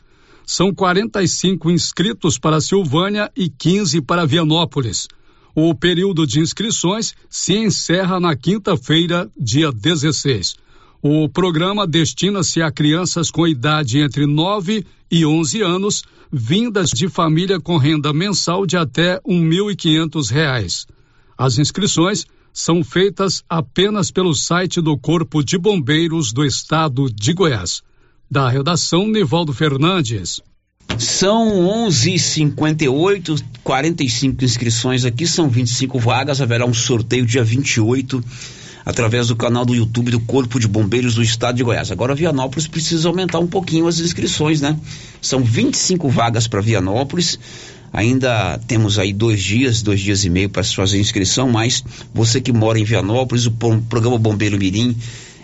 São 0.47 0.73
45 0.73 1.69
inscritos 1.69 2.39
para 2.39 2.61
Silvânia 2.61 3.29
e 3.37 3.49
15 3.49 4.01
para 4.03 4.25
Vianópolis. 4.25 5.09
O 5.53 5.75
período 5.75 6.25
de 6.25 6.39
inscrições 6.39 7.13
se 7.29 7.57
encerra 7.57 8.21
na 8.21 8.37
quinta-feira, 8.37 9.29
dia 9.37 9.73
16. 9.73 10.65
O 11.03 11.29
programa 11.29 11.87
destina-se 11.87 12.63
a 12.63 12.71
crianças 12.71 13.31
com 13.31 13.47
idade 13.47 14.01
entre 14.01 14.27
9 14.27 14.85
e 15.11 15.27
11 15.27 15.63
anos, 15.63 16.03
vindas 16.33 16.91
de 16.91 17.09
família 17.09 17.61
com 17.61 17.77
renda 17.77 18.13
mensal 18.13 18.67
de 18.67 18.77
até 18.77 19.15
R$ 19.15 19.21
1.500. 19.29 20.87
As 21.39 21.59
inscrições 21.59 22.25
são 22.53 22.83
feitas 22.83 23.45
apenas 23.49 24.11
pelo 24.11 24.35
site 24.35 24.81
do 24.81 24.97
Corpo 24.97 25.45
de 25.45 25.59
Bombeiros 25.59 26.33
do 26.33 26.45
Estado 26.45 27.11
de 27.13 27.35
Goiás. 27.35 27.83
Da 28.31 28.49
redação, 28.49 29.07
Nivaldo 29.07 29.53
Fernandes. 29.53 30.41
São 30.99 31.47
11h58, 31.89 33.43
45 33.63 34.43
inscrições 34.43 35.05
aqui, 35.05 35.27
são 35.27 35.49
25 35.49 35.99
vagas, 35.99 36.41
haverá 36.41 36.65
um 36.65 36.73
sorteio 36.73 37.27
dia 37.27 37.45
28 37.45 38.25
através 38.87 39.27
do 39.27 39.35
canal 39.35 39.65
do 39.65 39.75
YouTube 39.75 40.13
do 40.13 40.21
Corpo 40.21 40.61
de 40.61 40.69
Bombeiros 40.69 41.17
do 41.17 41.23
Estado 41.23 41.57
de 41.57 41.65
Goiás. 41.65 41.91
Agora 41.91 42.15
Vianópolis 42.15 42.69
precisa 42.69 43.09
aumentar 43.09 43.41
um 43.41 43.47
pouquinho 43.49 43.89
as 43.89 43.99
inscrições, 43.99 44.61
né? 44.61 44.79
São 45.21 45.43
25 45.43 46.09
vagas 46.09 46.47
para 46.47 46.61
Vianópolis. 46.61 47.37
Ainda 47.93 48.61
temos 48.69 48.99
aí 48.99 49.13
dois 49.13 49.43
dias, 49.43 49.83
dois 49.83 50.01
dias 50.01 50.25
e 50.25 50.31
meio 50.31 50.49
para 50.49 50.63
se 50.63 50.77
fazer 50.77 51.01
inscrição, 51.01 51.51
mas 51.51 51.83
você 52.15 52.41
que 52.41 52.53
mora 52.53 52.79
em 52.79 52.85
Vianópolis, 52.85 53.47
o 53.47 53.51
programa 53.89 54.19
Bombeiro 54.19 54.57
Mirim 54.57 54.97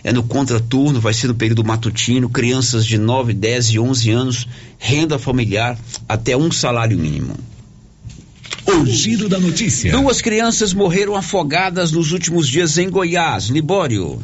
é 0.04 0.12
no 0.12 0.22
contraturno, 0.22 1.00
vai 1.00 1.14
ser 1.14 1.28
no 1.28 1.34
período 1.34 1.64
matutino, 1.64 2.28
crianças 2.28 2.86
de 2.86 2.98
9, 2.98 3.32
10 3.32 3.66
e 3.66 3.78
11 3.78 4.10
anos, 4.10 4.48
renda 4.78 5.18
familiar 5.18 5.78
até 6.08 6.36
um 6.36 6.50
salário 6.50 6.98
mínimo. 6.98 7.34
O 8.72 8.86
giro 8.86 9.28
da 9.28 9.38
notícia. 9.38 9.92
Duas 9.92 10.22
crianças 10.22 10.72
morreram 10.72 11.14
afogadas 11.14 11.92
nos 11.92 12.10
últimos 12.10 12.48
dias 12.48 12.78
em 12.78 12.88
Goiás. 12.88 13.48
Libório. 13.48 14.18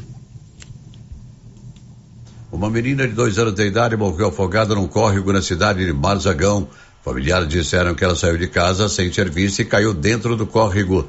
Uma 2.50 2.70
menina 2.70 3.06
de 3.06 3.12
dois 3.12 3.38
anos 3.38 3.52
de 3.52 3.66
idade 3.66 3.94
morreu 3.94 4.28
afogada 4.28 4.74
num 4.74 4.88
córrego 4.88 5.34
na 5.34 5.42
cidade 5.42 5.84
de 5.84 5.92
Marzagão. 5.92 6.66
Familiares 7.04 7.46
disseram 7.46 7.94
que 7.94 8.02
ela 8.02 8.16
saiu 8.16 8.38
de 8.38 8.48
casa 8.48 8.88
sem 8.88 9.12
serviço 9.12 9.60
e 9.60 9.66
caiu 9.66 9.92
dentro 9.92 10.34
do 10.34 10.46
córrego. 10.46 11.06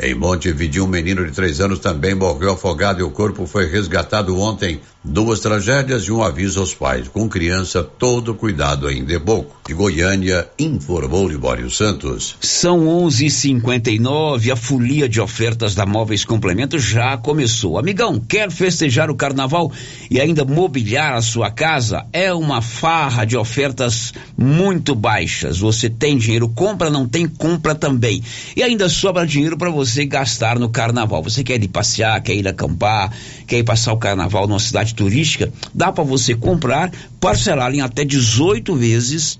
Em 0.00 0.14
Montevideo, 0.14 0.84
um 0.84 0.86
menino 0.86 1.26
de 1.26 1.32
três 1.32 1.60
anos 1.60 1.80
também 1.80 2.14
morreu 2.14 2.52
afogado 2.52 3.00
e 3.00 3.02
o 3.02 3.10
corpo 3.10 3.46
foi 3.46 3.68
resgatado 3.68 4.38
ontem. 4.38 4.80
Duas 5.02 5.40
tragédias 5.40 6.04
e 6.04 6.12
um 6.12 6.22
aviso 6.22 6.60
aos 6.60 6.74
pais. 6.74 7.08
Com 7.08 7.28
criança, 7.28 7.82
todo 7.82 8.34
cuidado 8.34 8.86
ainda 8.86 9.14
é 9.14 9.18
pouco. 9.18 9.56
De 9.66 9.72
Goiânia, 9.74 10.48
informou 10.58 11.28
Libório 11.28 11.70
Santos. 11.70 12.36
São 12.40 12.86
11:59. 12.86 14.50
A 14.52 14.56
folia 14.56 15.08
de 15.08 15.20
ofertas 15.20 15.74
da 15.74 15.86
Móveis 15.86 16.24
Complemento 16.24 16.78
já 16.78 17.16
começou. 17.16 17.78
Amigão, 17.78 18.20
quer 18.20 18.50
festejar 18.50 19.10
o 19.10 19.16
carnaval 19.16 19.72
e 20.10 20.20
ainda 20.20 20.44
mobiliar 20.44 21.14
a 21.14 21.22
sua 21.22 21.50
casa? 21.50 22.04
É 22.12 22.32
uma 22.32 22.60
farra 22.60 23.24
de 23.24 23.36
ofertas 23.36 24.12
muito 24.36 24.94
baixas. 24.94 25.58
Você 25.58 25.88
tem 25.88 26.18
dinheiro, 26.18 26.48
compra, 26.48 26.90
não 26.90 27.08
tem, 27.08 27.26
compra 27.26 27.74
também. 27.74 28.22
E 28.56 28.62
ainda 28.62 28.88
sobra 28.88 29.26
dinheiro 29.26 29.56
para 29.56 29.70
você 29.70 29.87
gastar 30.06 30.58
no 30.58 30.68
carnaval. 30.68 31.22
Você 31.22 31.42
quer 31.44 31.62
ir 31.62 31.68
passear, 31.68 32.20
quer 32.22 32.34
ir 32.34 32.46
acampar, 32.46 33.12
quer 33.46 33.58
ir 33.58 33.64
passar 33.64 33.92
o 33.92 33.98
carnaval 33.98 34.46
numa 34.46 34.60
cidade 34.60 34.94
turística? 34.94 35.52
Dá 35.74 35.92
para 35.92 36.04
você 36.04 36.34
comprar, 36.34 36.90
parcelar 37.20 37.74
em 37.74 37.80
até 37.80 38.04
18 38.04 38.74
vezes 38.74 39.38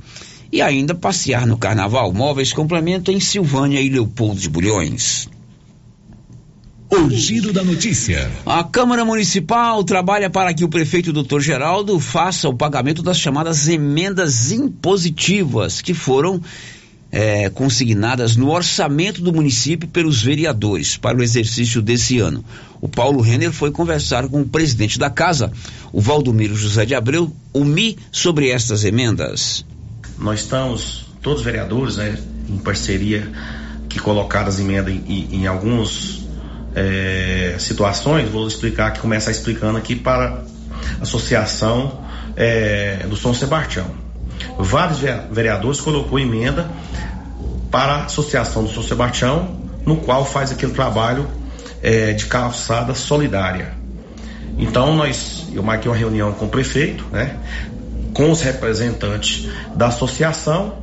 e 0.52 0.62
ainda 0.62 0.94
passear 0.94 1.46
no 1.46 1.58
carnaval. 1.58 2.12
Móveis 2.12 2.52
Complemento 2.52 3.10
em 3.10 3.20
Silvânia 3.20 3.80
e 3.80 3.88
Leopoldo 3.88 4.40
de 4.40 4.48
Bulhões. 4.48 5.28
O 6.90 7.10
giro 7.10 7.52
da 7.52 7.62
notícia. 7.62 8.30
A 8.46 8.64
Câmara 8.64 9.04
Municipal 9.04 9.84
trabalha 9.84 10.30
para 10.30 10.54
que 10.54 10.64
o 10.64 10.70
prefeito 10.70 11.12
Dr. 11.12 11.38
Geraldo 11.38 12.00
faça 12.00 12.48
o 12.48 12.54
pagamento 12.54 13.02
das 13.02 13.18
chamadas 13.18 13.68
emendas 13.68 14.50
impositivas 14.50 15.82
que 15.82 15.92
foram 15.92 16.40
é, 17.10 17.48
consignadas 17.48 18.36
no 18.36 18.50
orçamento 18.50 19.22
do 19.22 19.32
município 19.32 19.88
pelos 19.88 20.22
vereadores 20.22 20.96
para 20.96 21.16
o 21.16 21.22
exercício 21.22 21.80
desse 21.80 22.18
ano. 22.18 22.44
O 22.80 22.88
Paulo 22.88 23.20
Renner 23.20 23.52
foi 23.52 23.70
conversar 23.70 24.28
com 24.28 24.42
o 24.42 24.48
presidente 24.48 24.98
da 24.98 25.10
casa, 25.10 25.50
o 25.92 26.00
Valdomiro 26.00 26.54
José 26.54 26.84
de 26.84 26.94
Abreu, 26.94 27.32
o 27.52 27.64
MI, 27.64 27.98
sobre 28.12 28.50
estas 28.50 28.84
emendas. 28.84 29.64
Nós 30.18 30.40
estamos, 30.40 31.06
todos 31.22 31.40
os 31.40 31.44
vereadores, 31.44 31.96
né, 31.96 32.18
em 32.48 32.58
parceria, 32.58 33.30
que 33.88 33.98
colocaram 33.98 34.48
as 34.48 34.60
emendas 34.60 34.92
em, 34.92 35.28
em, 35.32 35.46
algumas 35.46 36.20
é, 36.74 37.56
situações, 37.58 38.28
vou 38.28 38.46
explicar 38.46 38.88
aqui, 38.88 39.00
começar 39.00 39.30
explicando 39.30 39.78
aqui 39.78 39.96
para 39.96 40.44
a 41.00 41.02
Associação 41.02 42.00
é, 42.36 43.06
do 43.08 43.16
São 43.16 43.32
Sebastião. 43.32 43.86
Vários 44.58 44.98
vereadores 45.30 45.80
colocou 45.80 46.18
emenda 46.18 46.68
para 47.70 47.92
a 47.94 48.04
Associação 48.04 48.64
do 48.64 48.70
São 48.70 48.82
Sebastião, 48.82 49.56
no 49.84 49.96
qual 49.96 50.24
faz 50.24 50.52
aquele 50.52 50.72
trabalho 50.72 51.26
é, 51.82 52.12
de 52.12 52.26
calçada 52.26 52.94
solidária. 52.94 53.72
Então 54.58 54.94
nós, 54.94 55.46
eu 55.52 55.62
marquei 55.62 55.90
uma 55.90 55.96
reunião 55.96 56.32
com 56.32 56.46
o 56.46 56.48
prefeito, 56.48 57.04
né, 57.12 57.36
com 58.12 58.30
os 58.30 58.40
representantes 58.40 59.48
da 59.74 59.86
associação, 59.86 60.78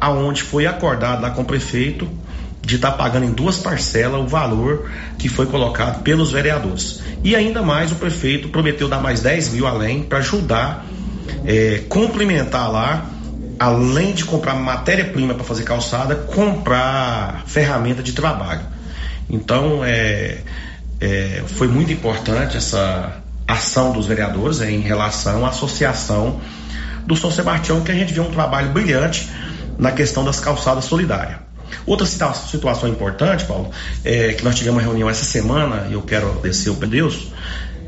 aonde 0.00 0.42
foi 0.42 0.66
acordado 0.66 1.22
lá 1.22 1.30
com 1.30 1.42
o 1.42 1.44
prefeito 1.44 2.06
de 2.62 2.76
estar 2.76 2.90
tá 2.90 2.96
pagando 2.96 3.24
em 3.24 3.32
duas 3.32 3.58
parcelas 3.58 4.20
o 4.20 4.26
valor 4.26 4.90
que 5.18 5.28
foi 5.28 5.46
colocado 5.46 6.02
pelos 6.02 6.32
vereadores. 6.32 7.00
E 7.24 7.34
ainda 7.34 7.62
mais 7.62 7.92
o 7.92 7.94
prefeito 7.94 8.48
prometeu 8.48 8.88
dar 8.88 9.00
mais 9.00 9.20
10 9.20 9.50
mil 9.50 9.66
além 9.66 10.02
para 10.02 10.18
ajudar, 10.18 10.84
é, 11.44 11.84
complementar 11.88 12.70
lá, 12.70 13.06
além 13.58 14.12
de 14.12 14.24
comprar 14.24 14.54
matéria-prima 14.54 15.34
para 15.34 15.44
fazer 15.44 15.62
calçada, 15.64 16.14
comprar 16.14 17.44
ferramenta 17.46 18.02
de 18.02 18.12
trabalho. 18.12 18.62
Então 19.28 19.84
é, 19.84 20.38
é, 21.00 21.42
foi 21.46 21.68
muito 21.68 21.92
importante 21.92 22.56
essa 22.56 23.22
ação 23.46 23.92
dos 23.92 24.06
vereadores 24.06 24.60
é, 24.60 24.70
em 24.70 24.80
relação 24.80 25.44
à 25.44 25.50
associação 25.50 26.40
do 27.06 27.16
São 27.16 27.30
Sebastião, 27.30 27.82
que 27.82 27.92
a 27.92 27.94
gente 27.94 28.12
viu 28.12 28.24
um 28.24 28.30
trabalho 28.30 28.70
brilhante 28.70 29.30
na 29.78 29.92
questão 29.92 30.24
das 30.24 30.40
calçadas 30.40 30.84
solidárias. 30.84 31.38
Outra 31.84 32.06
situação 32.06 32.88
importante, 32.88 33.44
Paulo, 33.44 33.70
é 34.04 34.32
que 34.32 34.44
nós 34.44 34.56
tivemos 34.56 34.80
uma 34.80 34.82
reunião 34.82 35.08
essa 35.08 35.24
semana, 35.24 35.86
e 35.88 35.92
eu 35.92 36.02
quero 36.02 36.28
agradecer 36.28 36.70
o 36.70 36.74
Deus, 36.74 37.28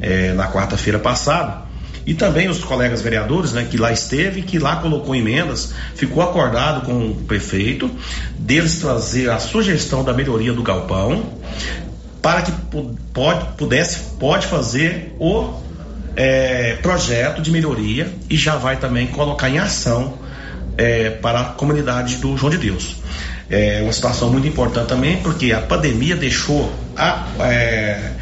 é, 0.00 0.32
na 0.34 0.50
quarta-feira 0.50 0.98
passada, 0.98 1.67
e 2.08 2.14
também 2.14 2.48
os 2.48 2.64
colegas 2.64 3.02
vereadores, 3.02 3.52
né, 3.52 3.66
que 3.70 3.76
lá 3.76 3.92
esteve, 3.92 4.40
que 4.40 4.58
lá 4.58 4.76
colocou 4.76 5.14
emendas, 5.14 5.74
ficou 5.94 6.22
acordado 6.22 6.86
com 6.86 7.10
o 7.10 7.14
prefeito, 7.14 7.90
deles 8.38 8.78
trazer 8.78 9.28
a 9.28 9.38
sugestão 9.38 10.02
da 10.02 10.14
melhoria 10.14 10.54
do 10.54 10.62
galpão, 10.62 11.34
para 12.22 12.40
que 12.40 12.52
pode, 13.12 13.44
pudesse, 13.58 14.16
pode 14.18 14.46
fazer 14.46 15.14
o 15.18 15.52
é, 16.16 16.76
projeto 16.80 17.42
de 17.42 17.50
melhoria 17.50 18.10
e 18.30 18.38
já 18.38 18.56
vai 18.56 18.78
também 18.78 19.08
colocar 19.08 19.50
em 19.50 19.58
ação 19.58 20.14
é, 20.78 21.10
para 21.10 21.40
a 21.40 21.44
comunidade 21.44 22.16
do 22.16 22.38
João 22.38 22.48
de 22.48 22.56
Deus. 22.56 22.96
É 23.50 23.82
uma 23.82 23.92
situação 23.92 24.30
muito 24.30 24.48
importante 24.48 24.88
também, 24.88 25.18
porque 25.18 25.52
a 25.52 25.60
pandemia 25.60 26.16
deixou 26.16 26.72
a, 26.96 27.26
é, 27.40 28.12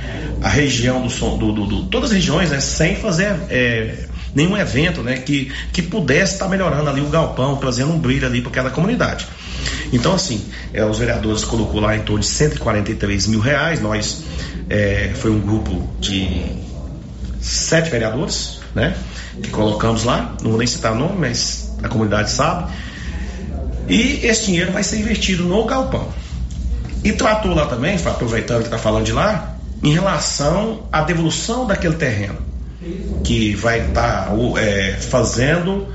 a 0.43 0.49
região 0.49 1.07
do, 1.07 1.37
do, 1.37 1.53
do, 1.53 1.66
do, 1.66 1.82
todas 1.84 2.11
as 2.11 2.16
regiões 2.16 2.51
né, 2.51 2.61
sem 2.61 2.97
fazer 2.97 3.34
é, 3.49 4.07
nenhum 4.34 4.57
evento 4.57 5.03
né, 5.03 5.16
que, 5.16 5.53
que 5.72 5.82
pudesse 5.82 6.34
estar 6.34 6.49
melhorando 6.49 6.89
ali 6.91 7.01
o 7.01 7.09
galpão, 7.09 7.57
trazendo 7.57 7.93
um 7.93 7.99
brilho 7.99 8.26
ali 8.26 8.41
para 8.41 8.51
aquela 8.51 8.70
comunidade. 8.70 9.26
Então, 9.93 10.14
assim, 10.14 10.45
é, 10.72 10.84
os 10.84 10.99
vereadores 10.99 11.45
colocou 11.45 11.80
lá 11.80 11.97
em 11.97 12.01
torno 12.01 12.20
de 12.20 12.26
143 12.26 13.28
mil 13.28 13.41
reais. 13.41 13.80
Nós 13.80 14.24
é, 14.68 15.12
foi 15.14 15.30
um 15.30 15.41
grupo 15.41 15.89
de 16.01 16.45
sete 17.41 17.91
vereadores, 17.91 18.61
né? 18.74 18.97
Que 19.43 19.49
colocamos 19.51 20.05
lá, 20.05 20.34
não 20.43 20.51
vou 20.51 20.59
nem 20.59 20.66
citar 20.66 20.93
o 20.93 20.97
nome, 20.97 21.16
mas 21.18 21.74
a 21.82 21.89
comunidade 21.89 22.30
sabe. 22.30 22.72
E 23.89 24.26
esse 24.26 24.47
dinheiro 24.47 24.72
vai 24.72 24.82
ser 24.82 24.99
investido 24.99 25.45
no 25.45 25.64
galpão. 25.64 26.09
E 27.05 27.12
tratou 27.12 27.55
lá 27.55 27.66
também, 27.66 27.97
aproveitando 28.05 28.61
que 28.61 28.64
está 28.66 28.78
falando 28.78 29.05
de 29.05 29.12
lá, 29.12 29.56
em 29.87 29.93
relação 29.93 30.89
à 30.91 31.03
devolução 31.03 31.64
daquele 31.64 31.95
terreno, 31.95 32.39
que 33.22 33.55
vai 33.55 33.87
estar 33.87 34.26
tá, 34.26 34.32
é, 34.61 34.95
fazendo 34.95 35.87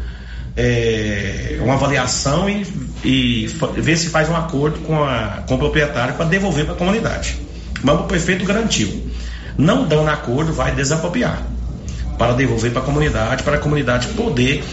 é, 0.56 1.58
uma 1.62 1.74
avaliação 1.74 2.50
e, 2.50 2.66
e 3.04 3.48
ver 3.76 3.98
se 3.98 4.08
faz 4.08 4.30
um 4.30 4.36
acordo 4.38 4.80
com, 4.80 5.04
a, 5.04 5.44
com 5.46 5.56
o 5.56 5.58
proprietário 5.58 6.14
para 6.14 6.26
devolver 6.26 6.64
para 6.64 6.74
a 6.74 6.78
comunidade. 6.78 7.38
Mas 7.84 8.00
o 8.00 8.04
prefeito 8.04 8.46
garantiu. 8.46 9.12
Não 9.58 9.86
dando 9.86 10.10
acordo, 10.10 10.54
vai 10.54 10.74
desapropriar 10.74 11.46
para 12.18 12.32
devolver 12.32 12.72
para 12.72 12.82
a 12.82 12.86
comunidade, 12.86 13.44
para 13.44 13.58
a 13.58 13.60
comunidade 13.60 14.08
poder 14.10 14.64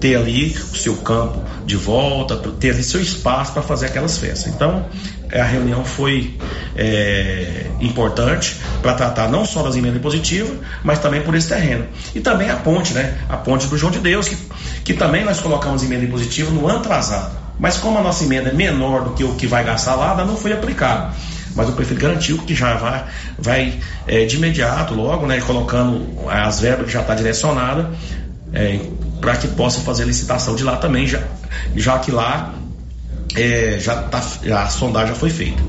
ter 0.00 0.16
ali 0.16 0.56
o 0.72 0.76
seu 0.76 0.96
campo 0.96 1.44
de 1.66 1.76
volta, 1.76 2.36
ter 2.58 2.70
ali 2.70 2.82
seu 2.82 3.00
espaço 3.00 3.52
para 3.52 3.62
fazer 3.62 3.86
aquelas 3.86 4.16
festas. 4.16 4.52
Então, 4.52 4.86
a 5.32 5.44
reunião 5.44 5.84
foi 5.84 6.36
é, 6.74 7.66
importante 7.80 8.56
para 8.82 8.94
tratar 8.94 9.28
não 9.28 9.44
só 9.44 9.62
das 9.62 9.76
emendas 9.76 10.00
positivas, 10.00 10.56
mas 10.82 10.98
também 10.98 11.20
por 11.20 11.34
esse 11.34 11.48
terreno. 11.48 11.86
E 12.14 12.20
também 12.20 12.50
a 12.50 12.56
ponte, 12.56 12.94
né? 12.94 13.18
A 13.28 13.36
ponte 13.36 13.66
do 13.66 13.76
João 13.76 13.92
de 13.92 13.98
Deus, 13.98 14.26
que, 14.26 14.36
que 14.84 14.94
também 14.94 15.24
nós 15.24 15.38
colocamos 15.40 15.84
emenda 15.84 16.06
positiva 16.06 16.50
no 16.50 16.66
ano 16.66 16.78
atrasado. 16.78 17.38
Mas 17.58 17.76
como 17.76 17.98
a 17.98 18.02
nossa 18.02 18.24
emenda 18.24 18.48
é 18.48 18.54
menor 18.54 19.04
do 19.04 19.10
que 19.10 19.22
o 19.22 19.34
que 19.34 19.46
vai 19.46 19.62
gastar 19.62 19.94
lá, 19.94 20.16
não 20.24 20.36
foi 20.36 20.52
aplicado 20.52 21.14
mas 21.52 21.68
o 21.68 21.72
prefeito 21.72 22.00
garantiu 22.00 22.38
que 22.38 22.54
já 22.54 22.74
vai, 22.74 23.04
vai 23.36 23.74
é, 24.06 24.24
de 24.24 24.36
imediato, 24.36 24.94
logo, 24.94 25.26
né, 25.26 25.40
colocando 25.40 26.06
as 26.28 26.60
verbas 26.60 26.86
que 26.86 26.92
já 26.92 27.00
está 27.00 27.12
direcionada 27.12 27.90
é, 28.52 28.80
para 29.20 29.36
que 29.36 29.48
possa 29.48 29.80
fazer 29.80 30.04
licitação 30.04 30.54
de 30.54 30.64
lá 30.64 30.76
também, 30.76 31.06
já, 31.06 31.22
já 31.76 31.98
que 31.98 32.10
lá 32.10 32.54
é, 33.34 33.78
já 33.80 34.02
tá, 34.02 34.18
a 34.18 34.66
sondagem 34.68 35.08
já 35.08 35.14
foi 35.14 35.30
feita. 35.30 35.62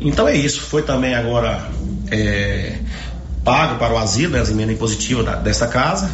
Então 0.00 0.26
é 0.28 0.36
isso, 0.36 0.60
foi 0.60 0.82
também 0.82 1.14
agora 1.14 1.68
é, 2.10 2.74
pago 3.44 3.78
para 3.78 3.94
o 3.94 3.98
asilo, 3.98 4.32
né, 4.32 4.40
as 4.40 4.50
emendas 4.50 4.74
impositivas 4.74 5.24
da, 5.24 5.36
dessa 5.36 5.66
casa, 5.66 6.10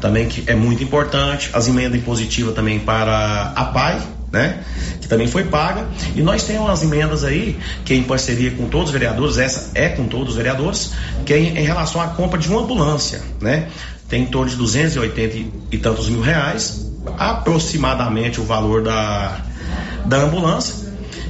também 0.00 0.26
que 0.26 0.50
é 0.50 0.54
muito 0.54 0.82
importante, 0.82 1.50
as 1.52 1.68
emendas 1.68 1.98
impositivas 1.98 2.54
também 2.54 2.78
para 2.80 3.52
a 3.54 3.64
PAI, 3.66 4.02
né? 4.32 4.60
Que 5.00 5.06
também 5.06 5.28
foi 5.28 5.44
paga. 5.44 5.86
E 6.16 6.22
nós 6.22 6.42
temos 6.42 6.62
umas 6.62 6.82
emendas 6.82 7.22
aí, 7.22 7.58
que 7.84 7.92
é 7.92 7.96
em 7.96 8.02
parceria 8.02 8.50
com 8.50 8.66
todos 8.66 8.86
os 8.86 8.92
vereadores, 8.92 9.36
essa 9.36 9.70
é 9.74 9.90
com 9.90 10.06
todos 10.06 10.30
os 10.30 10.36
vereadores, 10.36 10.92
que 11.26 11.34
é 11.34 11.38
em, 11.38 11.58
em 11.58 11.64
relação 11.64 12.00
à 12.00 12.08
compra 12.08 12.38
de 12.38 12.48
uma 12.48 12.62
ambulância, 12.62 13.20
né? 13.40 13.68
Tem 14.12 14.24
em 14.24 14.26
torno 14.26 14.50
de 14.50 14.56
280 14.56 15.36
e 15.70 15.78
tantos 15.78 16.10
mil 16.10 16.20
reais, 16.20 16.86
aproximadamente 17.16 18.42
o 18.42 18.44
valor 18.44 18.82
da, 18.82 19.40
da 20.04 20.18
ambulância. 20.18 20.74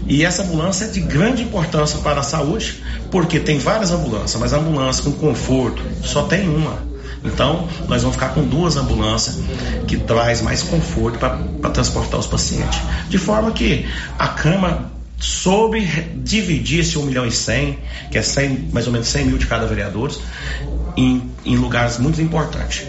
E 0.05 0.25
essa 0.25 0.43
ambulância 0.43 0.87
é 0.87 0.89
de 0.89 0.99
grande 0.99 1.45
importância 1.45 2.01
para 2.01 2.19
a 2.19 2.25
saúde, 2.25 2.83
porque 3.09 3.39
tem 3.39 3.57
várias 3.57 3.93
ambulâncias, 3.93 4.35
mas 4.35 4.53
a 4.53 4.57
ambulância 4.57 5.05
com 5.05 5.13
conforto 5.13 5.81
só 6.03 6.25
tem 6.25 6.49
uma. 6.49 6.77
Então, 7.23 7.69
nós 7.87 8.03
vamos 8.03 8.17
ficar 8.17 8.31
com 8.31 8.43
duas 8.43 8.77
ambulâncias 8.77 9.39
que 9.87 9.97
traz 9.99 10.43
mais 10.43 10.65
conforto 10.65 11.21
para 11.21 11.71
transportar 11.71 12.19
os 12.19 12.27
pacientes. 12.27 12.81
De 13.09 13.17
forma 13.17 13.53
que 13.53 13.87
a 14.19 14.27
cama 14.27 14.91
soube 15.21 15.87
dividir 16.17 16.81
esse 16.81 16.99
1 16.99 17.03
milhão 17.05 17.25
e 17.25 17.31
100, 17.31 17.79
que 18.11 18.19
é 18.19 18.23
100, 18.23 18.71
mais 18.73 18.89
ou 18.89 18.93
menos 18.93 19.07
100 19.07 19.27
mil 19.27 19.39
de 19.39 19.47
cada 19.47 19.67
vereador, 19.67 20.11
em, 20.97 21.31
em 21.45 21.57
lugares 21.57 21.99
muito 21.99 22.21
importantes. 22.21 22.87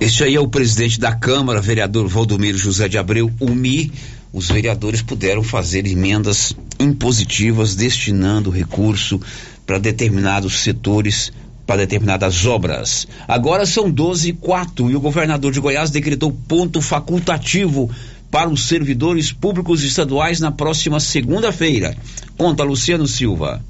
Este 0.00 0.24
aí 0.24 0.34
é 0.34 0.40
o 0.40 0.48
presidente 0.48 0.98
da 0.98 1.14
Câmara, 1.14 1.60
vereador 1.60 2.08
Valdomiro 2.08 2.56
José 2.56 2.88
de 2.88 2.96
Abreu, 2.96 3.30
UMI. 3.38 3.92
Os 4.32 4.48
vereadores 4.48 5.02
puderam 5.02 5.42
fazer 5.42 5.86
emendas 5.86 6.56
impositivas 6.78 7.74
destinando 7.74 8.48
recurso 8.48 9.20
para 9.66 9.78
determinados 9.78 10.60
setores, 10.60 11.30
para 11.66 11.78
determinadas 11.78 12.46
obras. 12.46 13.06
Agora 13.28 13.66
são 13.66 13.90
12 13.90 14.30
e 14.30 14.32
4 14.32 14.90
e 14.90 14.96
o 14.96 15.00
governador 15.00 15.52
de 15.52 15.60
Goiás 15.60 15.90
decretou 15.90 16.32
ponto 16.32 16.80
facultativo 16.80 17.90
para 18.30 18.48
os 18.48 18.68
servidores 18.68 19.32
públicos 19.32 19.82
estaduais 19.82 20.40
na 20.40 20.50
próxima 20.50 20.98
segunda-feira. 20.98 21.96
Conta 22.38 22.64
Luciano 22.64 23.06
Silva. 23.06 23.62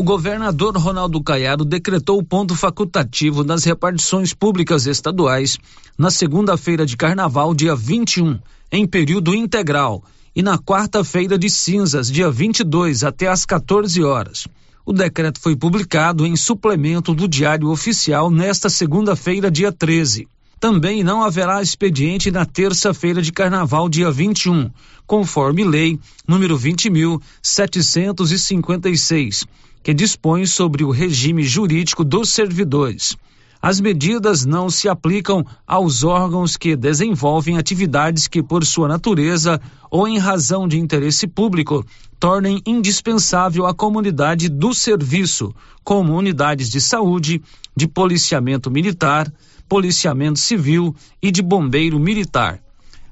O 0.00 0.02
governador 0.02 0.74
Ronaldo 0.78 1.22
Caiado 1.22 1.62
decretou 1.62 2.18
o 2.18 2.24
ponto 2.24 2.56
facultativo 2.56 3.44
nas 3.44 3.64
repartições 3.64 4.32
públicas 4.32 4.86
estaduais 4.86 5.58
na 5.98 6.10
segunda-feira 6.10 6.86
de 6.86 6.96
carnaval, 6.96 7.52
dia 7.52 7.76
21, 7.76 8.38
em 8.72 8.86
período 8.86 9.34
integral, 9.34 10.02
e 10.34 10.42
na 10.42 10.56
quarta-feira 10.56 11.36
de 11.36 11.50
cinzas, 11.50 12.10
dia 12.10 12.30
22, 12.30 13.04
até 13.04 13.28
às 13.28 13.44
14 13.44 14.02
horas. 14.02 14.48
O 14.86 14.92
decreto 14.94 15.38
foi 15.38 15.54
publicado 15.54 16.24
em 16.24 16.34
suplemento 16.34 17.14
do 17.14 17.28
Diário 17.28 17.68
Oficial 17.68 18.30
nesta 18.30 18.70
segunda-feira, 18.70 19.50
dia 19.50 19.70
13. 19.70 20.26
Também 20.58 21.04
não 21.04 21.22
haverá 21.22 21.60
expediente 21.60 22.30
na 22.30 22.46
terça-feira 22.46 23.20
de 23.20 23.32
carnaval, 23.32 23.86
dia 23.86 24.10
21, 24.10 24.70
conforme 25.06 25.62
lei 25.62 26.00
número 26.26 26.58
20.756 26.58 29.44
que 29.82 29.94
dispõe 29.94 30.46
sobre 30.46 30.84
o 30.84 30.90
regime 30.90 31.42
jurídico 31.42 32.04
dos 32.04 32.30
servidores. 32.30 33.16
As 33.62 33.78
medidas 33.78 34.46
não 34.46 34.70
se 34.70 34.88
aplicam 34.88 35.44
aos 35.66 36.02
órgãos 36.02 36.56
que 36.56 36.74
desenvolvem 36.74 37.58
atividades 37.58 38.26
que, 38.26 38.42
por 38.42 38.64
sua 38.64 38.88
natureza 38.88 39.60
ou 39.90 40.08
em 40.08 40.18
razão 40.18 40.66
de 40.66 40.78
interesse 40.78 41.26
público, 41.26 41.84
tornem 42.18 42.62
indispensável 42.66 43.66
a 43.66 43.74
comunidade 43.74 44.48
do 44.48 44.72
serviço, 44.72 45.54
como 45.84 46.16
unidades 46.16 46.70
de 46.70 46.80
saúde, 46.80 47.42
de 47.76 47.86
policiamento 47.86 48.70
militar, 48.70 49.30
policiamento 49.68 50.38
civil 50.38 50.96
e 51.22 51.30
de 51.30 51.42
bombeiro 51.42 51.98
militar. 51.98 52.60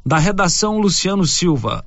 Da 0.05 0.19
redação 0.19 0.79
Luciano 0.79 1.27
Silva. 1.27 1.85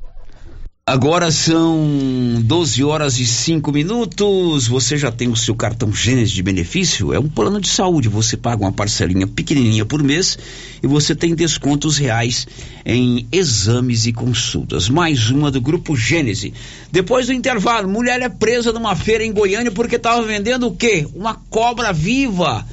Agora 0.84 1.29
são 1.29 2.41
12 2.41 2.84
horas 2.84 3.19
e 3.19 3.25
5 3.25 3.71
minutos. 3.71 4.67
Você 4.67 4.97
já 4.97 5.11
tem 5.11 5.27
o 5.27 5.36
seu 5.36 5.55
cartão 5.55 5.93
Gênesis 5.93 6.32
de 6.32 6.41
benefício? 6.41 7.13
É 7.13 7.19
um 7.19 7.29
plano 7.29 7.61
de 7.61 7.69
saúde. 7.69 8.09
Você 8.09 8.36
paga 8.36 8.63
uma 8.63 8.71
parcelinha 8.71 9.27
pequenininha 9.27 9.86
por 9.86 10.01
mês 10.01 10.39
e 10.82 10.88
você 10.88 11.13
tem 11.13 11.36
descontos 11.36 11.97
reais 11.97 12.47
em 12.84 13.27
exames 13.32 14.07
e 14.07 14.11
consultas. 14.11 14.89
Mais 14.89 15.29
uma 15.29 15.51
do 15.51 15.61
grupo 15.61 15.95
Gênesis. 15.95 16.51
Depois 16.91 17.27
do 17.27 17.34
intervalo, 17.34 17.88
mulher 17.88 18.19
é 18.19 18.27
presa 18.27 18.73
numa 18.73 18.95
feira 18.95 19.23
em 19.23 19.32
Goiânia 19.32 19.71
porque 19.71 19.97
estava 19.97 20.23
vendendo 20.23 20.65
o 20.65 20.75
quê? 20.75 21.07
Uma 21.13 21.36
cobra 21.36 21.93
viva. 21.93 22.65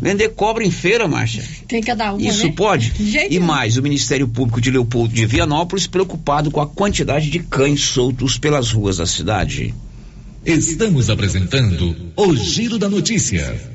Vender 0.00 0.30
cobra 0.30 0.64
em 0.64 0.70
feira, 0.70 1.08
Márcia. 1.08 1.42
Tem 1.66 1.82
cada 1.82 2.12
uma, 2.12 2.22
Isso 2.22 2.46
né? 2.46 2.52
pode? 2.56 2.92
Gente, 2.98 3.34
e 3.34 3.40
mais, 3.40 3.76
o 3.76 3.82
Ministério 3.82 4.28
Público 4.28 4.60
de 4.60 4.70
Leopoldo 4.70 5.14
de 5.14 5.26
Vianópolis 5.26 5.86
preocupado 5.86 6.50
com 6.50 6.60
a 6.60 6.66
quantidade 6.66 7.30
de 7.30 7.38
cães 7.38 7.82
soltos 7.82 8.38
pelas 8.38 8.70
ruas 8.70 8.98
da 8.98 9.06
cidade. 9.06 9.74
Estamos 10.44 11.08
apresentando 11.08 11.96
o 12.16 12.36
Giro 12.36 12.78
da 12.78 12.88
Notícia. 12.88 13.74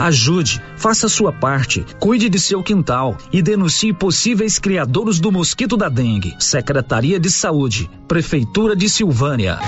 Ajude, 0.00 0.60
faça 0.76 1.08
sua 1.08 1.32
parte, 1.32 1.86
cuide 2.00 2.28
de 2.28 2.38
seu 2.38 2.62
quintal 2.62 3.16
e 3.32 3.40
denuncie 3.40 3.92
possíveis 3.92 4.58
criadores 4.58 5.20
do 5.20 5.30
mosquito 5.30 5.76
da 5.76 5.88
dengue. 5.88 6.34
Secretaria 6.40 7.20
de 7.20 7.30
Saúde, 7.30 7.88
Prefeitura 8.08 8.74
de 8.74 8.88
Silvânia. 8.88 9.60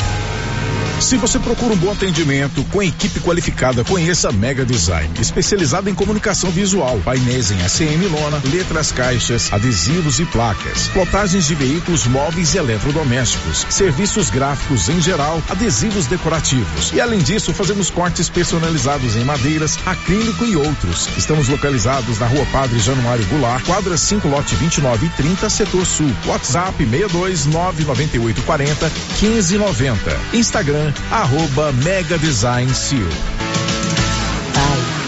Se 1.01 1.17
você 1.17 1.39
procura 1.39 1.75
um 1.75 1.77
bom 1.77 1.93
atendimento 1.93 2.65
com 2.73 2.83
equipe 2.83 3.21
qualificada, 3.21 3.85
conheça 3.85 4.31
Mega 4.31 4.65
Design, 4.65 5.13
especializada 5.21 5.91
em 5.91 5.95
comunicação 5.95 6.51
visual, 6.51 6.99
painéis 7.05 7.51
em 7.51 7.61
ACM 7.63 8.07
lona, 8.09 8.41
letras 8.51 8.93
caixas, 8.93 9.53
adesivos 9.53 10.21
e 10.21 10.25
placas, 10.25 10.89
plotagens 10.89 11.47
de 11.47 11.55
veículos 11.55 12.07
móveis 12.07 12.55
e 12.55 12.59
eletrodomésticos, 12.59 13.67
serviços 13.69 14.31
gráficos 14.31 14.89
em 14.89 15.01
geral, 15.01 15.43
adesivos 15.51 16.07
decorativos. 16.07 16.93
E 16.93 17.01
além 17.01 17.19
disso, 17.19 17.53
fazemos 17.53 17.91
cortes 17.91 18.29
personalizados 18.29 19.17
em 19.17 19.25
madeiras, 19.25 19.77
acrílico 20.05 20.45
e 20.45 20.55
outros. 20.55 21.09
Estamos 21.17 21.49
localizados 21.49 22.19
na 22.19 22.27
Rua 22.27 22.47
Padre 22.53 22.79
Januário 22.79 23.25
Goulart, 23.27 23.65
quadra 23.65 23.97
5, 23.97 24.29
lote 24.29 24.55
29 24.55 25.07
e 25.07 25.09
30, 25.09 25.49
setor 25.49 25.87
sul. 25.87 26.11
WhatsApp 26.27 26.77
62 26.77 27.47
99840 27.47 28.93
1590. 29.21 30.21
Instagram 30.35 30.93
arroba 31.11 31.73
Mega 31.73 32.19
Design 32.19 32.73
Seal. 32.75 33.09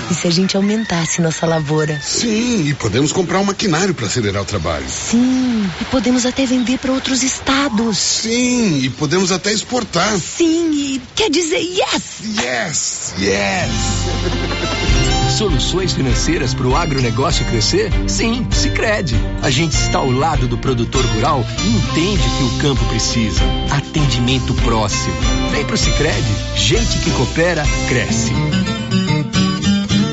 E 0.09 0.14
se 0.14 0.28
a 0.28 0.30
gente 0.30 0.57
aumentasse 0.57 1.20
nossa 1.20 1.44
lavoura? 1.47 2.01
Sim, 2.01 2.68
e 2.68 2.74
podemos 2.74 3.12
comprar 3.12 3.40
um 3.40 3.44
maquinário 3.44 3.92
para 3.92 4.07
acelerar 4.07 4.42
o 4.42 4.44
trabalho. 4.44 4.86
Sim, 4.88 5.68
e 5.80 5.84
podemos 5.86 6.24
até 6.24 6.47
vender 6.47 6.78
para 6.78 6.92
outros 6.92 7.24
estados. 7.24 7.99
Sim, 7.99 8.78
e 8.78 8.90
podemos 8.90 9.32
até 9.32 9.53
exportar. 9.53 10.16
Sim, 10.18 10.70
e 10.70 11.03
quer 11.14 11.28
dizer 11.28 11.59
yes! 11.59 12.20
Yes! 12.38 13.14
Yes! 13.18 14.45
Soluções 15.37 15.93
financeiras 15.93 16.55
para 16.55 16.66
o 16.66 16.74
agronegócio 16.74 17.45
crescer? 17.45 17.93
Sim, 18.09 18.47
Sicredi. 18.51 19.14
A 19.43 19.51
gente 19.51 19.72
está 19.72 19.99
ao 19.99 20.11
lado 20.11 20.49
do 20.49 20.57
produtor 20.57 21.05
rural 21.05 21.45
e 21.62 21.68
entende 21.68 22.22
o 22.26 22.39
que 22.39 22.55
o 22.55 22.59
campo 22.59 22.82
precisa. 22.87 23.43
Atendimento 23.70 24.55
próximo. 24.55 25.14
Vem 25.53 25.62
pro 25.66 25.76
Sicredi. 25.76 26.32
Gente 26.57 27.01
que 27.01 27.11
coopera 27.11 27.64
cresce. 27.87 28.32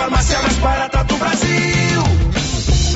Farmácia 0.00 0.40
mais 0.40 0.56
barata 0.56 1.04
do 1.04 1.16
Brasil. 1.18 1.79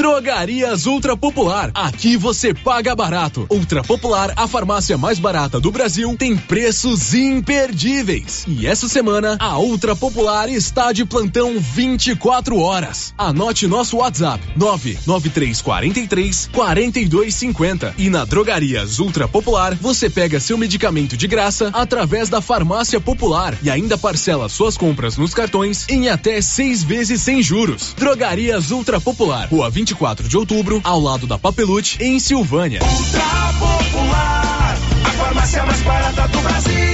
Drogarias 0.05 0.85
Ultra 0.85 1.17
Popular. 1.17 1.71
Aqui 1.73 2.15
você 2.15 2.53
paga 2.53 2.95
barato. 2.95 3.47
Ultra 3.49 3.83
Popular, 3.83 4.35
a 4.37 4.47
farmácia 4.47 4.99
mais 4.99 5.19
barata 5.19 5.59
do 5.59 5.73
Brasil, 5.73 6.15
tem 6.15 6.37
preços 6.37 7.15
imperdíveis. 7.15 8.45
E 8.47 8.67
essa 8.67 8.87
semana, 8.87 9.39
a 9.41 9.59
Ultra 9.59 9.97
Popular 9.97 10.51
está 10.51 10.93
de 10.93 11.07
plantão 11.07 11.59
24 11.59 12.59
horas. 12.59 13.15
Anote 13.17 13.67
nosso 13.67 13.97
WhatsApp: 13.97 14.45
99343 14.55 16.51
4250. 16.53 17.95
E 17.97 18.11
na 18.11 18.27
Drogarias 18.27 18.99
Ultra 18.99 19.27
Popular, 19.27 19.75
você 19.75 20.11
pega 20.11 20.39
seu 20.39 20.59
medicamento 20.59 21.17
de 21.17 21.27
graça 21.27 21.71
através 21.73 22.29
da 22.29 22.43
Farmácia 22.43 23.01
Popular 23.01 23.57
e 23.63 23.71
ainda 23.71 23.97
parcela 23.97 24.51
suas 24.51 24.77
compras 24.77 25.17
nos 25.17 25.33
cartões 25.33 25.87
em 25.89 26.11
até 26.11 26.43
seis 26.43 26.83
vezes 26.83 27.23
sem 27.23 27.43
juros. 27.43 27.95
Drogarias 27.97 28.71
Ultra 28.71 29.01
Popular, 29.01 29.49
Rua 29.49 29.71
24 29.71 29.94
de 30.29 30.37
outubro, 30.37 30.81
ao 30.85 31.01
lado 31.01 31.27
da 31.27 31.39
Papelute, 31.39 31.97
em 32.01 32.19
Silvânia. 32.19 32.81
Ultra 32.83 33.21
Popular, 33.59 34.79
a 35.05 35.11
farmácia 35.11 35.65
mais 35.65 35.83
barata 35.83 36.29
do 36.29 36.41
Brasil. 36.41 36.94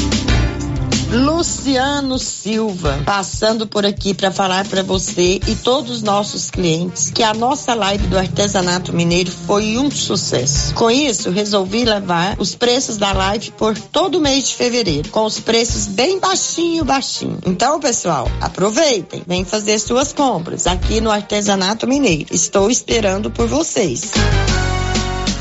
Luciano 1.11 2.17
Silva, 2.17 3.01
passando 3.05 3.67
por 3.67 3.85
aqui 3.85 4.13
para 4.13 4.31
falar 4.31 4.65
para 4.65 4.81
você 4.81 5.41
e 5.45 5.55
todos 5.57 5.91
os 5.91 6.01
nossos 6.01 6.49
clientes 6.49 7.11
que 7.11 7.21
a 7.21 7.33
nossa 7.33 7.73
live 7.73 8.07
do 8.07 8.17
artesanato 8.17 8.93
mineiro 8.93 9.29
foi 9.29 9.77
um 9.77 9.91
sucesso. 9.91 10.73
Com 10.73 10.89
isso, 10.89 11.29
resolvi 11.29 11.83
levar 11.83 12.37
os 12.39 12.55
preços 12.55 12.95
da 12.95 13.11
live 13.11 13.51
por 13.51 13.77
todo 13.77 14.19
o 14.19 14.21
mês 14.21 14.47
de 14.47 14.55
fevereiro, 14.55 15.09
com 15.09 15.25
os 15.25 15.37
preços 15.37 15.85
bem 15.85 16.17
baixinho, 16.17 16.85
baixinho. 16.85 17.39
Então, 17.45 17.77
pessoal, 17.81 18.29
aproveitem, 18.39 19.21
vem 19.27 19.43
fazer 19.43 19.79
suas 19.79 20.13
compras 20.13 20.65
aqui 20.65 21.01
no 21.01 21.11
artesanato 21.11 21.85
mineiro. 21.85 22.33
Estou 22.33 22.71
esperando 22.71 23.29
por 23.29 23.47
vocês. 23.47 24.11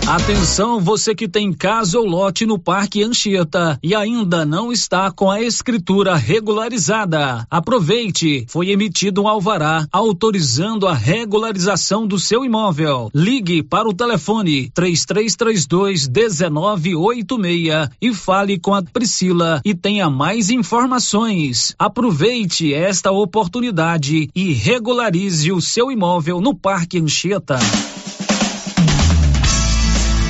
Atenção, 0.06 0.80
você 0.80 1.14
que 1.14 1.28
tem 1.28 1.52
casa 1.52 1.98
ou 1.98 2.04
lote 2.04 2.44
no 2.44 2.58
Parque 2.58 3.02
Anchieta 3.02 3.78
e 3.80 3.94
ainda 3.94 4.44
não 4.44 4.72
está 4.72 5.10
com 5.10 5.30
a 5.30 5.40
escritura 5.40 6.16
regularizada. 6.16 7.46
Aproveite, 7.48 8.44
foi 8.48 8.70
emitido 8.70 9.22
um 9.22 9.28
alvará 9.28 9.86
autorizando 9.92 10.88
a 10.88 10.94
regularização 10.94 12.06
do 12.06 12.18
seu 12.18 12.44
imóvel. 12.44 13.10
Ligue 13.14 13.62
para 13.62 13.88
o 13.88 13.94
telefone 13.94 14.70
3332 14.74 16.08
1986 16.08 17.90
e 18.00 18.12
fale 18.12 18.58
com 18.58 18.74
a 18.74 18.82
Priscila 18.82 19.60
e 19.64 19.74
tenha 19.74 20.10
mais 20.10 20.50
informações. 20.50 21.74
Aproveite 21.78 22.74
esta 22.74 23.12
oportunidade 23.12 24.28
e 24.34 24.52
regularize 24.52 25.52
o 25.52 25.60
seu 25.60 25.90
imóvel 25.92 26.40
no 26.40 26.52
Parque 26.52 26.98
Anchieta. 26.98 27.58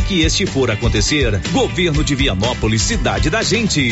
que 0.00 0.22
este 0.22 0.46
for 0.46 0.70
acontecer. 0.70 1.40
Governo 1.52 2.02
de 2.02 2.14
Vianópolis, 2.14 2.82
cidade 2.82 3.30
da 3.30 3.42
gente. 3.42 3.90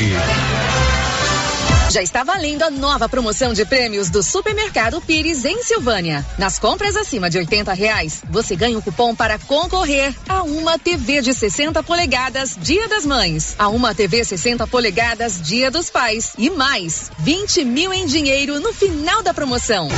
Já 1.91 2.03
está 2.03 2.23
valendo 2.23 2.63
a 2.63 2.71
nova 2.71 3.09
promoção 3.09 3.55
de 3.55 3.65
prêmios 3.65 4.11
do 4.11 4.23
Supermercado 4.23 5.01
Pires 5.01 5.47
em 5.47 5.63
Silvânia. 5.63 6.25
Nas 6.37 6.59
compras 6.59 6.95
acima 6.97 7.31
de 7.31 7.39
80 7.39 7.73
reais, 7.73 8.23
você 8.29 8.55
ganha 8.55 8.77
um 8.77 8.81
cupom 8.83 9.15
para 9.15 9.39
concorrer 9.39 10.15
a 10.29 10.43
uma 10.43 10.79
TV 10.79 11.23
de 11.23 11.33
60 11.33 11.83
polegadas 11.83 12.59
Dia 12.61 12.87
das 12.89 13.07
Mães, 13.07 13.55
a 13.59 13.69
uma 13.69 13.95
TV 13.95 14.23
60 14.23 14.67
polegadas 14.67 15.41
Dia 15.41 15.71
dos 15.71 15.89
Pais 15.89 16.35
e 16.37 16.51
mais 16.51 17.11
20 17.21 17.65
mil 17.65 17.91
em 17.91 18.05
dinheiro 18.05 18.61
no 18.61 18.73
final 18.75 19.23
da 19.23 19.33
promoção. 19.33 19.89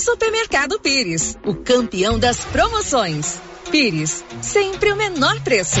Supermercado 0.00 0.80
Pires, 0.80 1.36
o 1.44 1.54
campeão 1.54 2.18
das 2.18 2.38
promoções. 2.38 3.38
Pires, 3.70 4.24
sempre 4.42 4.92
o 4.92 4.96
menor 4.96 5.40
preço. 5.42 5.80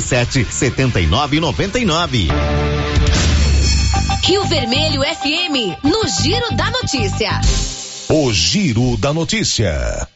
99677 0.00 0.46
7999. 0.50 2.28
Rio 4.22 4.44
Vermelho 4.44 5.02
FM, 5.02 5.84
no 5.84 6.02
Giro 6.08 6.54
da 6.56 6.70
Notícia. 6.70 7.40
O 8.08 8.32
Giro 8.32 8.96
da 8.96 9.12
Notícia. 9.12 10.08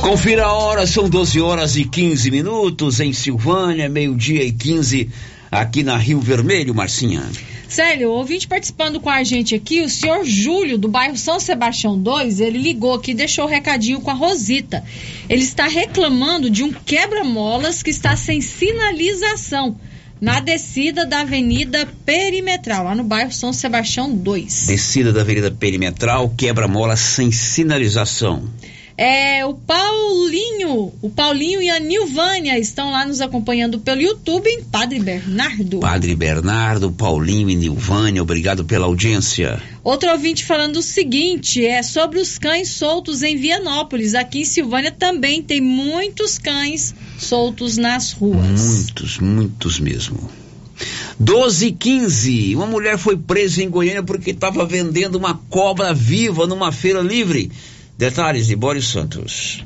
Confira 0.00 0.46
a 0.46 0.52
hora, 0.52 0.86
são 0.86 1.08
12 1.08 1.40
horas 1.40 1.76
e 1.76 1.84
15 1.84 2.30
minutos 2.30 3.00
em 3.00 3.12
Silvânia, 3.12 3.88
meio-dia 3.88 4.42
e 4.42 4.50
15 4.50 5.10
aqui 5.50 5.82
na 5.82 5.96
Rio 5.96 6.20
Vermelho, 6.20 6.74
Marcinha. 6.74 7.22
Célio, 7.70 8.10
ouvinte 8.10 8.48
participando 8.48 8.98
com 8.98 9.08
a 9.08 9.22
gente 9.22 9.54
aqui, 9.54 9.80
o 9.80 9.88
senhor 9.88 10.24
Júlio, 10.24 10.76
do 10.76 10.88
bairro 10.88 11.16
São 11.16 11.38
Sebastião 11.38 11.96
2, 11.96 12.40
ele 12.40 12.58
ligou 12.58 12.94
aqui 12.94 13.12
e 13.12 13.14
deixou 13.14 13.44
o 13.44 13.48
recadinho 13.48 14.00
com 14.00 14.10
a 14.10 14.14
Rosita. 14.14 14.82
Ele 15.28 15.44
está 15.44 15.68
reclamando 15.68 16.50
de 16.50 16.64
um 16.64 16.72
quebra-molas 16.72 17.80
que 17.80 17.90
está 17.90 18.16
sem 18.16 18.40
sinalização 18.40 19.78
na 20.20 20.40
descida 20.40 21.06
da 21.06 21.20
Avenida 21.20 21.88
Perimetral, 22.04 22.84
lá 22.84 22.94
no 22.94 23.04
bairro 23.04 23.32
São 23.32 23.52
Sebastião 23.52 24.12
2. 24.14 24.66
Descida 24.66 25.12
da 25.12 25.20
Avenida 25.20 25.50
Perimetral, 25.50 26.28
quebra-molas 26.36 26.98
sem 26.98 27.30
sinalização. 27.30 28.50
É, 29.00 29.46
o 29.46 29.54
Paulinho, 29.54 30.92
o 31.00 31.08
Paulinho 31.08 31.62
e 31.62 31.70
a 31.70 31.80
Nilvânia 31.80 32.58
estão 32.58 32.90
lá 32.90 33.06
nos 33.06 33.22
acompanhando 33.22 33.78
pelo 33.80 34.02
YouTube 34.02 34.46
em 34.46 34.62
Padre 34.62 35.00
Bernardo. 35.00 35.80
Padre 35.80 36.14
Bernardo, 36.14 36.92
Paulinho 36.92 37.48
e 37.48 37.56
Nilvânia, 37.56 38.20
obrigado 38.22 38.62
pela 38.62 38.84
audiência. 38.84 39.58
Outro 39.82 40.10
ouvinte 40.10 40.44
falando 40.44 40.76
o 40.76 40.82
seguinte, 40.82 41.64
é 41.64 41.82
sobre 41.82 42.18
os 42.18 42.36
cães 42.36 42.68
soltos 42.68 43.22
em 43.22 43.38
Vianópolis. 43.38 44.14
Aqui 44.14 44.42
em 44.42 44.44
Silvânia 44.44 44.90
também 44.92 45.42
tem 45.42 45.62
muitos 45.62 46.36
cães 46.36 46.94
soltos 47.16 47.78
nas 47.78 48.12
ruas. 48.12 48.60
Muitos, 48.60 49.18
muitos 49.18 49.80
mesmo. 49.80 50.28
12 51.18 51.68
e 51.68 51.72
15. 51.72 52.54
Uma 52.54 52.66
mulher 52.66 52.98
foi 52.98 53.16
presa 53.16 53.62
em 53.62 53.70
Goiânia 53.70 54.02
porque 54.02 54.32
estava 54.32 54.66
vendendo 54.66 55.14
uma 55.14 55.40
cobra 55.48 55.94
viva 55.94 56.46
numa 56.46 56.70
feira 56.70 57.00
livre. 57.00 57.50
Detalhes 58.00 58.46
de 58.46 58.56
Boris 58.56 58.86
Santos. 58.86 59.62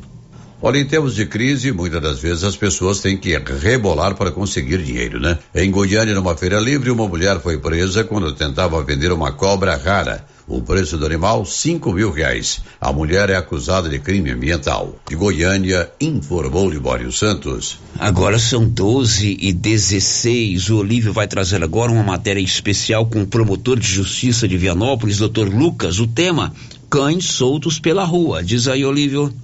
Olha, 0.60 0.78
em 0.78 0.84
tempos 0.84 1.14
de 1.14 1.24
crise, 1.24 1.70
muitas 1.70 2.02
das 2.02 2.18
vezes 2.18 2.42
as 2.42 2.56
pessoas 2.56 2.98
têm 2.98 3.16
que 3.16 3.38
rebolar 3.38 4.16
para 4.16 4.32
conseguir 4.32 4.82
dinheiro, 4.82 5.20
né? 5.20 5.38
Em 5.54 5.70
Goiânia, 5.70 6.16
numa 6.16 6.36
feira 6.36 6.58
livre, 6.58 6.90
uma 6.90 7.06
mulher 7.06 7.38
foi 7.38 7.58
presa 7.58 8.02
quando 8.02 8.32
tentava 8.32 8.82
vender 8.82 9.12
uma 9.12 9.30
cobra 9.30 9.76
rara. 9.76 10.26
O 10.48 10.60
preço 10.60 10.98
do 10.98 11.06
animal, 11.06 11.46
cinco 11.46 11.92
mil 11.92 12.10
reais. 12.10 12.60
A 12.80 12.92
mulher 12.92 13.30
é 13.30 13.36
acusada 13.36 13.88
de 13.88 14.00
crime 14.00 14.32
ambiental. 14.32 14.98
De 15.08 15.14
Goiânia, 15.14 15.90
informou 16.00 16.68
Libório 16.68 17.12
Santos. 17.12 17.78
Agora 17.98 18.38
são 18.38 18.68
12 18.68 19.38
e 19.40 19.52
16. 19.52 20.70
O 20.70 20.78
Olívio 20.78 21.12
vai 21.12 21.28
trazer 21.28 21.62
agora 21.62 21.92
uma 21.92 22.02
matéria 22.02 22.40
especial 22.40 23.06
com 23.06 23.22
o 23.22 23.26
promotor 23.26 23.78
de 23.78 23.86
justiça 23.86 24.48
de 24.48 24.58
Vianópolis, 24.58 25.18
doutor 25.18 25.48
Lucas. 25.48 25.98
O 25.98 26.06
tema, 26.06 26.52
cães 26.94 27.24
soltos 27.24 27.80
pela 27.80 28.04
rua. 28.04 28.40
Diz 28.40 28.68
aí, 28.68 28.84
Olívio. 28.84 29.34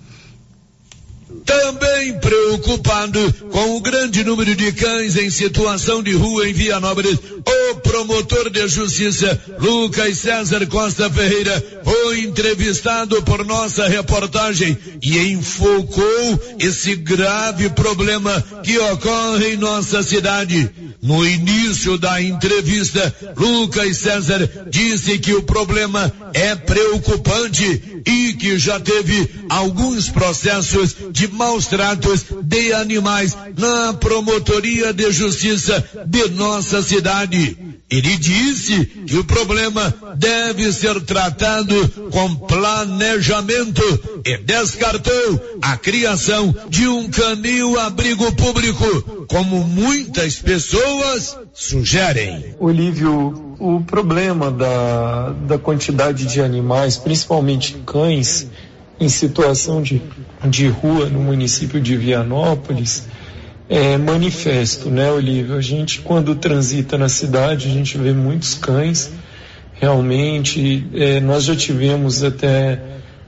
Também 1.45 1.90
preocupado 2.21 3.33
com 3.51 3.77
o 3.77 3.81
grande 3.81 4.25
número 4.25 4.55
de 4.55 4.73
cães 4.73 5.17
em 5.17 5.29
situação 5.29 6.03
de 6.03 6.13
rua 6.13 6.49
em 6.49 6.53
Vianópolis, 6.53 7.19
o 7.47 7.75
promotor 7.77 8.51
de 8.51 8.67
justiça 8.69 9.39
Lucas 9.59 10.19
César 10.19 10.67
Costa 10.67 11.11
Ferreira 11.11 11.83
foi 11.85 12.21
entrevistado 12.21 13.23
por 13.23 13.45
nossa 13.45 13.87
reportagem 13.87 14.77
e 15.03 15.19
enfocou 15.33 16.41
esse 16.59 16.97
grave 16.97 17.69
problema 17.71 18.43
que 18.63 18.79
ocorre 18.79 19.55
em 19.55 19.57
nossa 19.57 20.03
cidade. 20.03 20.71
No 21.03 21.27
início 21.27 21.97
da 21.97 22.21
entrevista, 22.21 23.15
Lucas 23.37 23.97
César 23.97 24.67
disse 24.69 25.19
que 25.19 25.35
o 25.35 25.43
problema 25.43 26.13
é 26.35 26.55
preocupante 26.55 28.03
e 28.07 28.35
que 28.35 28.59
já 28.59 28.79
teve 28.79 29.29
alguns 29.49 30.09
processos 30.09 30.95
de 31.11 31.27
maus 31.29 31.67
tratos 31.67 31.90
de 32.43 32.73
animais 32.73 33.37
na 33.57 33.93
promotoria 33.95 34.93
de 34.93 35.11
justiça 35.13 35.85
de 36.07 36.29
nossa 36.31 36.83
cidade. 36.83 37.57
Ele 37.91 38.17
disse 38.17 38.87
que 39.05 39.17
o 39.17 39.25
problema 39.25 39.93
deve 40.17 40.73
ser 40.73 41.01
tratado 41.01 41.75
com 42.13 42.37
planejamento 42.37 43.83
e 44.25 44.37
descartou 44.39 45.59
a 45.61 45.77
criação 45.77 46.55
de 46.69 46.87
um 46.87 47.11
canil 47.11 47.81
abrigo 47.81 48.31
público, 48.37 49.27
como 49.27 49.65
muitas 49.65 50.37
pessoas 50.37 51.37
sugerem. 51.53 52.55
Olívio, 52.61 53.57
o 53.59 53.81
problema 53.81 54.53
da, 54.53 55.31
da 55.47 55.59
quantidade 55.59 56.27
de 56.27 56.41
animais, 56.41 56.97
principalmente 56.97 57.77
cães, 57.85 58.47
em 59.01 59.09
situação 59.09 59.81
de, 59.81 60.03
de 60.47 60.69
rua 60.69 61.07
no 61.09 61.21
município 61.21 61.81
de 61.81 61.97
Vianópolis, 61.97 63.05
é 63.69 63.97
manifesto, 63.97 64.91
né, 64.91 65.11
Olívio? 65.11 65.57
A 65.57 65.63
gente, 65.63 66.01
quando 66.01 66.35
transita 66.35 66.99
na 66.99 67.09
cidade, 67.09 67.69
a 67.69 67.71
gente 67.71 67.97
vê 67.97 68.13
muitos 68.13 68.55
cães. 68.55 69.11
Realmente, 69.75 70.87
é, 70.93 71.21
nós 71.21 71.45
já 71.45 71.57
tivemos 71.57 72.23
até 72.23 72.79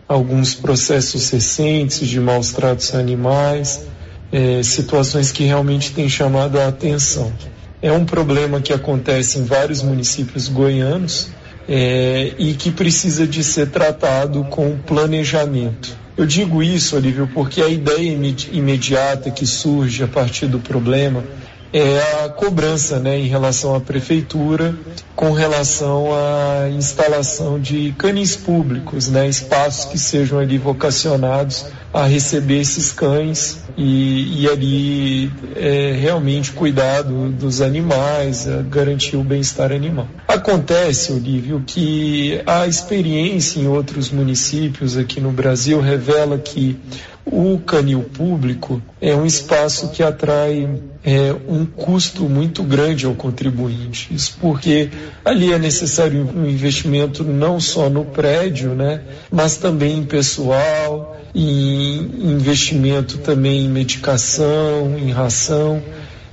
alguns 0.07 0.55
processos 0.55 1.31
recentes 1.31 2.07
de 2.07 2.20
maus 2.20 2.53
tratos 2.53 2.94
a 2.94 2.99
animais, 2.99 3.86
é, 4.31 4.62
situações 4.62 5.32
que 5.32 5.44
realmente 5.44 5.93
têm 5.93 6.09
chamado 6.09 6.61
a 6.61 6.69
atenção. 6.69 7.32
É 7.81 7.90
um 7.90 8.05
problema 8.05 8.61
que 8.61 8.73
acontece 8.73 9.39
em 9.39 9.44
vários 9.44 9.81
municípios 9.81 10.49
goianos 10.49 11.31
é, 11.68 12.32
e 12.39 12.55
que 12.55 12.70
precisa 12.70 13.26
de 13.26 13.43
ser 13.43 13.68
tratado 13.68 14.44
com 14.44 14.76
planejamento. 14.78 15.97
Eu 16.16 16.26
digo 16.26 16.62
isso, 16.62 16.97
Olívio, 16.97 17.28
porque 17.32 17.62
a 17.62 17.68
ideia 17.68 18.18
imediata 18.52 19.30
que 19.30 19.47
surge 19.47 20.05
a 20.05 20.09
partir 20.09 20.47
do 20.47 20.59
problema 20.59 21.24
é 21.73 22.24
a 22.24 22.28
cobrança 22.28 22.99
né, 22.99 23.19
em 23.19 23.27
relação 23.27 23.74
à 23.74 23.81
prefeitura 23.81 24.74
com 25.16 25.32
relação 25.32 26.09
à 26.12 26.69
instalação 26.70 27.59
de 27.61 27.94
canis 27.97 28.36
públicos, 28.36 29.09
né, 29.09 29.28
espaços 29.28 29.85
que 29.86 29.99
sejam 29.99 30.39
ali 30.39 30.59
vocacionados 30.59 31.65
a 31.93 32.07
receber 32.07 32.61
esses 32.61 32.90
cães 32.93 33.62
e, 33.77 34.43
e 34.43 34.49
ali 34.49 35.32
é, 35.55 35.93
realmente 35.93 36.53
cuidar 36.53 37.03
do, 37.03 37.31
dos 37.31 37.61
animais, 37.61 38.47
garantir 38.70 39.16
o 39.16 39.23
bem-estar 39.23 39.73
animal. 39.73 40.09
Acontece, 40.27 41.12
Olívio, 41.12 41.62
que 41.66 42.40
a 42.47 42.66
experiência 42.66 43.61
em 43.61 43.69
outros 43.69 44.11
municípios 44.11 44.97
aqui 44.97 45.20
no 45.20 45.31
Brasil 45.31 45.81
revela 45.81 46.39
que 46.39 46.78
o 47.24 47.59
canil 47.59 48.03
público 48.03 48.82
é 49.01 49.15
um 49.15 49.24
espaço 49.24 49.89
que 49.90 50.03
atrai 50.03 50.69
é, 51.05 51.35
um 51.49 51.65
custo 51.65 52.28
muito 52.28 52.62
grande 52.62 53.07
ao 53.07 53.15
contribuinte. 53.15 54.12
Isso 54.12 54.36
porque 54.40 54.90
ali 55.24 55.53
é 55.53 55.59
necessário 55.59 56.28
um 56.35 56.47
investimento 56.47 57.24
não 57.24 57.61
só 57.61 57.89
no 57.89 58.05
prédio, 58.05 58.74
né, 58.74 59.03
mas 59.31 59.57
também 59.57 59.99
em 59.99 60.05
pessoal, 60.05 61.16
em 61.35 62.32
investimento 62.32 63.19
também 63.19 63.65
em 63.65 63.69
medicação, 63.69 64.99
em 64.99 65.11
ração. 65.11 65.82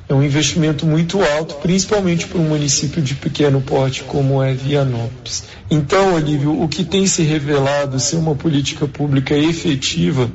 É 0.07 0.13
um 0.13 0.23
investimento 0.23 0.87
muito 0.87 1.21
alto, 1.21 1.55
principalmente 1.55 2.25
para 2.25 2.39
um 2.39 2.49
município 2.49 2.99
de 2.99 3.13
pequeno 3.13 3.61
porte 3.61 4.03
como 4.03 4.41
é 4.41 4.55
Vianópolis. 4.55 5.43
Então, 5.69 6.15
Olívio, 6.15 6.59
o 6.59 6.67
que 6.67 6.83
tem 6.83 7.05
se 7.05 7.21
revelado 7.21 7.99
ser 7.99 8.15
uma 8.15 8.33
política 8.33 8.87
pública 8.87 9.37
efetiva 9.37 10.27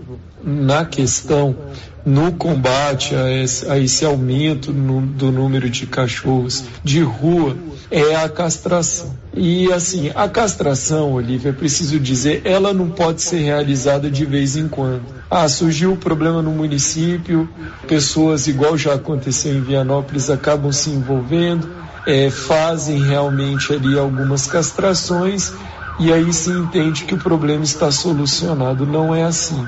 na 0.44 0.84
questão, 0.84 1.56
no 2.04 2.32
combate 2.32 3.14
a 3.14 3.30
esse, 3.32 3.68
a 3.68 3.78
esse 3.78 4.04
aumento 4.04 4.72
no, 4.72 5.00
do 5.00 5.32
número 5.32 5.70
de 5.70 5.86
cachorros 5.86 6.64
de 6.82 7.00
rua, 7.00 7.56
é 7.90 8.14
a 8.16 8.28
castração. 8.28 9.14
E 9.32 9.72
assim, 9.72 10.10
a 10.14 10.28
castração, 10.28 11.12
Olivia, 11.14 11.52
preciso 11.52 11.98
dizer, 11.98 12.42
ela 12.44 12.72
não 12.72 12.90
pode 12.90 13.22
ser 13.22 13.38
realizada 13.38 14.10
de 14.10 14.24
vez 14.24 14.56
em 14.56 14.68
quando. 14.68 15.02
Ah, 15.30 15.48
surgiu 15.48 15.90
o 15.90 15.92
um 15.94 15.96
problema 15.96 16.42
no 16.42 16.50
município, 16.50 17.48
pessoas, 17.88 18.46
igual 18.46 18.76
já 18.76 18.94
aconteceu 18.94 19.54
em 19.54 19.60
Vianópolis, 19.60 20.30
acabam 20.30 20.70
se 20.70 20.90
envolvendo, 20.90 21.68
é, 22.06 22.30
fazem 22.30 23.02
realmente 23.02 23.72
ali 23.72 23.98
algumas 23.98 24.46
castrações 24.46 25.52
e 25.98 26.12
aí 26.12 26.32
se 26.32 26.50
entende 26.50 27.04
que 27.04 27.14
o 27.14 27.18
problema 27.18 27.64
está 27.64 27.90
solucionado. 27.90 28.84
Não 28.84 29.14
é 29.14 29.22
assim. 29.24 29.66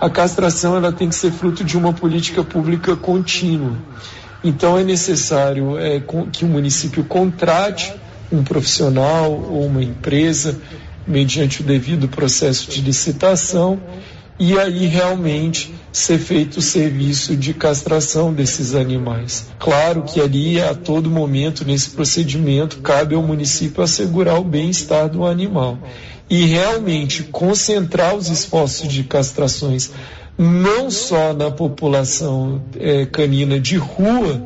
A 0.00 0.08
castração 0.08 0.76
ela 0.76 0.92
tem 0.92 1.08
que 1.08 1.14
ser 1.14 1.32
fruto 1.32 1.64
de 1.64 1.76
uma 1.76 1.92
política 1.92 2.44
pública 2.44 2.94
contínua. 2.94 3.76
Então 4.44 4.78
é 4.78 4.84
necessário 4.84 5.76
é, 5.76 6.00
que 6.32 6.44
o 6.44 6.48
município 6.48 7.02
contrate 7.04 7.92
um 8.30 8.44
profissional 8.44 9.32
ou 9.32 9.66
uma 9.66 9.82
empresa 9.82 10.60
mediante 11.06 11.62
o 11.62 11.64
devido 11.64 12.08
processo 12.08 12.70
de 12.70 12.80
licitação 12.80 13.80
e 14.38 14.56
aí 14.56 14.86
realmente 14.86 15.74
ser 15.90 16.18
feito 16.18 16.58
o 16.58 16.62
serviço 16.62 17.34
de 17.34 17.52
castração 17.52 18.32
desses 18.32 18.74
animais. 18.74 19.48
Claro 19.58 20.02
que 20.02 20.20
ali 20.20 20.60
a 20.60 20.74
todo 20.74 21.10
momento 21.10 21.64
nesse 21.64 21.90
procedimento 21.90 22.78
cabe 22.78 23.16
ao 23.16 23.22
município 23.22 23.82
assegurar 23.82 24.38
o 24.38 24.44
bem-estar 24.44 25.08
do 25.08 25.26
animal 25.26 25.78
e 26.28 26.44
realmente 26.44 27.22
concentrar 27.22 28.14
os 28.14 28.28
esforços 28.28 28.88
de 28.88 29.04
castrações 29.04 29.90
não 30.36 30.90
só 30.90 31.32
na 31.32 31.50
população 31.50 32.62
é, 32.78 33.04
canina 33.06 33.58
de 33.58 33.76
rua, 33.76 34.40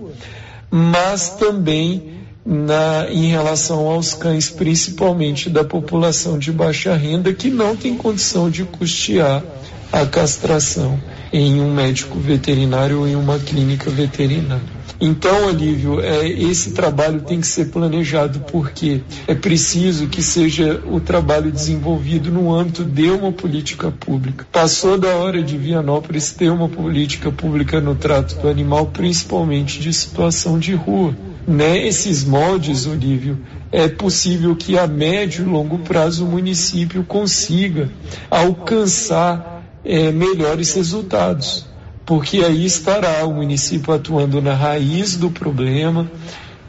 mas 0.71 1.31
também 1.31 2.15
na, 2.45 3.07
em 3.11 3.27
relação 3.27 3.87
aos 3.87 4.15
cães, 4.15 4.49
principalmente 4.49 5.51
da 5.51 5.63
população 5.63 6.39
de 6.39 6.51
baixa 6.51 6.97
renda, 6.97 7.33
que 7.35 7.51
não 7.51 7.77
tem 7.77 7.97
condição 7.97 8.49
de 8.49 8.65
custear 8.65 9.45
a 9.93 10.07
castração 10.07 10.99
em 11.31 11.61
um 11.61 11.75
médico 11.75 12.19
veterinário 12.19 13.01
ou 13.01 13.09
em 13.09 13.15
uma 13.15 13.39
clínica 13.39 13.91
veterinária. 13.91 14.72
Então, 15.01 15.47
Olívio, 15.47 16.01
é, 16.01 16.29
esse 16.29 16.73
trabalho 16.73 17.23
tem 17.23 17.41
que 17.41 17.47
ser 17.47 17.67
planejado 17.67 18.41
porque 18.53 19.01
é 19.27 19.35
preciso 19.35 20.07
que 20.07 20.23
seja 20.23 20.81
o 20.87 21.01
trabalho 21.01 21.51
desenvolvido 21.51 22.31
no 22.31 22.55
âmbito 22.55 22.85
de 22.85 23.11
uma 23.11 23.33
política 23.33 23.91
pública. 23.91 24.47
Passou 24.53 24.97
da 24.97 25.17
hora 25.17 25.43
de 25.43 25.59
Vianópolis 25.59 26.31
ter 26.31 26.51
uma 26.51 26.69
política 26.69 27.33
pública 27.33 27.81
no 27.81 27.97
trato 27.97 28.37
do 28.37 28.49
animal, 28.49 28.87
principalmente 28.87 29.81
de 29.81 29.93
situação 29.93 30.59
de 30.59 30.75
rua. 30.75 31.17
Nesses 31.47 32.23
moldes, 32.25 32.87
Olívio, 32.87 33.41
é 33.73 33.89
possível 33.89 34.55
que 34.55 34.79
a 34.79 34.87
médio 34.87 35.45
e 35.45 35.49
longo 35.49 35.79
prazo 35.79 36.25
o 36.25 36.31
município 36.31 37.03
consiga 37.03 37.91
alcançar 38.31 39.65
é, 39.85 40.13
melhores 40.13 40.73
resultados 40.75 41.72
porque 42.05 42.39
aí 42.39 42.65
estará 42.65 43.25
o 43.27 43.35
município 43.35 43.93
atuando 43.93 44.41
na 44.43 44.55
raiz 44.55 45.17
do 45.17 45.31
problema, 45.31 46.11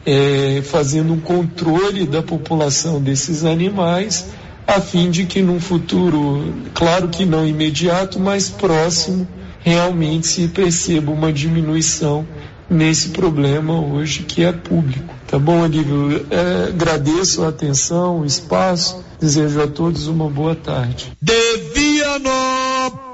é, 0.06 0.62
fazendo 0.64 1.12
um 1.12 1.20
controle 1.20 2.06
da 2.06 2.22
população 2.22 3.00
desses 3.00 3.44
animais, 3.44 4.26
a 4.66 4.80
fim 4.80 5.10
de 5.10 5.26
que 5.26 5.42
num 5.42 5.60
futuro, 5.60 6.54
claro 6.74 7.08
que 7.08 7.24
não 7.24 7.46
imediato, 7.46 8.18
mas 8.18 8.48
próximo, 8.48 9.28
realmente 9.60 10.26
se 10.26 10.48
perceba 10.48 11.10
uma 11.10 11.32
diminuição 11.32 12.26
nesse 12.68 13.10
problema 13.10 13.78
hoje 13.80 14.22
que 14.22 14.42
é 14.42 14.52
público. 14.52 15.14
Tá 15.26 15.38
bom, 15.38 15.62
Olívio? 15.62 16.26
É, 16.30 16.68
agradeço 16.68 17.42
a 17.44 17.48
atenção, 17.48 18.20
o 18.20 18.24
espaço, 18.24 19.04
desejo 19.20 19.60
a 19.62 19.66
todos 19.66 20.06
uma 20.06 20.28
boa 20.28 20.54
tarde. 20.54 21.12
De 21.20 21.56
Vianópolis! 21.74 23.04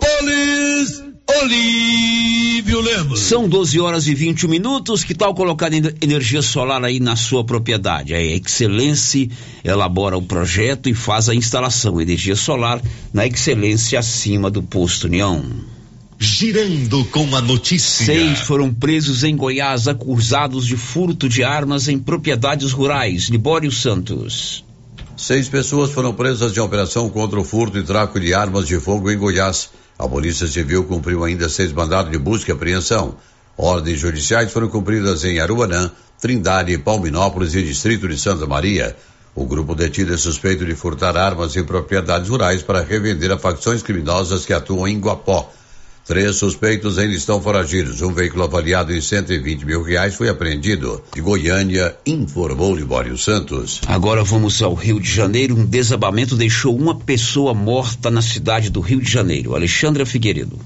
Olívio 1.39 2.81
Lemos. 2.81 3.21
São 3.21 3.49
12 3.49 3.79
horas 3.79 4.09
e 4.09 4.15
21 4.15 4.49
minutos. 4.49 5.05
Que 5.05 5.15
tal 5.15 5.33
colocar 5.33 5.73
energia 5.73 6.43
solar 6.43 6.85
aí 6.85 6.99
na 6.99 7.15
sua 7.15 7.45
propriedade? 7.45 8.13
A 8.15 8.21
Excelência 8.21 9.29
elabora 9.63 10.19
o 10.19 10.23
projeto 10.23 10.89
e 10.89 10.95
faz 10.95 11.29
a 11.29 11.35
instalação. 11.35 12.01
Energia 12.01 12.35
solar 12.35 12.83
na 13.13 13.27
Excelência 13.27 13.99
acima 13.99 14.51
do 14.51 14.63
posto 14.63 15.05
União. 15.07 15.45
Girando 16.19 17.05
com 17.07 17.35
a 17.37 17.41
notícia. 17.41 18.05
Seis 18.05 18.41
foram 18.41 18.75
presos 18.75 19.23
em 19.23 19.37
Goiás 19.37 19.87
acusados 19.87 20.67
de 20.67 20.77
furto 20.77 21.29
de 21.29 21.45
armas 21.45 21.89
em 21.89 21.99
propriedades 21.99 22.73
rurais. 22.73 23.29
Libório 23.29 23.71
Santos. 23.71 24.65
Seis 25.17 25.49
pessoas 25.49 25.93
foram 25.93 26.13
presas 26.13 26.57
em 26.57 26.61
operação 26.61 27.09
contra 27.09 27.39
o 27.39 27.45
furto 27.45 27.79
e 27.79 27.83
tráfico 27.83 28.19
de 28.19 28.35
armas 28.35 28.67
de 28.67 28.81
fogo 28.81 29.11
em 29.11 29.17
Goiás. 29.17 29.71
A 30.01 30.09
Polícia 30.09 30.47
Civil 30.47 30.85
cumpriu 30.85 31.23
ainda 31.25 31.47
seis 31.51 31.75
mandados 31.75 32.11
de 32.11 32.17
busca 32.17 32.51
e 32.51 32.55
apreensão. 32.55 33.17
Ordens 33.55 34.01
judiciais 34.01 34.51
foram 34.51 34.71
cumpridas 34.71 35.25
em 35.25 35.39
Aruanã, 35.39 35.91
Trindade, 36.19 36.79
Palminópolis 36.79 37.55
e 37.55 37.63
Distrito 37.63 38.09
de 38.09 38.19
Santa 38.19 38.47
Maria. 38.47 38.97
O 39.35 39.45
grupo 39.45 39.75
detido 39.75 40.15
é 40.15 40.17
suspeito 40.17 40.65
de 40.65 40.75
furtar 40.75 41.19
armas 41.19 41.55
em 41.55 41.63
propriedades 41.65 42.31
rurais 42.31 42.63
para 42.63 42.81
revender 42.83 43.31
a 43.31 43.37
facções 43.37 43.83
criminosas 43.83 44.47
que 44.47 44.55
atuam 44.55 44.89
em 44.89 44.99
Guapó. 44.99 45.53
Três 46.11 46.39
suspeitos 46.39 46.99
ainda 46.99 47.15
estão 47.15 47.41
foragidos. 47.41 48.03
Um 48.03 48.13
veículo 48.13 48.43
avaliado 48.43 48.93
em 48.93 49.01
120 49.01 49.65
mil 49.65 49.81
reais 49.81 50.17
foi 50.17 50.29
apreendido. 50.29 51.01
De 51.15 51.21
Goiânia, 51.21 51.97
informou 52.05 52.75
Libório 52.75 53.17
Santos. 53.17 53.81
Agora 53.87 54.25
vamos 54.25 54.61
ao 54.61 54.75
Rio 54.75 54.99
de 54.99 55.09
Janeiro. 55.09 55.55
Um 55.55 55.65
desabamento 55.65 56.35
deixou 56.35 56.77
uma 56.77 56.97
pessoa 56.99 57.55
morta 57.55 58.11
na 58.11 58.21
cidade 58.21 58.71
do 58.71 58.81
Rio 58.81 59.01
de 59.01 59.09
Janeiro. 59.09 59.55
Alexandra 59.55 60.05
Figueiredo. 60.05 60.59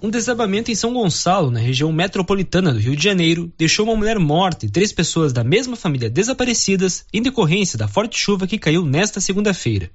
Um 0.00 0.08
desabamento 0.08 0.70
em 0.70 0.74
São 0.74 0.94
Gonçalo, 0.94 1.50
na 1.50 1.60
região 1.60 1.92
metropolitana 1.92 2.72
do 2.72 2.78
Rio 2.78 2.96
de 2.96 3.04
Janeiro, 3.04 3.52
deixou 3.58 3.84
uma 3.84 3.96
mulher 3.96 4.18
morta 4.18 4.64
e 4.64 4.70
três 4.70 4.90
pessoas 4.90 5.34
da 5.34 5.44
mesma 5.44 5.76
família 5.76 6.08
desaparecidas 6.08 7.04
em 7.12 7.20
decorrência 7.20 7.78
da 7.78 7.88
forte 7.88 8.18
chuva 8.18 8.46
que 8.46 8.56
caiu 8.56 8.86
nesta 8.86 9.20
segunda-feira. 9.20 9.90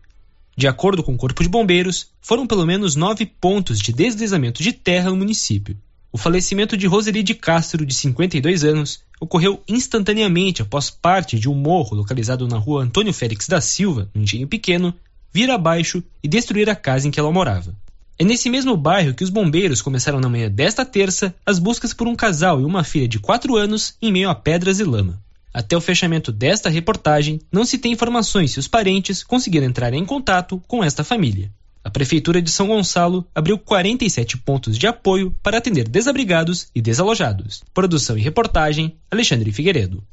De 0.56 0.68
acordo 0.68 1.02
com 1.04 1.14
o 1.14 1.18
Corpo 1.18 1.44
de 1.44 1.50
Bombeiros, 1.50 2.08
foram 2.22 2.46
pelo 2.46 2.66
menos 2.66 2.96
nove 2.96 3.26
pontos 3.26 3.80
de 3.80 3.94
deslizamento 3.94 4.62
de 4.62 4.74
terra 4.74 5.10
no 5.10 5.16
município. 5.16 5.78
O 6.12 6.18
falecimento 6.18 6.76
de 6.76 6.88
Roseli 6.88 7.24
de 7.24 7.34
Castro, 7.34 7.86
de 7.86 7.94
52 7.94 8.66
anos, 8.66 9.02
ocorreu 9.20 9.64
instantaneamente 9.66 10.62
após 10.62 10.90
parte 10.90 11.40
de 11.40 11.48
um 11.48 11.56
morro 11.56 11.96
localizado 11.96 12.48
na 12.48 12.58
rua 12.58 12.84
Antônio 12.84 13.14
Félix 13.14 13.48
da 13.48 13.62
Silva, 13.62 14.10
no 14.14 14.24
Engenho 14.24 14.48
Pequeno, 14.48 14.94
vir 15.32 15.50
abaixo 15.50 16.04
e 16.22 16.28
destruir 16.28 16.70
a 16.70 16.76
casa 16.76 17.08
em 17.08 17.12
que 17.12 17.20
ela 17.20 17.32
morava. 17.32 17.74
É 18.20 18.26
nesse 18.26 18.50
mesmo 18.50 18.76
bairro 18.76 19.14
que 19.14 19.24
os 19.24 19.30
bombeiros 19.30 19.82
começaram 19.82 20.20
na 20.20 20.28
manhã 20.30 20.52
desta 20.52 20.86
terça 20.86 21.34
as 21.46 21.58
buscas 21.58 21.94
por 21.94 22.08
um 22.08 22.16
casal 22.16 22.60
e 22.60 22.66
uma 22.66 22.84
filha 22.84 23.08
de 23.08 23.18
4 23.18 23.56
anos 23.56 23.96
em 24.02 24.12
meio 24.12 24.30
a 24.30 24.36
pedras 24.36 24.80
e 24.80 24.84
lama. 24.84 25.18
Até 25.54 25.76
o 25.76 25.82
fechamento 25.82 26.32
desta 26.32 26.70
reportagem, 26.70 27.40
não 27.52 27.66
se 27.66 27.78
tem 27.78 27.92
informações 27.92 28.52
se 28.52 28.60
os 28.60 28.68
parentes 28.68 29.24
conseguiram 29.24 29.68
entrar 29.68 29.94
em 29.94 30.06
contato 30.06 30.62
com 30.68 30.84
esta 30.84 31.04
família. 31.04 31.52
A 31.84 31.90
Prefeitura 31.90 32.42
de 32.42 32.52
São 32.52 32.68
Gonçalo 32.68 33.26
abriu 33.34 33.58
47 33.58 34.38
pontos 34.38 34.78
de 34.78 34.86
apoio 34.86 35.36
para 35.42 35.58
atender 35.58 35.88
desabrigados 35.88 36.68
e 36.76 36.82
desalojados. 36.82 37.64
Produção 37.74 38.18
e 38.18 38.22
reportagem, 38.22 38.96
Alexandre 39.10 39.52
Figueiredo. 39.52 40.04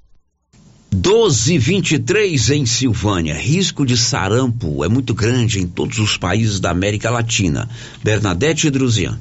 1223 0.90 2.50
em 2.50 2.64
Silvânia. 2.64 3.34
Risco 3.34 3.84
de 3.84 3.96
sarampo 3.96 4.82
é 4.82 4.88
muito 4.88 5.12
grande 5.12 5.60
em 5.60 5.66
todos 5.66 5.98
os 5.98 6.16
países 6.16 6.58
da 6.58 6.70
América 6.70 7.10
Latina. 7.10 7.68
Bernadette 8.02 8.70
Druzian. 8.70 9.20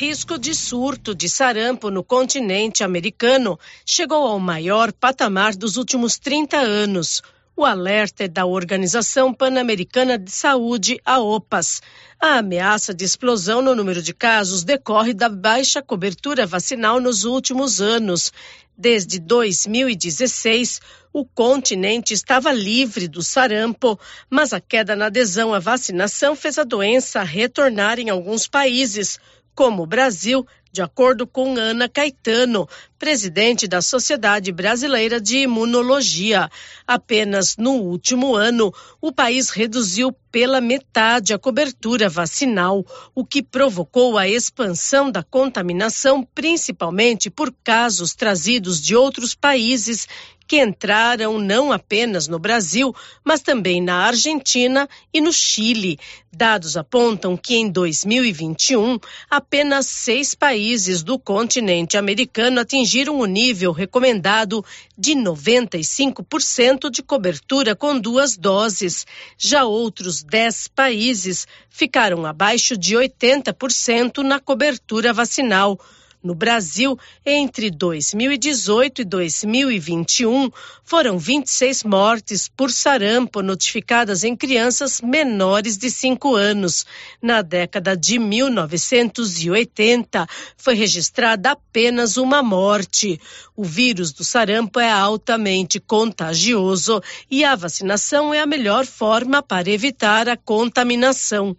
Risco 0.00 0.38
de 0.38 0.54
surto 0.54 1.12
de 1.12 1.28
sarampo 1.28 1.90
no 1.90 2.04
continente 2.04 2.84
americano 2.84 3.58
chegou 3.84 4.28
ao 4.28 4.38
maior 4.38 4.92
patamar 4.92 5.56
dos 5.56 5.76
últimos 5.76 6.16
30 6.20 6.56
anos. 6.56 7.20
O 7.56 7.64
alerta 7.64 8.22
é 8.22 8.28
da 8.28 8.46
Organização 8.46 9.34
Pan-Americana 9.34 10.16
de 10.16 10.30
Saúde, 10.30 11.00
a 11.04 11.18
OPAS. 11.18 11.82
A 12.20 12.38
ameaça 12.38 12.94
de 12.94 13.04
explosão 13.04 13.60
no 13.60 13.74
número 13.74 14.00
de 14.00 14.14
casos 14.14 14.62
decorre 14.62 15.12
da 15.12 15.28
baixa 15.28 15.82
cobertura 15.82 16.46
vacinal 16.46 17.00
nos 17.00 17.24
últimos 17.24 17.80
anos. 17.80 18.32
Desde 18.80 19.18
2016, 19.18 20.80
o 21.12 21.24
continente 21.24 22.14
estava 22.14 22.52
livre 22.52 23.08
do 23.08 23.24
sarampo, 23.24 23.98
mas 24.30 24.52
a 24.52 24.60
queda 24.60 24.94
na 24.94 25.06
adesão 25.06 25.52
à 25.52 25.58
vacinação 25.58 26.36
fez 26.36 26.56
a 26.58 26.62
doença 26.62 27.24
retornar 27.24 27.98
em 27.98 28.08
alguns 28.08 28.46
países, 28.46 29.18
como 29.58 29.82
o 29.82 29.86
Brasil, 29.86 30.46
de 30.70 30.80
acordo 30.80 31.26
com 31.26 31.56
Ana 31.56 31.88
Caetano, 31.88 32.68
presidente 32.96 33.66
da 33.66 33.82
Sociedade 33.82 34.52
Brasileira 34.52 35.20
de 35.20 35.38
Imunologia. 35.38 36.48
Apenas 36.86 37.56
no 37.56 37.72
último 37.72 38.36
ano, 38.36 38.72
o 39.00 39.10
país 39.10 39.50
reduziu 39.50 40.12
pela 40.30 40.60
metade 40.60 41.34
a 41.34 41.38
cobertura 41.40 42.08
vacinal, 42.08 42.86
o 43.16 43.24
que 43.24 43.42
provocou 43.42 44.16
a 44.16 44.28
expansão 44.28 45.10
da 45.10 45.24
contaminação, 45.24 46.22
principalmente 46.22 47.28
por 47.28 47.52
casos 47.64 48.14
trazidos 48.14 48.80
de 48.80 48.94
outros 48.94 49.34
países 49.34 50.06
que 50.48 50.58
entraram 50.60 51.38
não 51.38 51.70
apenas 51.70 52.26
no 52.26 52.38
Brasil, 52.38 52.96
mas 53.22 53.42
também 53.42 53.82
na 53.82 54.06
Argentina 54.06 54.88
e 55.12 55.20
no 55.20 55.30
Chile. 55.30 55.98
Dados 56.32 56.74
apontam 56.76 57.36
que 57.36 57.56
em 57.56 57.70
2021, 57.70 58.98
apenas 59.30 59.86
seis 59.86 60.34
países 60.34 61.02
do 61.02 61.18
continente 61.18 61.98
americano 61.98 62.60
atingiram 62.60 63.18
o 63.18 63.26
nível 63.26 63.72
recomendado 63.72 64.64
de 64.96 65.12
95% 65.12 66.90
de 66.90 67.02
cobertura 67.02 67.76
com 67.76 67.98
duas 67.98 68.36
doses. 68.36 69.06
Já 69.36 69.64
outros 69.64 70.22
dez 70.22 70.66
países 70.66 71.46
ficaram 71.68 72.24
abaixo 72.24 72.74
de 72.74 72.94
80% 72.94 74.22
na 74.22 74.40
cobertura 74.40 75.12
vacinal. 75.12 75.78
No 76.20 76.34
Brasil, 76.34 76.98
entre 77.24 77.70
2018 77.70 79.02
e 79.02 79.04
2021, 79.04 80.50
foram 80.82 81.16
26 81.16 81.84
mortes 81.84 82.48
por 82.48 82.72
sarampo 82.72 83.40
notificadas 83.40 84.24
em 84.24 84.34
crianças 84.34 85.00
menores 85.00 85.78
de 85.78 85.88
5 85.88 86.34
anos. 86.34 86.84
Na 87.22 87.40
década 87.40 87.96
de 87.96 88.18
1980, 88.18 90.26
foi 90.56 90.74
registrada 90.74 91.52
apenas 91.52 92.16
uma 92.16 92.42
morte. 92.42 93.20
O 93.54 93.62
vírus 93.62 94.12
do 94.12 94.24
sarampo 94.24 94.80
é 94.80 94.90
altamente 94.90 95.78
contagioso 95.78 97.00
e 97.30 97.44
a 97.44 97.54
vacinação 97.54 98.34
é 98.34 98.40
a 98.40 98.46
melhor 98.46 98.84
forma 98.86 99.40
para 99.40 99.70
evitar 99.70 100.28
a 100.28 100.36
contaminação. 100.36 101.56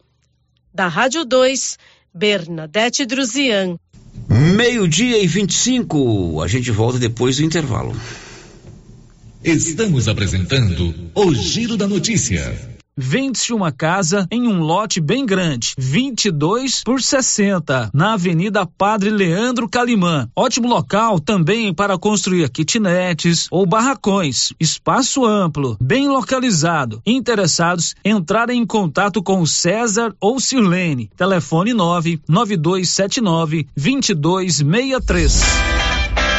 Da 0.73 0.90
Rádio 0.90 1.23
2, 1.23 1.77
Bernadette 2.14 3.06
Druzian. 3.06 3.80
Meio-dia 4.30 5.24
e 5.24 5.26
25. 5.26 6.42
A 6.42 6.48
gente 6.48 6.70
volta 6.70 7.00
depois 7.00 7.38
do 7.38 7.44
intervalo. 7.44 7.96
Estamos 9.44 10.08
apresentando 10.08 10.94
o 11.16 11.34
Giro 11.34 11.76
da 11.76 11.88
Notícia. 11.88 12.69
Vende-se 13.02 13.54
uma 13.54 13.72
casa 13.72 14.28
em 14.30 14.46
um 14.46 14.60
lote 14.60 15.00
bem 15.00 15.26
grande, 15.26 15.74
22 15.78 16.84
por 16.84 17.02
60, 17.02 17.92
na 17.94 18.16
Avenida 18.16 18.66
Padre 18.66 19.10
Leandro 19.10 19.70
Calimã. 19.70 20.28
Ótimo 20.36 20.68
local 20.68 21.18
também 21.18 21.74
para 21.74 21.98
construir 21.98 22.50
kitnetes 22.50 23.48
ou 23.50 23.66
barracões. 23.66 24.52
Espaço 24.60 25.26
amplo, 25.26 25.78
bem 25.80 26.10
localizado. 26.10 27.02
Interessados 27.06 27.96
entrarem 28.04 28.62
em 28.62 28.66
contato 28.66 29.24
com 29.24 29.46
César 29.46 30.14
ou 30.20 30.38
Sirlene. 30.38 31.10
Telefone 31.16 31.74
99279 31.74 33.66
2263. 33.78 35.79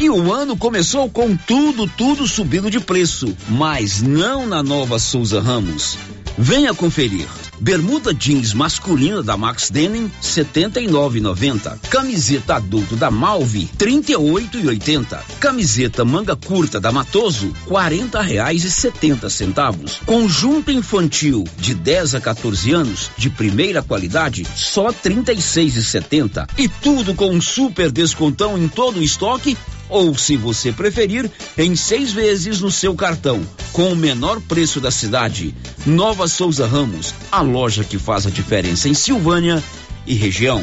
E 0.00 0.08
o 0.08 0.32
ano 0.32 0.56
começou 0.56 1.10
com 1.10 1.36
tudo, 1.36 1.86
tudo 1.86 2.26
subindo 2.26 2.70
de 2.70 2.80
preço, 2.80 3.36
mas 3.50 4.00
não 4.00 4.46
na 4.46 4.62
nova 4.62 4.98
Souza 4.98 5.42
Ramos. 5.42 5.98
Venha 6.38 6.72
conferir. 6.72 7.28
Bermuda 7.60 8.14
jeans 8.14 8.54
masculina 8.54 9.22
da 9.22 9.36
Max 9.36 9.70
Denim 9.70 10.10
79,90. 10.22 11.78
Camiseta 11.90 12.56
adulto 12.56 12.96
da 12.96 13.10
Malve 13.10 13.68
38,80. 13.76 15.20
Camiseta 15.38 16.04
manga 16.04 16.34
curta 16.34 16.80
da 16.80 16.90
Matoso 16.90 17.54
R$ 17.68 18.22
reais 18.22 18.64
e 18.64 18.70
setenta 18.70 19.28
centavos. 19.28 20.00
Conjunto 20.06 20.70
infantil 20.70 21.44
de 21.58 21.74
10 21.74 22.14
a 22.14 22.20
14 22.20 22.72
anos 22.72 23.10
de 23.18 23.28
primeira 23.28 23.82
qualidade 23.82 24.46
só 24.56 24.88
R$ 24.88 24.94
36,70. 25.04 26.48
E 26.56 26.66
tudo 26.66 27.14
com 27.14 27.30
um 27.30 27.42
super 27.42 27.92
descontão 27.92 28.56
em 28.56 28.68
todo 28.68 29.00
o 29.00 29.02
estoque 29.02 29.56
ou, 29.90 30.16
se 30.16 30.36
você 30.36 30.72
preferir, 30.72 31.28
em 31.58 31.74
seis 31.74 32.12
vezes 32.12 32.60
no 32.60 32.70
seu 32.70 32.94
cartão, 32.94 33.44
com 33.72 33.92
o 33.92 33.96
menor 33.96 34.40
preço 34.40 34.80
da 34.80 34.90
cidade. 34.90 35.54
Nova 35.84 36.28
Souza 36.28 36.66
Ramos, 36.66 37.12
a 37.30 37.42
loja 37.50 37.84
que 37.84 37.98
faz 37.98 38.26
a 38.26 38.30
diferença 38.30 38.88
em 38.88 38.94
Silvânia 38.94 39.62
e 40.06 40.14
região. 40.14 40.62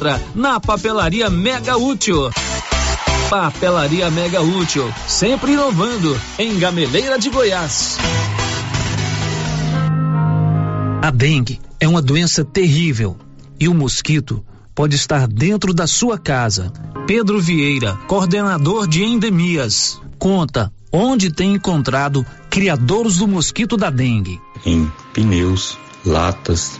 na 0.33 0.59
Papelaria 0.59 1.29
Mega 1.29 1.77
Útil. 1.77 2.31
Papelaria 3.29 4.09
Mega 4.09 4.41
Útil, 4.41 4.91
sempre 5.07 5.53
inovando, 5.53 6.19
em 6.39 6.57
Gameleira 6.57 7.19
de 7.19 7.29
Goiás. 7.29 7.97
A 11.03 11.11
dengue 11.11 11.59
é 11.79 11.87
uma 11.87 12.01
doença 12.01 12.43
terrível 12.43 13.15
e 13.59 13.67
o 13.67 13.75
mosquito 13.75 14.43
pode 14.73 14.95
estar 14.95 15.27
dentro 15.27 15.71
da 15.71 15.85
sua 15.85 16.17
casa. 16.17 16.73
Pedro 17.05 17.39
Vieira, 17.39 17.95
coordenador 18.07 18.87
de 18.87 19.03
endemias, 19.03 20.01
conta 20.17 20.73
onde 20.91 21.31
tem 21.31 21.53
encontrado 21.53 22.25
criadores 22.49 23.17
do 23.17 23.27
mosquito 23.27 23.77
da 23.77 23.91
dengue. 23.91 24.41
Em 24.65 24.91
pneus, 25.13 25.77
latas, 26.03 26.79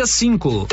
cinco. 0.07 0.67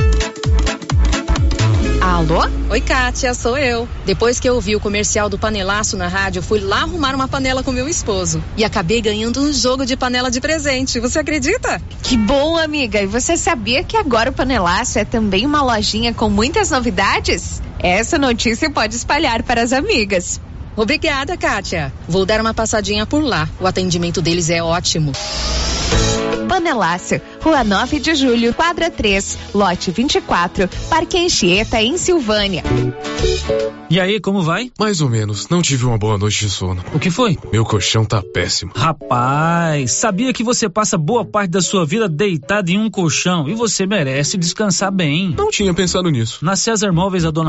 Alô? 2.01 2.49
Oi, 2.71 2.81
Kátia, 2.81 3.35
sou 3.35 3.59
eu. 3.59 3.89
Depois 4.07 4.41
que 4.41 4.49
eu 4.49 4.55
ouvi 4.55 4.75
o 4.75 4.81
comercial 4.81 5.29
do 5.29 5.39
panelaço 5.39 5.97
na 5.97 6.09
rádio, 6.09 6.43
fui 6.43 6.61
lá 6.61 6.83
arrumar 6.83 7.15
uma 7.15 7.29
panela 7.29 7.63
com 7.63 7.71
meu 7.71 7.89
esposo. 7.89 8.43
E 8.57 8.65
acabei 8.65 9.01
ganhando 9.01 9.41
um 9.41 9.53
jogo 9.53 9.85
de 9.85 9.97
panela 9.97 10.31
de 10.31 10.41
presente. 10.41 11.01
Você 11.01 11.19
acredita? 11.19 11.83
Que 12.03 12.17
bom, 12.17 12.57
amiga. 12.57 13.03
E 13.03 13.07
você 13.07 13.37
sabia 13.37 13.85
que 13.85 13.97
agora 13.97 14.31
o 14.31 14.33
panelaço 14.33 14.99
é 14.99 15.05
também 15.05 15.45
uma 15.45 15.63
lojinha 15.63 16.15
com 16.15 16.31
muitas 16.31 16.71
novidades? 16.71 17.61
Essa 17.79 18.19
notícia 18.19 18.71
pode 18.71 18.95
espalhar 18.95 19.43
para 19.43 19.63
as 19.63 19.73
amigas. 19.73 20.41
Obrigada, 20.79 21.37
Kátia. 21.37 21.93
Vou 22.09 22.25
dar 22.25 22.41
uma 22.41 22.55
passadinha 22.55 23.05
por 23.05 23.21
lá. 23.21 23.49
O 23.61 23.67
atendimento 23.67 24.23
deles 24.23 24.49
é 24.49 24.63
ótimo. 24.63 25.11
Panelácio, 26.49 27.21
Rua 27.43 27.65
9 27.65 27.99
de 27.99 28.15
Julho, 28.15 28.55
quadra 28.55 28.89
3, 28.91 29.39
lote 29.55 29.91
24, 29.91 30.69
Parque 30.89 31.19
Anchieta, 31.19 31.83
em 31.83 31.99
Silvânia. 31.99 32.63
E 33.91 33.99
aí, 33.99 34.21
como 34.21 34.43
vai? 34.43 34.71
Mais 34.79 35.01
ou 35.01 35.09
menos. 35.09 35.49
Não 35.49 35.63
tive 35.63 35.87
uma 35.87 35.97
boa 35.97 36.19
noite 36.19 36.41
de 36.41 36.51
sono. 36.51 36.85
O 36.93 36.99
que 36.99 37.11
foi? 37.11 37.39
Meu 37.51 37.65
colchão 37.65 38.05
tá 38.05 38.23
péssimo. 38.23 38.71
Rapaz, 38.75 39.93
sabia 39.93 40.31
que 40.31 40.45
você 40.45 40.69
passa 40.69 40.99
boa 40.99 41.25
parte 41.25 41.51
da 41.53 41.63
sua 41.63 41.87
vida 41.87 42.07
deitado 42.07 42.71
em 42.71 42.79
um 42.79 42.91
colchão 42.91 43.49
e 43.49 43.55
você 43.55 43.87
merece 43.87 44.37
descansar 44.37 44.93
bem. 44.93 45.35
Não 45.35 45.49
tinha 45.51 45.73
pensado 45.73 46.11
nisso. 46.11 46.45
Na 46.45 46.55
César 46.55 46.93
Móveis, 46.93 47.25
a 47.25 47.31
dona 47.31 47.47